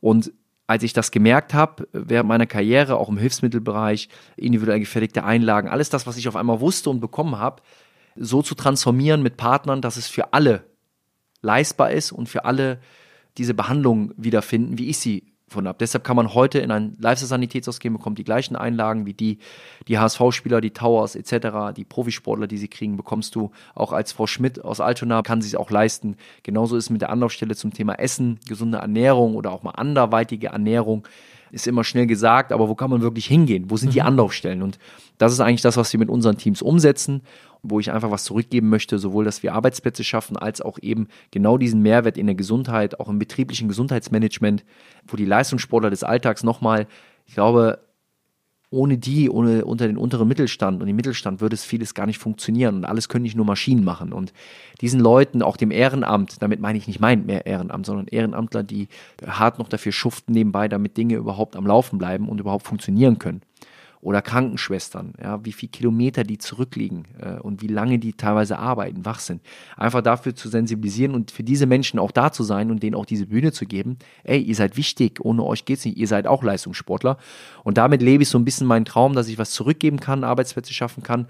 [0.00, 0.32] und
[0.66, 5.90] als ich das gemerkt habe, während meiner Karriere, auch im Hilfsmittelbereich, individuell gefertigte Einlagen, alles
[5.90, 7.62] das, was ich auf einmal wusste und bekommen habe,
[8.16, 10.64] so zu transformieren mit Partnern, dass es für alle
[11.42, 12.80] leistbar ist und für alle
[13.36, 15.78] diese Behandlung wiederfinden, wie ich sie von habe.
[15.80, 19.38] Deshalb kann man heute in ein Lifestyle-Sanitätshaus gehen, bekommt die gleichen Einlagen wie die,
[19.88, 24.26] die HSV-Spieler, die Towers etc., die Profisportler, die sie kriegen, bekommst du auch als Frau
[24.26, 26.16] Schmidt aus Altona, kann sie es auch leisten.
[26.42, 31.06] Genauso ist mit der Anlaufstelle zum Thema Essen, gesunde Ernährung oder auch mal anderweitige Ernährung
[31.54, 33.70] ist immer schnell gesagt, aber wo kann man wirklich hingehen?
[33.70, 34.06] Wo sind die mhm.
[34.06, 34.62] Anlaufstellen?
[34.62, 34.78] Und
[35.18, 37.22] das ist eigentlich das, was wir mit unseren Teams umsetzen,
[37.62, 41.56] wo ich einfach was zurückgeben möchte, sowohl, dass wir Arbeitsplätze schaffen, als auch eben genau
[41.56, 44.64] diesen Mehrwert in der Gesundheit, auch im betrieblichen Gesundheitsmanagement,
[45.06, 46.86] wo die Leistungssportler des Alltags nochmal,
[47.26, 47.78] ich glaube,
[48.74, 52.18] ohne die, ohne unter den unteren Mittelstand und den Mittelstand würde es vieles gar nicht
[52.18, 54.12] funktionieren und alles können nicht nur Maschinen machen.
[54.12, 54.32] Und
[54.80, 58.88] diesen Leuten, auch dem Ehrenamt, damit meine ich nicht mein mehr Ehrenamt, sondern Ehrenamtler, die
[59.26, 63.42] hart noch dafür schuften nebenbei, damit Dinge überhaupt am Laufen bleiben und überhaupt funktionieren können
[64.04, 69.06] oder Krankenschwestern, ja, wie viele Kilometer die zurückliegen äh, und wie lange die teilweise arbeiten,
[69.06, 69.40] wach sind.
[69.78, 73.06] Einfach dafür zu sensibilisieren und für diese Menschen auch da zu sein und denen auch
[73.06, 73.96] diese Bühne zu geben.
[74.22, 77.16] Ey, ihr seid wichtig, ohne euch geht's nicht, ihr seid auch Leistungssportler.
[77.62, 80.74] Und damit lebe ich so ein bisschen meinen Traum, dass ich was zurückgeben kann, Arbeitsplätze
[80.74, 81.26] schaffen kann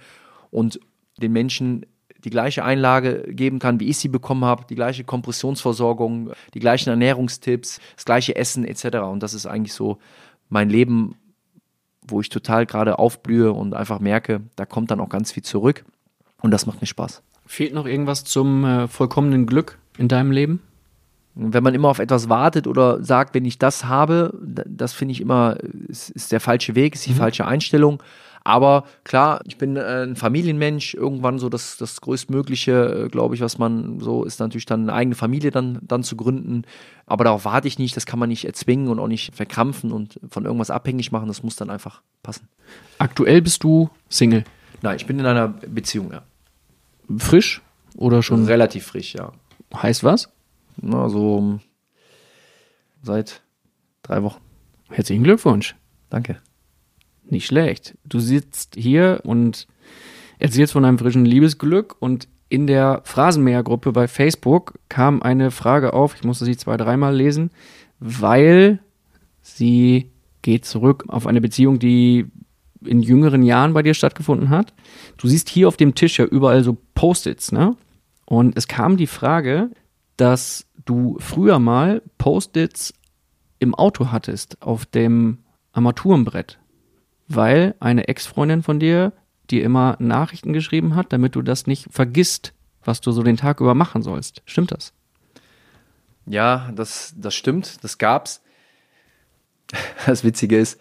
[0.50, 0.80] und
[1.18, 1.86] den Menschen
[2.24, 6.90] die gleiche Einlage geben kann, wie ich sie bekommen habe, die gleiche Kompressionsversorgung, die gleichen
[6.90, 8.96] Ernährungstipps, das gleiche Essen etc.
[8.98, 9.98] Und das ist eigentlich so
[10.48, 11.14] mein Leben,
[12.06, 15.84] wo ich total gerade aufblühe und einfach merke, da kommt dann auch ganz viel zurück
[16.40, 17.22] und das macht mir Spaß.
[17.46, 20.62] Fehlt noch irgendwas zum äh, vollkommenen Glück in deinem Leben?
[21.34, 25.20] Wenn man immer auf etwas wartet oder sagt, wenn ich das habe, das finde ich
[25.20, 25.56] immer,
[25.88, 27.16] ist, ist, der falsche Weg, ist die mhm.
[27.16, 28.02] falsche Einstellung.
[28.46, 33.40] Aber klar, ich bin äh, ein Familienmensch, irgendwann so das, das größtmögliche, äh, glaube ich,
[33.40, 36.62] was man so ist natürlich dann eine eigene Familie dann, dann zu gründen.
[37.06, 40.20] Aber darauf warte ich nicht, das kann man nicht erzwingen und auch nicht verkrampfen und
[40.28, 42.48] von irgendwas abhängig machen, das muss dann einfach passen.
[42.98, 44.44] Aktuell bist du Single?
[44.82, 46.22] Nein, ich bin in einer Beziehung, ja.
[47.16, 47.62] Frisch
[47.96, 48.44] oder schon?
[48.44, 49.32] Relativ frisch, ja.
[49.74, 50.28] Heißt was?
[50.76, 51.60] Na, so
[53.02, 53.40] seit
[54.02, 54.40] drei Wochen.
[54.90, 55.76] Herzlichen Glückwunsch.
[56.10, 56.40] Danke.
[57.28, 57.96] Nicht schlecht.
[58.04, 59.66] Du sitzt hier und
[60.38, 66.14] erzählst von einem frischen Liebesglück und in der Phrasenmäher-Gruppe bei Facebook kam eine Frage auf,
[66.14, 67.50] ich musste sie zwei, dreimal lesen,
[67.98, 68.80] weil
[69.42, 70.10] sie
[70.42, 72.26] geht zurück auf eine Beziehung, die
[72.84, 74.74] in jüngeren Jahren bei dir stattgefunden hat.
[75.16, 77.76] Du siehst hier auf dem Tisch ja überall so Post-its, ne?
[78.26, 79.70] Und es kam die Frage,
[80.16, 82.94] dass du früher mal Post-its
[83.58, 85.38] im Auto hattest, auf dem
[85.72, 86.58] Armaturenbrett,
[87.28, 89.12] weil eine Ex-Freundin von dir
[89.50, 92.52] dir immer Nachrichten geschrieben hat, damit du das nicht vergisst,
[92.84, 94.42] was du so den Tag über machen sollst.
[94.46, 94.92] Stimmt das?
[96.26, 98.42] Ja, das, das stimmt, das gab's.
[100.06, 100.78] Das Witzige ist,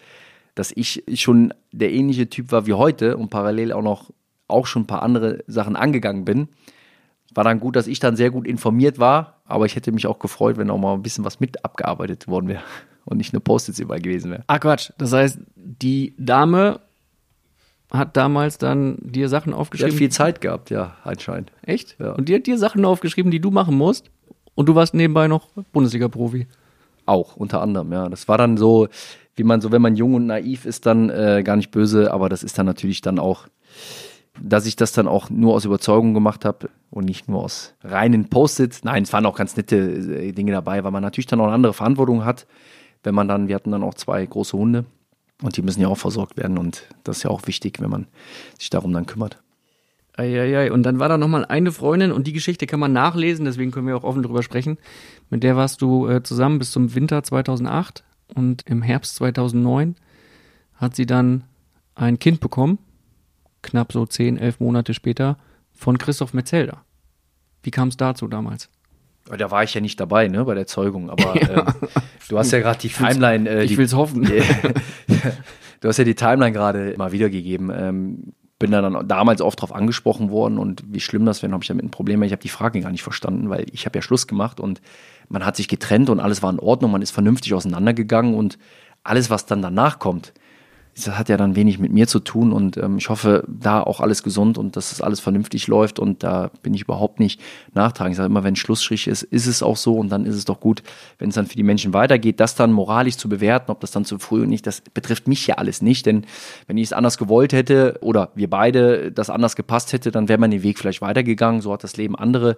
[0.54, 4.10] dass ich schon der ähnliche Typ war wie heute und parallel auch noch
[4.46, 6.48] auch schon ein paar andere Sachen angegangen bin.
[7.34, 10.18] War dann gut, dass ich dann sehr gut informiert war, aber ich hätte mich auch
[10.18, 12.62] gefreut, wenn auch mal ein bisschen was mit abgearbeitet worden wäre
[13.04, 14.44] und nicht eine Post-its überall gewesen wäre.
[14.46, 14.90] Ah, Quatsch.
[14.98, 16.80] Das heißt, die Dame
[17.90, 19.90] hat damals dann dir Sachen aufgeschrieben.
[19.90, 21.52] Die hat viel Zeit gehabt, ja, anscheinend.
[21.62, 21.96] Echt?
[21.98, 22.12] Ja.
[22.12, 24.10] Und die hat dir Sachen aufgeschrieben, die du machen musst?
[24.54, 26.46] Und du warst nebenbei noch Bundesliga-Profi?
[27.06, 28.08] Auch, unter anderem, ja.
[28.08, 28.88] Das war dann so,
[29.36, 32.28] wie man so, wenn man jung und naiv ist, dann äh, gar nicht böse, aber
[32.28, 33.48] das ist dann natürlich dann auch
[34.40, 38.28] dass ich das dann auch nur aus Überzeugung gemacht habe und nicht nur aus reinen
[38.28, 38.84] Post-its.
[38.84, 41.54] Nein, es waren auch ganz nette äh, Dinge dabei, weil man natürlich dann auch eine
[41.54, 42.46] andere Verantwortung hat,
[43.04, 44.84] wenn man dann, wir hatten dann auch zwei große Hunde
[45.42, 48.06] und die müssen ja auch versorgt werden und das ist ja auch wichtig, wenn man
[48.58, 49.38] sich darum dann kümmert.
[50.16, 50.70] Eieiei.
[50.70, 53.86] Und dann war da nochmal eine Freundin und die Geschichte kann man nachlesen, deswegen können
[53.86, 54.78] wir auch offen drüber sprechen.
[55.30, 59.96] Mit der warst du äh, zusammen bis zum Winter 2008 und im Herbst 2009
[60.74, 61.44] hat sie dann
[61.94, 62.78] ein Kind bekommen
[63.64, 65.38] knapp so zehn, elf Monate später
[65.72, 66.84] von Christoph Metzelder.
[67.62, 68.68] Wie kam es dazu damals?
[69.26, 71.66] Da war ich ja nicht dabei, ne, bei der Zeugung, aber ähm,
[72.28, 73.48] du hast ja gerade die Timeline.
[73.48, 74.22] Äh, ich will es hoffen.
[75.80, 77.72] du hast ja die Timeline gerade mal wiedergegeben.
[77.74, 81.68] Ähm, bin dann damals oft darauf angesprochen worden und wie schlimm das wäre, habe ich
[81.68, 82.22] damit ein Problem.
[82.22, 84.80] Ich habe die Frage gar nicht verstanden, weil ich habe ja Schluss gemacht und
[85.28, 88.58] man hat sich getrennt und alles war in Ordnung, man ist vernünftig auseinandergegangen und
[89.02, 90.32] alles, was dann danach kommt,
[90.94, 94.00] das hat ja dann wenig mit mir zu tun und ähm, ich hoffe, da auch
[94.00, 97.40] alles gesund und dass das alles vernünftig läuft und da bin ich überhaupt nicht
[97.72, 98.12] nachtragend.
[98.12, 100.60] Ich sage immer, wenn Schlussstrich ist, ist es auch so und dann ist es doch
[100.60, 100.82] gut,
[101.18, 104.04] wenn es dann für die Menschen weitergeht, das dann moralisch zu bewerten, ob das dann
[104.04, 106.26] zu früh und nicht, das betrifft mich ja alles nicht, denn
[106.66, 110.38] wenn ich es anders gewollt hätte oder wir beide das anders gepasst hätte, dann wäre
[110.38, 111.60] man den Weg vielleicht weitergegangen.
[111.60, 112.56] So hat das Leben andere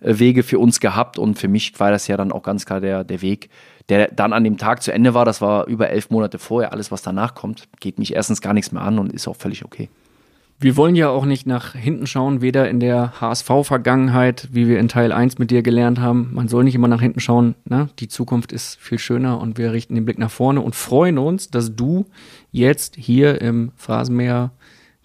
[0.00, 2.80] äh, Wege für uns gehabt und für mich war das ja dann auch ganz klar
[2.80, 3.50] der, der Weg,
[3.88, 5.24] der dann an dem Tag zu Ende war.
[5.24, 6.72] Das war über elf Monate vorher.
[6.72, 9.64] Alles, was danach kommt, geht mich erstens gar nichts mehr an und ist auch völlig
[9.64, 9.88] okay.
[10.58, 14.88] Wir wollen ja auch nicht nach hinten schauen, weder in der HSV-Vergangenheit, wie wir in
[14.88, 16.30] Teil 1 mit dir gelernt haben.
[16.32, 17.56] Man soll nicht immer nach hinten schauen.
[17.66, 17.90] Ne?
[17.98, 21.50] Die Zukunft ist viel schöner und wir richten den Blick nach vorne und freuen uns,
[21.50, 22.06] dass du
[22.52, 24.50] jetzt hier im Phrasenmäher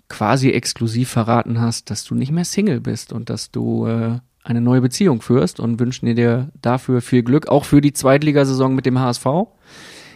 [0.07, 4.61] quasi exklusiv verraten hast, dass du nicht mehr Single bist und dass du äh, eine
[4.61, 8.99] neue Beziehung führst und wünschen dir dafür viel Glück, auch für die Zweitligasaison mit dem
[8.99, 9.25] HSV.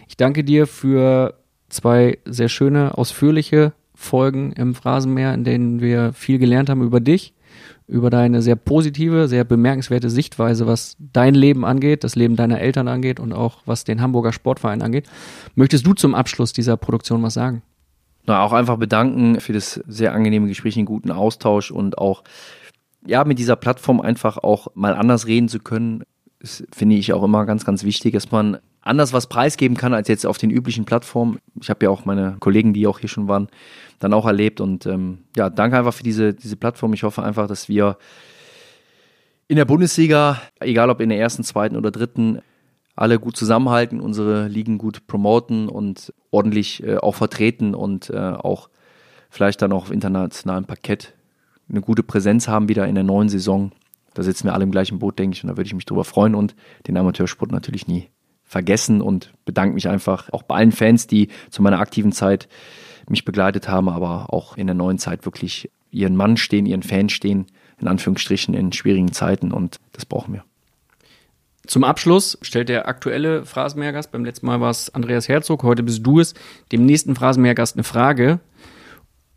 [0.08, 1.34] Ich danke dir für
[1.68, 7.34] zwei sehr schöne, ausführliche Folgen im Phrasenmeer, in denen wir viel gelernt haben über dich,
[7.88, 12.88] über deine sehr positive, sehr bemerkenswerte Sichtweise, was dein Leben angeht, das Leben deiner Eltern
[12.88, 15.08] angeht und auch was den Hamburger Sportverein angeht.
[15.54, 17.62] Möchtest du zum Abschluss dieser Produktion was sagen?
[18.26, 22.24] Na, auch einfach bedanken für das sehr angenehme Gespräch, den guten Austausch und auch
[23.06, 26.04] ja, mit dieser Plattform einfach auch mal anders reden zu können,
[26.42, 30.26] finde ich auch immer ganz, ganz wichtig, dass man anders was preisgeben kann als jetzt
[30.26, 31.38] auf den üblichen Plattformen.
[31.60, 33.48] Ich habe ja auch meine Kollegen, die auch hier schon waren,
[33.98, 36.92] dann auch erlebt und ähm, ja, danke einfach für diese, diese Plattform.
[36.92, 37.98] Ich hoffe einfach, dass wir
[39.48, 42.40] in der Bundesliga, egal ob in der ersten, zweiten oder dritten,
[42.94, 48.70] alle gut zusammenhalten, unsere Ligen gut promoten und ordentlich äh, auch vertreten und äh, auch
[49.30, 51.15] vielleicht dann auch auf internationalem Parkett
[51.68, 53.72] eine gute Präsenz haben wieder in der neuen Saison.
[54.14, 56.04] Da sitzen wir alle im gleichen Boot, denke ich, und da würde ich mich drüber
[56.04, 56.54] freuen und
[56.86, 58.08] den Amateursport natürlich nie
[58.44, 62.48] vergessen und bedanke mich einfach auch bei allen Fans, die zu meiner aktiven Zeit
[63.08, 67.12] mich begleitet haben, aber auch in der neuen Zeit wirklich ihren Mann stehen, ihren Fans
[67.12, 67.46] stehen,
[67.78, 70.44] in Anführungsstrichen in schwierigen Zeiten und das brauchen wir.
[71.66, 76.06] Zum Abschluss stellt der aktuelle Phrasenmähergast, beim letzten Mal war es Andreas Herzog, heute bist
[76.06, 76.34] du es,
[76.70, 78.38] dem nächsten Phrasenmähergast eine Frage.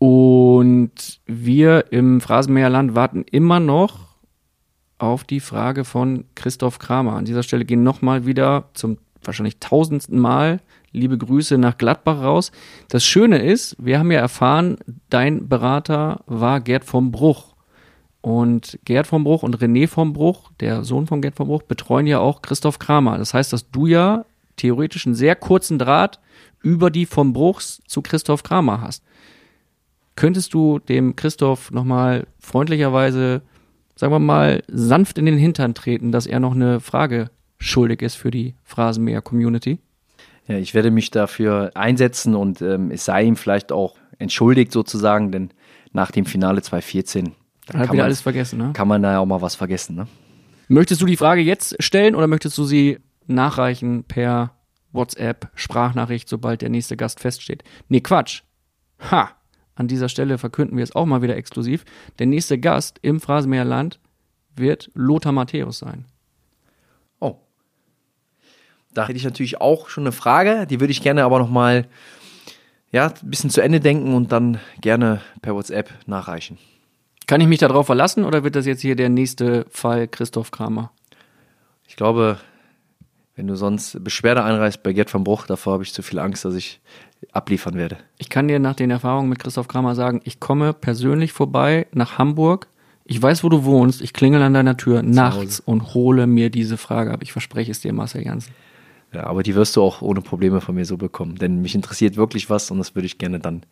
[0.00, 4.16] Und wir im Phrasenmäherland warten immer noch
[4.96, 7.16] auf die Frage von Christoph Kramer.
[7.16, 10.60] An dieser Stelle gehen nochmal wieder zum wahrscheinlich tausendsten Mal
[10.90, 12.50] liebe Grüße nach Gladbach raus.
[12.88, 14.78] Das Schöne ist, wir haben ja erfahren,
[15.10, 17.54] dein Berater war Gerd vom Bruch.
[18.22, 22.06] Und Gerd vom Bruch und René vom Bruch, der Sohn von Gerd vom Bruch, betreuen
[22.06, 23.18] ja auch Christoph Kramer.
[23.18, 24.24] Das heißt, dass du ja
[24.56, 26.20] theoretisch einen sehr kurzen Draht
[26.62, 29.04] über die vom Bruchs zu Christoph Kramer hast.
[30.20, 33.40] Könntest du dem Christoph nochmal freundlicherweise,
[33.96, 38.16] sagen wir mal, sanft in den Hintern treten, dass er noch eine Frage schuldig ist
[38.16, 39.78] für die Phrasenmäher-Community?
[40.46, 45.32] Ja, ich werde mich dafür einsetzen und ähm, es sei ihm vielleicht auch entschuldigt sozusagen,
[45.32, 45.52] denn
[45.94, 47.32] nach dem Finale 2014
[47.68, 48.72] dann hat wieder alles vergessen, ne?
[48.74, 50.06] Kann man da ja auch mal was vergessen, ne?
[50.68, 54.50] Möchtest du die Frage jetzt stellen oder möchtest du sie nachreichen per
[54.92, 57.64] WhatsApp, Sprachnachricht, sobald der nächste Gast feststeht?
[57.88, 58.42] Nee, Quatsch.
[59.10, 59.39] Ha!
[59.80, 61.86] An dieser Stelle verkünden wir es auch mal wieder exklusiv.
[62.18, 63.98] Der nächste Gast im Phrasenmeerland
[64.54, 66.04] wird Lothar Matthäus sein.
[67.18, 67.36] Oh.
[68.92, 71.88] Da hätte ich natürlich auch schon eine Frage, die würde ich gerne aber nochmal
[72.92, 76.58] ja, ein bisschen zu Ende denken und dann gerne per WhatsApp nachreichen.
[77.26, 80.92] Kann ich mich darauf verlassen oder wird das jetzt hier der nächste Fall Christoph Kramer?
[81.88, 82.38] Ich glaube,
[83.40, 86.44] wenn du sonst Beschwerde einreißt bei Gerd van Bruch, davor habe ich zu viel Angst,
[86.44, 86.78] dass ich
[87.32, 87.96] abliefern werde.
[88.18, 92.18] Ich kann dir nach den Erfahrungen mit Christoph Kramer sagen, ich komme persönlich vorbei nach
[92.18, 92.68] Hamburg.
[93.06, 94.02] Ich weiß, wo du wohnst.
[94.02, 97.20] Ich klingel an deiner Tür nachts und hole mir diese Frage ab.
[97.22, 98.52] Ich verspreche es dir, Marcel Janssen.
[99.14, 101.36] Ja, aber die wirst du auch ohne Probleme von mir so bekommen.
[101.36, 103.62] Denn mich interessiert wirklich was und das würde ich gerne dann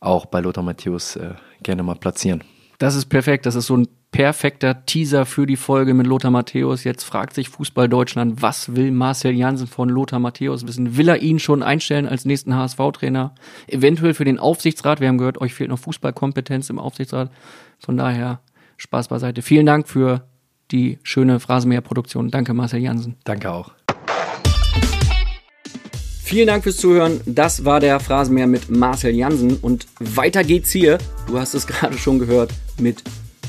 [0.00, 2.42] auch bei Lothar Matthäus äh, gerne mal platzieren.
[2.78, 3.44] Das ist perfekt.
[3.44, 6.84] Das ist so ein perfekter Teaser für die Folge mit Lothar Matthäus.
[6.84, 10.96] Jetzt fragt sich Fußball Deutschland, was will Marcel Janssen von Lothar Matthäus wissen?
[10.96, 13.34] Will er ihn schon einstellen als nächsten HSV-Trainer?
[13.66, 15.00] Eventuell für den Aufsichtsrat.
[15.00, 17.32] Wir haben gehört, euch fehlt noch Fußballkompetenz im Aufsichtsrat.
[17.80, 18.40] Von daher
[18.76, 19.42] Spaß beiseite.
[19.42, 20.28] Vielen Dank für
[20.70, 22.30] die schöne Phrasenmäher-Produktion.
[22.30, 23.16] Danke, Marcel Janssen.
[23.24, 23.72] Danke auch.
[26.22, 27.22] Vielen Dank fürs Zuhören.
[27.26, 29.56] Das war der Phrasenmäher mit Marcel Jansen.
[29.56, 33.02] Und weiter geht's hier, du hast es gerade schon gehört, mit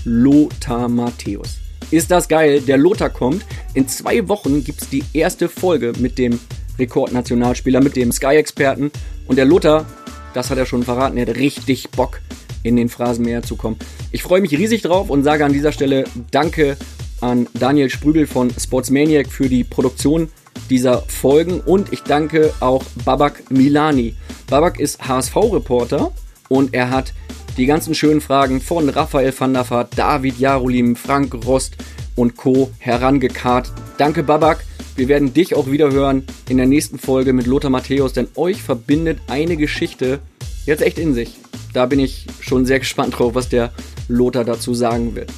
[0.03, 1.57] Lothar Matthäus.
[1.91, 2.61] Ist das geil?
[2.61, 3.45] Der Lothar kommt.
[3.73, 6.39] In zwei Wochen gibt's die erste Folge mit dem
[6.77, 8.91] Rekordnationalspieler, mit dem Sky-Experten.
[9.27, 9.85] Und der Lothar,
[10.33, 12.21] das hat er schon verraten, er hat richtig Bock,
[12.63, 13.77] in den Phrasenmäher zu kommen.
[14.11, 16.77] Ich freue mich riesig drauf und sage an dieser Stelle Danke
[17.21, 20.29] an Daniel Sprügel von Sportsmaniac für die Produktion
[20.69, 24.15] dieser Folgen und ich danke auch Babak Milani.
[24.47, 26.11] Babak ist HSV-Reporter
[26.47, 27.13] und er hat
[27.57, 31.75] die ganzen schönen Fragen von Raphael van der Vaart, David Jarolim, Frank Rost
[32.15, 32.69] und Co.
[32.79, 33.71] herangekarrt.
[33.97, 34.63] Danke Babak.
[34.95, 38.61] Wir werden dich auch wieder hören in der nächsten Folge mit Lothar Matthäus, denn euch
[38.61, 40.19] verbindet eine Geschichte
[40.65, 41.37] jetzt echt in sich.
[41.73, 43.71] Da bin ich schon sehr gespannt drauf, was der
[44.07, 45.31] Lothar dazu sagen wird.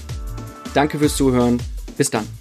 [0.73, 1.61] Danke fürs Zuhören.
[1.97, 2.40] Bis dann.